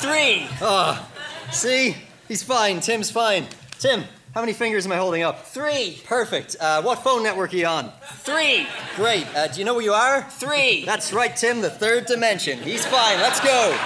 Three. 0.00 0.46
Ah, 0.60 1.08
see? 1.50 1.96
He's 2.28 2.42
fine. 2.42 2.80
Tim's 2.80 3.10
fine. 3.10 3.46
Tim, 3.78 4.04
how 4.34 4.40
many 4.40 4.52
fingers 4.52 4.84
am 4.84 4.92
I 4.92 4.96
holding 4.96 5.22
up? 5.22 5.46
Three. 5.46 6.02
Perfect. 6.04 6.56
Uh, 6.60 6.82
what 6.82 7.02
phone 7.02 7.22
network 7.22 7.54
are 7.54 7.56
you 7.56 7.66
on? 7.66 7.92
Three. 8.18 8.66
Great. 8.96 9.26
Uh, 9.34 9.46
do 9.46 9.58
you 9.58 9.64
know 9.64 9.74
where 9.74 9.84
you 9.84 9.92
are? 9.94 10.22
Three. 10.22 10.84
That's 10.84 11.12
right, 11.12 11.34
Tim, 11.34 11.60
the 11.62 11.70
third 11.70 12.06
dimension. 12.06 12.58
He's 12.58 12.84
fine. 12.84 13.18
Let's 13.18 13.40
go. 13.40 13.76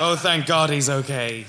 Oh, 0.00 0.16
thank 0.16 0.46
God 0.46 0.70
he's 0.70 0.88
okay. 0.88 1.44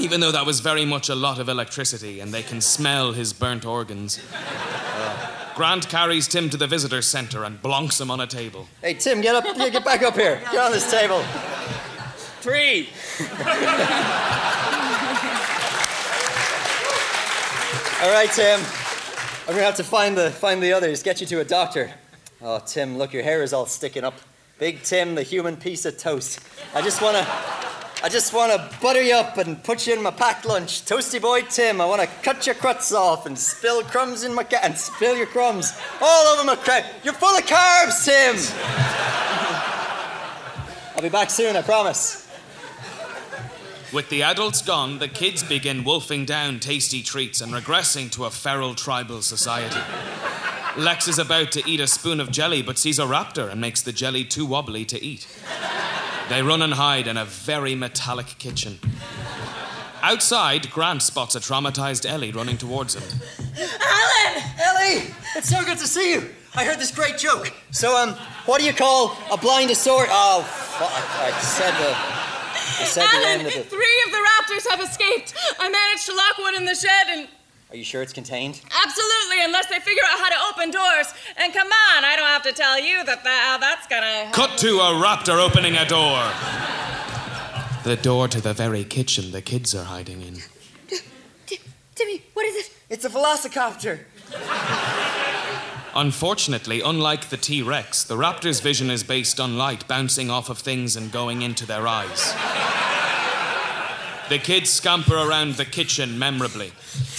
Even 0.00 0.20
though 0.20 0.30
that 0.32 0.46
was 0.46 0.60
very 0.60 0.84
much 0.84 1.08
a 1.08 1.14
lot 1.14 1.38
of 1.38 1.48
electricity 1.48 2.20
and 2.20 2.32
they 2.32 2.42
can 2.42 2.60
smell 2.60 3.12
his 3.12 3.32
burnt 3.32 3.64
organs. 3.64 4.20
Grant 5.56 5.88
carries 5.88 6.28
Tim 6.28 6.48
to 6.50 6.56
the 6.56 6.68
visitor 6.68 7.02
center 7.02 7.42
and 7.44 7.60
blonks 7.60 8.00
him 8.00 8.10
on 8.12 8.20
a 8.20 8.26
table. 8.26 8.68
Hey, 8.80 8.94
Tim, 8.94 9.20
get 9.20 9.34
up. 9.34 9.44
yeah, 9.56 9.68
Get 9.70 9.84
back 9.84 10.02
up 10.02 10.14
here. 10.14 10.40
Get 10.52 10.56
on 10.60 10.70
this 10.70 10.88
table. 10.88 11.20
Three. 12.40 12.88
All 18.00 18.10
right, 18.12 18.30
Tim. 18.32 18.60
I'm 19.48 19.54
gonna 19.54 19.62
have 19.64 19.74
to 19.76 19.82
find 19.84 20.16
the 20.16 20.30
find 20.30 20.62
the 20.62 20.72
others. 20.72 21.02
Get 21.02 21.20
you 21.20 21.26
to 21.26 21.40
a 21.40 21.44
doctor. 21.44 21.90
Oh, 22.40 22.60
Tim, 22.64 22.96
look, 22.96 23.12
your 23.12 23.24
hair 23.24 23.42
is 23.42 23.52
all 23.52 23.66
sticking 23.66 24.04
up. 24.04 24.14
Big 24.60 24.82
Tim, 24.84 25.16
the 25.16 25.24
human 25.24 25.56
piece 25.56 25.84
of 25.84 25.98
toast. 25.98 26.38
I 26.74 26.82
just 26.82 27.02
wanna, 27.02 27.26
I 28.00 28.08
just 28.08 28.32
wanna 28.32 28.70
butter 28.80 29.02
you 29.02 29.14
up 29.14 29.38
and 29.38 29.62
put 29.62 29.86
you 29.86 29.92
in 29.92 30.02
my 30.02 30.12
packed 30.12 30.46
lunch. 30.46 30.84
Toasty 30.84 31.20
boy 31.20 31.42
Tim, 31.42 31.80
I 31.80 31.84
wanna 31.84 32.06
cut 32.22 32.46
your 32.46 32.54
crusts 32.54 32.92
off 32.92 33.26
and 33.26 33.36
spill 33.36 33.82
crumbs 33.82 34.22
in 34.22 34.32
my 34.32 34.44
ca- 34.44 34.60
and 34.62 34.78
spill 34.78 35.16
your 35.16 35.26
crumbs 35.26 35.72
all 36.00 36.26
over 36.28 36.44
my 36.44 36.54
crab. 36.54 36.84
You're 37.02 37.14
full 37.14 37.36
of 37.36 37.44
carbs, 37.44 38.04
Tim. 38.04 38.36
I'll 40.94 41.02
be 41.02 41.08
back 41.08 41.30
soon, 41.30 41.56
I 41.56 41.62
promise. 41.62 42.28
With 43.92 44.08
the 44.10 44.22
adults 44.22 44.62
gone, 44.62 44.98
the 44.98 45.08
kids 45.08 45.42
begin 45.42 45.82
wolfing 45.82 46.24
down 46.24 46.60
tasty 46.60 47.02
treats 47.02 47.40
and 47.40 47.52
regressing 47.52 48.10
to 48.12 48.26
a 48.26 48.30
feral 48.30 48.74
tribal 48.74 49.22
society. 49.22 49.80
Lex 50.76 51.08
is 51.08 51.18
about 51.18 51.50
to 51.52 51.68
eat 51.68 51.80
a 51.80 51.88
spoon 51.88 52.20
of 52.20 52.30
jelly 52.30 52.62
but 52.62 52.78
sees 52.78 53.00
a 53.00 53.04
raptor 53.04 53.50
and 53.50 53.60
makes 53.60 53.82
the 53.82 53.92
jelly 53.92 54.24
too 54.24 54.46
wobbly 54.46 54.84
to 54.84 55.02
eat. 55.02 55.26
They 56.28 56.42
run 56.42 56.60
and 56.62 56.74
hide 56.74 57.06
in 57.06 57.16
a 57.16 57.24
very 57.24 57.74
metallic 57.74 58.26
kitchen. 58.38 58.78
Outside, 60.02 60.70
Grant 60.70 61.02
spots 61.02 61.34
a 61.34 61.40
traumatized 61.40 62.04
Ellie 62.06 62.32
running 62.32 62.58
towards 62.58 62.94
him. 62.94 63.02
Alan! 63.58 64.42
Ellie! 64.58 65.14
It's 65.36 65.48
so 65.48 65.64
good 65.64 65.78
to 65.78 65.86
see 65.86 66.12
you. 66.12 66.28
I 66.54 66.64
heard 66.64 66.78
this 66.78 66.94
great 66.94 67.18
joke. 67.18 67.52
So, 67.70 67.96
um, 67.96 68.14
what 68.46 68.60
do 68.60 68.66
you 68.66 68.72
call 68.72 69.12
a 69.32 69.38
blindosaur? 69.38 70.06
Oh, 70.08 70.42
fuck. 70.42 70.90
I 70.92 71.30
said 71.40 71.72
the. 71.72 71.94
I 71.96 72.84
said 72.84 73.02
the 73.02 73.16
Alan, 73.16 73.26
end 73.26 73.46
of 73.46 73.54
the. 73.54 73.62
three 73.62 74.02
of 74.06 74.12
the 74.12 74.18
raptors 74.18 74.70
have 74.70 74.80
escaped. 74.80 75.34
I 75.58 75.68
managed 75.68 76.06
to 76.06 76.14
lock 76.14 76.38
one 76.38 76.56
in 76.56 76.64
the 76.64 76.74
shed 76.74 77.06
and. 77.08 77.28
Are 77.70 77.76
you 77.76 77.84
sure 77.84 78.00
it's 78.00 78.14
contained? 78.14 78.62
Absolutely, 78.82 79.44
unless 79.44 79.66
they 79.66 79.78
figure 79.78 80.02
out 80.10 80.18
how 80.18 80.28
to 80.30 80.36
open 80.50 80.70
doors. 80.70 81.12
And 81.36 81.52
come 81.52 81.66
on, 81.66 82.04
I 82.04 82.14
don't 82.16 82.26
have 82.26 82.42
to 82.44 82.52
tell 82.52 82.80
you 82.80 83.04
that, 83.04 83.24
that 83.24 83.46
how 83.46 83.58
that's 83.58 83.86
gonna. 83.86 84.30
Cut 84.32 84.58
to 84.60 84.78
a 84.78 84.94
raptor 84.94 85.38
opening 85.38 85.76
a 85.76 85.86
door. 85.86 86.24
The 87.84 87.96
door 87.96 88.26
to 88.28 88.40
the 88.40 88.54
very 88.54 88.84
kitchen 88.84 89.32
the 89.32 89.42
kids 89.42 89.74
are 89.74 89.84
hiding 89.84 90.22
in. 90.22 90.38
Timmy, 91.94 92.22
what 92.32 92.46
is 92.46 92.56
it? 92.56 92.72
It's 92.88 93.04
a 93.04 93.10
velociraptor. 93.10 94.00
Unfortunately, 95.94 96.80
unlike 96.80 97.28
the 97.28 97.36
T 97.36 97.60
Rex, 97.60 98.02
the 98.04 98.16
raptor's 98.16 98.60
vision 98.60 98.88
is 98.88 99.02
based 99.02 99.38
on 99.38 99.58
light 99.58 99.86
bouncing 99.86 100.30
off 100.30 100.48
of 100.48 100.58
things 100.58 100.96
and 100.96 101.12
going 101.12 101.42
into 101.42 101.66
their 101.66 101.86
eyes. 101.86 102.34
The 104.28 104.38
kids 104.38 104.70
scamper 104.70 105.16
around 105.16 105.54
the 105.54 105.64
kitchen 105.64 106.18
memorably, 106.18 106.72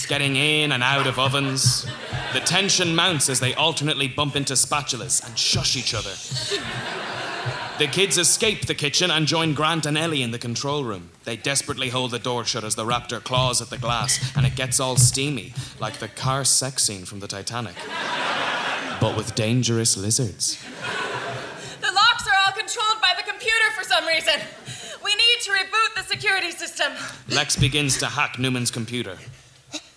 getting 0.08 0.36
in 0.36 0.70
and 0.70 0.82
out 0.82 1.08
of 1.08 1.18
ovens. 1.18 1.84
The 2.32 2.40
tension 2.40 2.94
mounts 2.94 3.28
as 3.28 3.40
they 3.40 3.52
alternately 3.54 4.06
bump 4.06 4.36
into 4.36 4.52
spatulas 4.52 5.26
and 5.26 5.36
shush 5.36 5.76
each 5.76 5.92
other. 5.92 6.14
The 7.78 7.88
kids 7.88 8.16
escape 8.16 8.66
the 8.66 8.76
kitchen 8.76 9.10
and 9.10 9.26
join 9.26 9.54
Grant 9.54 9.86
and 9.86 9.98
Ellie 9.98 10.22
in 10.22 10.30
the 10.30 10.38
control 10.38 10.84
room. 10.84 11.10
They 11.24 11.36
desperately 11.36 11.88
hold 11.88 12.12
the 12.12 12.18
door 12.20 12.44
shut 12.44 12.62
as 12.62 12.76
the 12.76 12.84
raptor 12.84 13.24
claws 13.24 13.60
at 13.60 13.70
the 13.70 13.78
glass, 13.78 14.20
and 14.36 14.46
it 14.46 14.54
gets 14.54 14.78
all 14.78 14.96
steamy, 14.96 15.54
like 15.80 15.94
the 15.94 16.08
car 16.08 16.44
sex 16.44 16.84
scene 16.84 17.04
from 17.04 17.18
the 17.18 17.26
Titanic. 17.26 17.74
But 19.00 19.16
with 19.16 19.34
dangerous 19.34 19.96
lizards. 19.96 20.62
The 21.80 21.90
locks 21.90 22.28
are 22.28 22.36
all 22.46 22.52
controlled 22.52 23.00
by 23.00 23.14
the 23.16 23.28
computer 23.28 23.70
for 23.76 23.82
some 23.82 24.06
reason. 24.06 24.40
We 25.10 25.16
need 25.16 25.40
to 25.42 25.50
reboot 25.50 25.94
the 25.96 26.02
security 26.04 26.52
system. 26.52 26.92
Lex 27.28 27.56
begins 27.56 27.98
to 27.98 28.06
hack 28.06 28.38
Newman's 28.38 28.70
computer. 28.70 29.18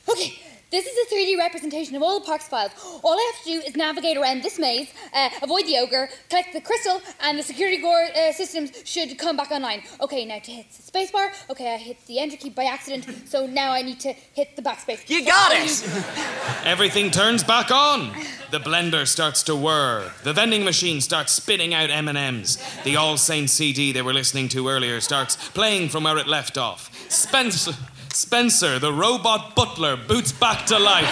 Okay, 0.10 0.40
This 0.74 0.88
is 0.88 0.98
a 1.06 1.16
3D 1.16 1.38
representation 1.38 1.96
of 1.96 2.02
all 2.02 2.20
the 2.20 2.26
park's 2.26 2.48
files. 2.48 2.72
All 3.04 3.14
I 3.14 3.32
have 3.32 3.44
to 3.44 3.52
do 3.52 3.60
is 3.60 3.76
navigate 3.76 4.18
around 4.18 4.42
this 4.42 4.58
maze, 4.58 4.92
uh, 5.14 5.30
avoid 5.44 5.68
the 5.68 5.78
ogre, 5.78 6.10
collect 6.32 6.52
the 6.52 6.62
crystal, 6.62 7.00
and 7.22 7.38
the 7.38 7.44
security 7.44 7.78
guard 7.80 8.10
uh, 8.10 8.34
systems 8.34 8.72
should 8.84 9.16
come 9.20 9.38
back 9.38 9.52
online. 9.52 9.84
Okay, 10.02 10.26
now 10.26 10.40
to 10.40 10.50
hit 10.50 10.66
the 10.72 10.82
spacebar. 10.82 11.30
Okay, 11.52 11.76
I 11.76 11.78
hit 11.78 12.04
the 12.08 12.18
enter 12.18 12.38
key 12.38 12.50
by 12.50 12.64
accident, 12.64 13.06
so 13.30 13.46
now 13.46 13.72
I 13.72 13.84
need 13.84 14.00
to 14.00 14.14
hit 14.14 14.56
the 14.56 14.64
backspace. 14.64 15.08
You 15.08 15.24
got 15.24 15.52
it! 15.54 16.66
Everything 16.66 17.12
turns 17.12 17.44
back 17.44 17.70
on. 17.70 18.12
The 18.50 18.60
blender 18.60 19.06
starts 19.06 19.44
to 19.44 19.56
whir. 19.56 20.12
The 20.24 20.34
vending 20.34 20.64
machine 20.64 21.02
starts 21.02 21.34
spitting 21.34 21.76
out 21.76 21.92
M&Ms. 21.92 22.58
The 22.84 22.96
All 22.96 23.18
Saints 23.18 23.54
CD 23.54 23.92
they 23.92 24.02
were 24.02 24.12
listening 24.12 24.50
to 24.50 24.68
earlier 24.68 25.02
starts 25.02 25.36
playing 25.50 25.90
from 25.90 26.06
where 26.06 26.18
it 26.18 26.26
left 26.26 26.58
off. 26.58 26.90
Spencer, 27.12 27.74
Spencer, 28.16 28.80
the 28.80 28.94
robot 28.94 29.56
butler, 29.56 29.96
boots 29.98 30.32
back 30.32 30.66
to 30.68 30.78
life. 30.78 31.10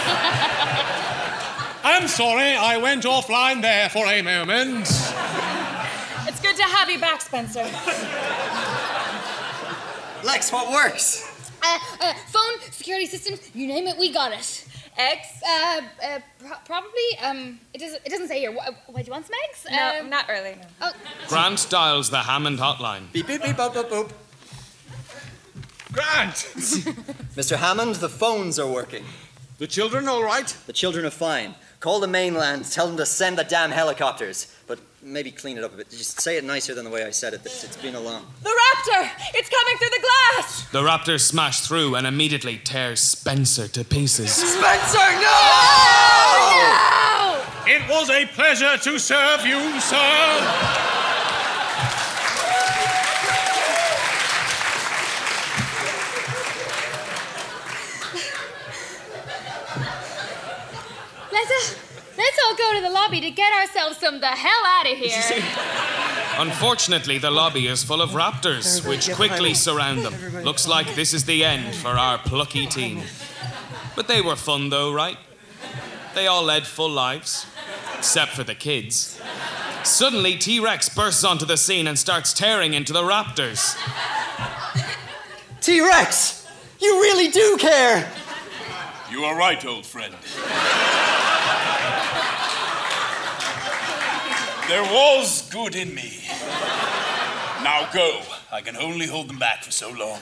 I'm 1.84 2.08
sorry, 2.08 2.56
I 2.56 2.78
went 2.78 3.04
offline 3.06 3.62
there 3.62 3.90
for 3.90 4.06
a 4.06 4.22
moment. 4.22 4.82
It's 6.28 6.40
good 6.42 6.56
to 6.56 6.64
have 6.64 6.90
you 6.90 7.00
back, 7.00 7.22
Spencer. 7.22 7.64
Lex, 10.24 10.52
what 10.52 10.72
works? 10.72 11.28
Uh, 11.64 11.78
uh, 12.00 12.14
phone, 12.28 12.60
security 12.72 13.08
systems, 13.08 13.50
you 13.56 13.68
name 13.68 13.88
it, 13.88 13.98
we 13.98 14.12
got 14.14 14.32
it. 14.32 14.66
Eggs? 14.98 15.28
Uh, 15.48 15.82
uh, 16.06 16.20
pro- 16.40 16.58
probably. 16.66 17.18
Um, 17.24 17.60
it 17.74 17.80
doesn't. 17.80 18.02
It 18.06 18.10
doesn't 18.10 18.28
say 18.28 18.40
here. 18.40 18.52
What, 18.52 18.76
what 18.88 18.98
do 18.98 19.04
you 19.06 19.12
want 19.12 19.26
some 19.26 19.34
eggs? 19.50 19.66
No, 19.72 20.00
Um, 20.02 20.10
not 20.10 20.28
really. 20.28 20.52
No. 20.56 20.68
Oh, 20.82 20.92
Grant 21.30 21.66
dials 21.70 22.10
the 22.10 22.18
Hammond 22.20 22.60
hotline. 22.60 23.10
Beep, 23.14 23.26
beep, 23.26 23.42
beep, 23.42 23.56
boop, 23.56 23.74
boop, 23.74 23.90
boop. 23.90 24.12
Grant! 25.92 26.36
Mr. 27.36 27.58
Hammond, 27.58 27.96
the 27.96 28.10
phones 28.10 28.58
are 28.60 28.68
working. 28.68 29.04
The 29.58 29.68
children 29.68 30.08
all 30.08 30.24
right? 30.24 30.48
The 30.66 30.74
children 30.74 31.06
are 31.06 31.10
fine. 31.12 31.54
Call 31.80 32.00
the 32.00 32.08
mainland, 32.08 32.66
tell 32.72 32.88
them 32.88 32.98
to 32.98 33.06
send 33.06 33.38
the 33.38 33.44
damn 33.44 33.72
helicopters. 33.72 34.48
But 34.68 34.80
maybe 35.04 35.32
clean 35.32 35.58
it 35.58 35.64
up 35.64 35.74
a 35.74 35.78
bit. 35.78 35.90
Just 35.90 36.20
say 36.22 36.38
it 36.38 36.44
nicer 36.44 36.74
than 36.74 36.86
the 36.86 36.92
way 36.92 37.04
I 37.04 37.10
said 37.12 37.34
it. 37.34 37.42
It's, 37.46 37.64
it's 37.64 37.78
been 37.78 37.96
a 37.96 38.00
long. 38.00 38.26
The 38.44 38.50
raptor! 38.50 39.10
It's 39.34 39.50
coming 39.50 39.78
through 39.78 39.90
the 39.90 40.02
glass! 40.02 40.68
The 40.72 40.82
raptor 40.82 41.20
smashed 41.20 41.68
through 41.68 41.96
and 41.96 42.08
immediately 42.08 42.60
tears 42.64 43.00
Spencer 43.02 43.68
to 43.68 43.84
pieces. 43.84 44.32
Spencer, 44.32 44.98
Oh, 45.00 46.24
no! 47.68 47.74
It 47.74 47.82
was 47.90 48.10
a 48.10 48.26
pleasure 48.28 48.78
to 48.78 49.00
serve 49.00 49.46
you, 49.46 49.80
sir. 49.80 50.88
let's 61.32 61.52
uh, 61.52 61.76
let's 62.18 62.38
all 62.46 62.56
go 62.72 62.78
to 62.78 62.84
the 62.84 62.94
lobby 62.94 63.22
to 63.22 63.32
get 63.32 63.52
ourselves 63.54 63.98
some 63.98 64.20
the 64.20 64.28
hell 64.28 64.66
out 64.66 64.90
of 64.90 64.98
here. 64.98 65.44
Unfortunately, 66.38 67.18
the 67.18 67.32
lobby 67.32 67.68
is 67.68 67.84
full 67.84 68.02
of 68.02 68.12
raptors, 68.12 68.88
which 68.88 69.12
quickly 69.14 69.54
surround 69.54 70.06
them. 70.06 70.44
Looks 70.44 70.68
like 70.68 70.96
this 70.96 71.14
is 71.14 71.26
the 71.26 71.44
end 71.44 71.76
for 71.76 71.90
our 71.90 72.18
plucky 72.20 72.66
team. 72.66 73.02
But 73.96 74.08
they 74.08 74.22
were 74.22 74.36
fun, 74.36 74.70
though, 74.70 74.94
right? 74.94 75.18
They 76.16 76.28
all 76.28 76.44
led 76.44 76.66
full 76.66 76.90
lives, 76.90 77.46
except 77.98 78.32
for 78.32 78.44
the 78.44 78.56
kids. 78.56 79.20
Suddenly, 79.84 80.38
T 80.38 80.60
Rex 80.60 80.90
bursts 80.90 81.24
onto 81.24 81.46
the 81.46 81.58
scene 81.58 81.88
and 81.88 81.98
starts 81.98 82.34
tearing 82.34 82.74
into 82.74 82.94
the 82.94 83.02
raptors. 83.02 83.76
T 85.62 85.82
Rex! 85.82 86.48
You 86.80 87.02
really 87.02 87.30
do 87.30 87.58
care! 87.60 88.10
You 89.12 89.26
are 89.26 89.38
right, 89.38 89.64
old 89.66 89.86
friend. 89.86 90.16
There 94.72 94.84
was 94.84 95.50
good 95.50 95.76
in 95.76 95.94
me. 95.94 96.24
Now 97.62 97.90
go. 97.94 98.22
I 98.54 98.62
can 98.62 98.78
only 98.78 99.06
hold 99.06 99.28
them 99.28 99.38
back 99.38 99.66
for 99.66 99.72
so 99.72 99.90
long. 99.90 100.22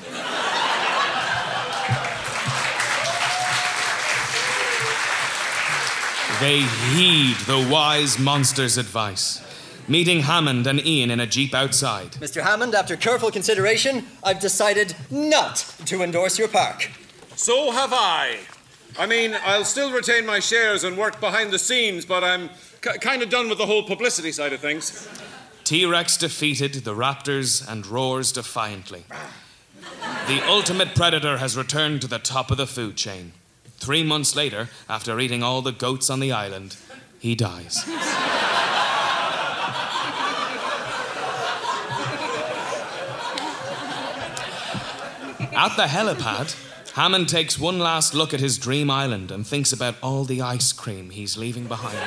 They 6.40 6.62
heed 6.62 7.36
the 7.46 7.70
wise 7.72 8.18
monster's 8.18 8.80
advice, 8.80 9.40
meeting 9.88 10.22
Hammond 10.22 10.66
and 10.66 10.84
Ian 10.84 11.12
in 11.12 11.20
a 11.20 11.28
jeep 11.28 11.54
outside. 11.54 12.14
Mr. 12.14 12.42
Hammond, 12.42 12.74
after 12.74 12.98
careful 12.98 13.30
consideration, 13.30 14.08
I've 14.24 14.40
decided 14.40 14.96
not 15.12 15.58
to 15.86 16.02
endorse 16.02 16.40
your 16.40 16.48
park. 16.48 16.90
So 17.36 17.70
have 17.70 17.94
I. 17.94 18.40
I 18.98 19.06
mean, 19.06 19.38
I'll 19.44 19.64
still 19.64 19.92
retain 19.92 20.26
my 20.26 20.40
shares 20.40 20.84
and 20.84 20.98
work 20.98 21.20
behind 21.20 21.52
the 21.52 21.60
scenes, 21.60 22.04
but 22.04 22.24
I'm 22.24 22.50
k- 22.82 22.98
kind 23.00 23.22
of 23.22 23.30
done 23.30 23.50
with 23.50 23.58
the 23.58 23.66
whole 23.66 23.84
publicity 23.84 24.32
side 24.32 24.54
of 24.54 24.60
things. 24.60 25.08
T 25.64 25.86
Rex 25.86 26.18
defeated 26.18 26.74
the 26.74 26.96
raptors 26.96 27.68
and 27.70 27.86
roars 27.86 28.32
defiantly. 28.32 29.04
The 30.28 30.42
ultimate 30.48 30.96
predator 30.96 31.38
has 31.38 31.56
returned 31.58 32.02
to 32.02 32.08
the 32.08 32.20
top 32.20 32.52
of 32.52 32.58
the 32.58 32.68
food 32.68 32.96
chain. 32.96 33.34
Three 33.78 34.04
months 34.04 34.36
later, 34.36 34.70
after 34.90 35.20
eating 35.20 35.44
all 35.44 35.62
the 35.62 35.72
goats 35.72 36.10
on 36.10 36.20
the 36.20 36.32
island, 36.32 36.76
he 37.20 37.36
dies. 37.36 37.86
At 45.52 45.76
the 45.76 45.88
helipad, 45.88 46.56
Hammond 46.94 47.28
takes 47.30 47.60
one 47.60 47.80
last 47.80 48.14
look 48.14 48.34
at 48.34 48.40
his 48.40 48.58
dream 48.58 48.90
island 48.90 49.32
and 49.32 49.46
thinks 49.46 49.74
about 49.74 49.96
all 50.02 50.24
the 50.24 50.42
ice 50.42 50.72
cream 50.72 51.10
he's 51.10 51.38
leaving 51.38 51.66
behind. 51.66 51.98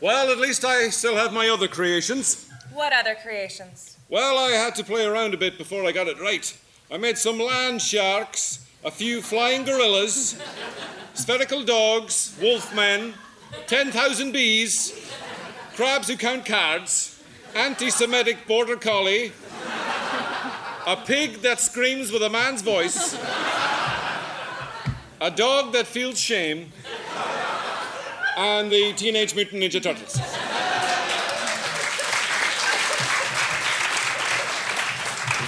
Well, 0.00 0.30
at 0.30 0.38
least 0.38 0.64
I 0.64 0.90
still 0.90 1.16
have 1.16 1.32
my 1.32 1.48
other 1.48 1.66
creations. 1.66 2.48
What 2.72 2.92
other 2.92 3.16
creations? 3.16 3.96
Well, 4.08 4.38
I 4.38 4.50
had 4.50 4.76
to 4.76 4.84
play 4.84 5.04
around 5.04 5.34
a 5.34 5.36
bit 5.36 5.58
before 5.58 5.84
I 5.84 5.90
got 5.90 6.06
it 6.06 6.20
right. 6.20 6.56
I 6.88 6.98
made 6.98 7.18
some 7.18 7.40
land 7.40 7.82
sharks, 7.82 8.64
a 8.84 8.92
few 8.92 9.20
flying 9.20 9.64
gorillas, 9.64 10.40
spherical 11.14 11.64
dogs, 11.64 12.36
wolfmen, 12.40 13.14
10,000 13.66 14.30
bees, 14.30 14.94
crabs 15.74 16.06
who 16.06 16.16
count 16.16 16.46
cards, 16.46 17.20
anti 17.56 17.90
Semitic 17.90 18.46
border 18.46 18.76
collie, 18.76 19.32
a 20.86 20.96
pig 20.96 21.42
that 21.42 21.58
screams 21.58 22.12
with 22.12 22.22
a 22.22 22.30
man's 22.30 22.62
voice, 22.62 23.14
a 25.20 25.30
dog 25.32 25.72
that 25.72 25.88
feels 25.88 26.20
shame, 26.20 26.70
and 28.38 28.70
the 28.70 28.92
Teenage 28.92 29.34
Mutant 29.34 29.60
Ninja 29.62 29.82
Turtles. 29.82 30.14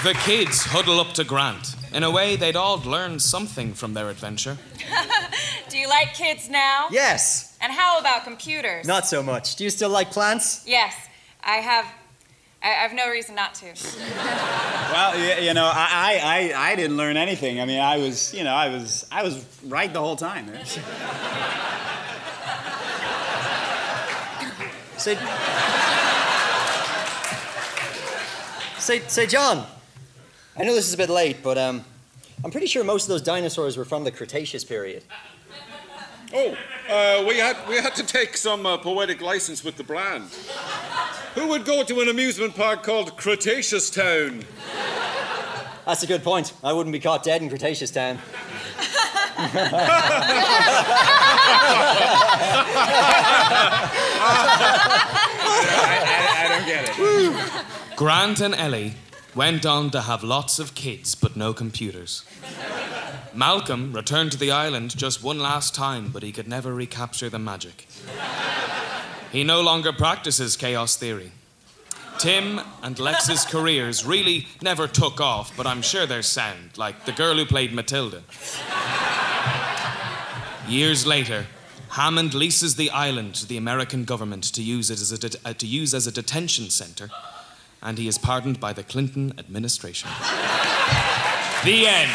The 0.02 0.14
kids 0.14 0.64
huddle 0.64 0.98
up 0.98 1.12
to 1.14 1.24
Grant. 1.24 1.74
In 1.92 2.02
a 2.04 2.10
way, 2.10 2.34
they'd 2.36 2.56
all 2.56 2.78
learned 2.80 3.20
something 3.20 3.74
from 3.74 3.92
their 3.92 4.08
adventure. 4.08 4.56
Do 5.68 5.76
you 5.76 5.88
like 5.88 6.14
kids 6.14 6.48
now? 6.48 6.86
Yes. 6.90 7.54
And 7.60 7.70
how 7.70 7.98
about 7.98 8.24
computers? 8.24 8.86
Not 8.86 9.06
so 9.06 9.22
much. 9.22 9.56
Do 9.56 9.64
you 9.64 9.68
still 9.70 9.90
like 9.90 10.10
plants? 10.10 10.62
Yes, 10.66 10.94
I 11.44 11.56
have. 11.56 11.84
I 12.62 12.68
I 12.68 12.82
have 12.86 12.94
no 12.94 13.08
reason 13.10 13.34
not 13.34 13.54
to. 13.56 13.66
Well, 14.92 15.12
y- 15.14 15.38
you 15.46 15.54
know, 15.54 15.70
I, 15.72 16.18
I, 16.24 16.52
I, 16.56 16.70
I 16.72 16.74
didn't 16.76 16.96
learn 16.96 17.16
anything. 17.16 17.60
I 17.60 17.64
mean, 17.64 17.78
I 17.78 17.98
was, 17.98 18.34
you 18.34 18.42
know, 18.42 18.52
I 18.52 18.68
was, 18.70 19.06
I 19.12 19.22
was 19.22 19.44
right 19.66 19.92
the 19.92 20.00
whole 20.00 20.16
time. 20.16 20.46
Say, 25.00 25.16
say, 28.78 29.00
say, 29.08 29.26
John. 29.26 29.66
I 30.58 30.64
know 30.64 30.74
this 30.74 30.86
is 30.86 30.92
a 30.92 30.98
bit 30.98 31.08
late, 31.08 31.38
but 31.42 31.56
um, 31.56 31.86
I'm 32.44 32.50
pretty 32.50 32.66
sure 32.66 32.84
most 32.84 33.04
of 33.04 33.08
those 33.08 33.22
dinosaurs 33.22 33.78
were 33.78 33.86
from 33.86 34.04
the 34.04 34.10
Cretaceous 34.10 34.62
period. 34.62 35.04
Oh, 36.34 36.54
uh, 36.90 37.24
we 37.26 37.38
had 37.38 37.56
we 37.66 37.76
had 37.76 37.94
to 37.94 38.04
take 38.04 38.36
some 38.36 38.66
uh, 38.66 38.76
poetic 38.76 39.22
license 39.22 39.64
with 39.64 39.78
the 39.78 39.84
brand. 39.84 40.28
Who 41.34 41.48
would 41.48 41.64
go 41.64 41.82
to 41.82 42.00
an 42.02 42.10
amusement 42.10 42.54
park 42.54 42.82
called 42.82 43.16
Cretaceous 43.16 43.88
Town? 43.88 44.44
That's 45.86 46.02
a 46.02 46.06
good 46.06 46.22
point. 46.22 46.52
I 46.62 46.74
wouldn't 46.74 46.92
be 46.92 47.00
caught 47.00 47.22
dead 47.24 47.40
in 47.40 47.48
Cretaceous 47.48 47.90
Town. 47.90 48.18
I, 55.82 56.36
I 56.38 56.48
don't 56.48 56.66
get 56.66 56.88
it. 56.88 57.96
Grant 57.96 58.40
and 58.40 58.54
Ellie 58.54 58.94
went 59.34 59.64
on 59.66 59.90
to 59.90 60.02
have 60.02 60.22
lots 60.22 60.58
of 60.58 60.74
kids, 60.74 61.14
but 61.14 61.36
no 61.36 61.52
computers. 61.52 62.24
Malcolm 63.32 63.92
returned 63.92 64.32
to 64.32 64.38
the 64.38 64.50
island 64.50 64.96
just 64.96 65.22
one 65.22 65.38
last 65.38 65.74
time, 65.74 66.08
but 66.10 66.22
he 66.22 66.32
could 66.32 66.48
never 66.48 66.74
recapture 66.74 67.28
the 67.30 67.38
magic. 67.38 67.86
He 69.30 69.44
no 69.44 69.60
longer 69.60 69.92
practices 69.92 70.56
chaos 70.56 70.96
theory. 70.96 71.30
Tim 72.18 72.60
and 72.82 72.98
Lex's 72.98 73.44
careers 73.44 74.04
really 74.04 74.46
never 74.60 74.86
took 74.86 75.20
off, 75.20 75.56
but 75.56 75.66
I'm 75.66 75.80
sure 75.80 76.04
they're 76.04 76.22
sound, 76.22 76.76
like 76.76 77.06
the 77.06 77.12
girl 77.12 77.36
who 77.36 77.46
played 77.46 77.72
Matilda. 77.72 78.22
Years 80.70 81.04
later, 81.04 81.46
Hammond 81.88 82.32
leases 82.32 82.76
the 82.76 82.90
island 82.90 83.34
to 83.34 83.46
the 83.46 83.56
American 83.56 84.04
government 84.04 84.44
to 84.54 84.62
use 84.62 84.88
it 84.88 85.00
as 85.00 85.10
a, 85.10 85.18
det- 85.18 85.34
uh, 85.44 85.52
to 85.54 85.66
use 85.66 85.92
as 85.94 86.06
a 86.06 86.12
detention 86.12 86.70
center, 86.70 87.10
and 87.82 87.98
he 87.98 88.06
is 88.06 88.18
pardoned 88.18 88.60
by 88.60 88.72
the 88.72 88.84
Clinton 88.84 89.32
administration. 89.36 90.08
the 91.64 91.88
end. 91.88 92.12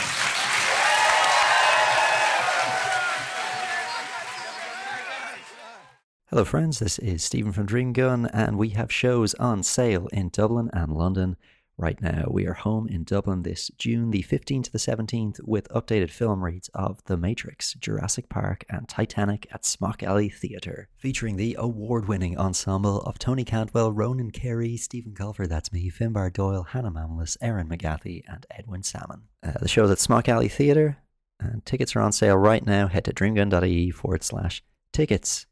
Hello, 6.30 6.46
friends. 6.46 6.80
This 6.80 6.98
is 7.00 7.26
Stephen 7.26 7.52
from 7.52 7.66
Dream 7.66 7.92
Gun, 7.92 8.26
and 8.28 8.58
we 8.58 8.70
have 8.70 8.90
shows 8.90 9.34
on 9.34 9.64
sale 9.64 10.08
in 10.14 10.30
Dublin 10.30 10.70
and 10.72 10.94
London 10.94 11.36
right 11.78 12.02
now. 12.02 12.26
We 12.30 12.46
are 12.48 12.54
home 12.54 12.88
in 12.88 13.04
Dublin 13.04 13.44
this 13.44 13.70
June 13.78 14.12
the 14.12 14.24
15th 14.24 14.66
to 14.66 14.72
the 14.72 14.78
17th 14.78 15.42
with 15.44 15.70
updated 15.70 16.10
film 16.10 16.44
reads 16.44 16.70
of 16.74 17.04
The 17.06 17.18
Matrix, 17.18 17.74
Jurassic 17.74 18.30
Park, 18.30 18.66
and 18.70 18.88
Titanic 18.88 19.48
at 19.52 19.66
Smock 19.66 20.04
Alley 20.04 20.30
Theatre, 20.30 20.90
featuring 20.98 21.36
the 21.36 21.56
award 21.60 22.08
winning 22.08 22.38
ensemble 22.38 23.02
of 23.02 23.20
Tony 23.20 23.44
Cantwell, 23.44 23.92
Ronan 23.92 24.32
Carey, 24.32 24.78
Stephen 24.78 25.14
Colfer, 25.14 25.48
that's 25.48 25.74
me, 25.74 25.92
Finbar 25.92 26.32
Doyle, 26.32 26.64
Hannah 26.64 26.92
Mamalis, 26.92 27.38
Erin 27.42 27.68
McGathy, 27.68 28.24
and 28.28 28.46
Edwin 28.52 28.84
Sammon. 28.84 29.24
Uh, 29.44 29.54
the 29.60 29.68
show's 29.68 29.92
at 29.92 30.00
Smock 30.00 30.30
Alley 30.30 30.50
Theatre, 30.50 30.98
and 31.40 31.66
tickets 31.66 31.96
are 31.96 32.02
on 32.02 32.12
sale 32.12 32.38
right 32.38 32.66
now. 32.66 32.88
Head 32.88 33.06
to 33.06 33.14
dreamgun.ie 33.14 33.92
forward 33.92 34.24
slash 34.24 34.64
tickets. 34.92 35.46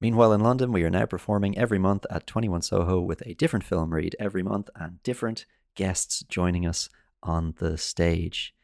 Meanwhile, 0.00 0.32
in 0.32 0.40
London, 0.40 0.70
we 0.72 0.84
are 0.84 0.90
now 0.90 1.06
performing 1.06 1.58
every 1.58 1.78
month 1.78 2.06
at 2.08 2.26
21 2.26 2.62
Soho 2.62 3.00
with 3.00 3.20
a 3.26 3.34
different 3.34 3.64
film 3.64 3.92
read 3.92 4.14
every 4.20 4.44
month 4.44 4.70
and 4.76 5.02
different 5.02 5.44
guests 5.74 6.24
joining 6.28 6.66
us 6.66 6.88
on 7.22 7.54
the 7.58 7.76
stage. 7.76 8.54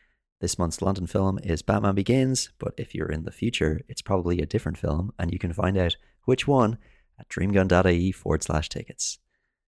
This 0.41 0.59
month's 0.59 0.83
London 0.83 1.07
film 1.07 1.39
is 1.43 1.63
Batman 1.63 1.97
Begins, 1.97 2.51
but 2.59 2.75
if 2.77 2.95
you're 2.95 3.11
in 3.11 3.25
the 3.25 3.33
future, 3.33 3.81
it's 3.89 4.03
probably 4.03 4.41
a 4.41 4.47
different 4.47 4.79
film, 4.79 5.13
and 5.19 5.33
you 5.33 5.39
can 5.39 5.53
find 5.53 5.77
out 5.77 5.97
which 6.25 6.47
one 6.47 6.79
at 7.19 7.29
dreamgun.ie 7.29 8.13
forward 8.13 8.43
slash 8.43 8.69
tickets. 8.69 9.19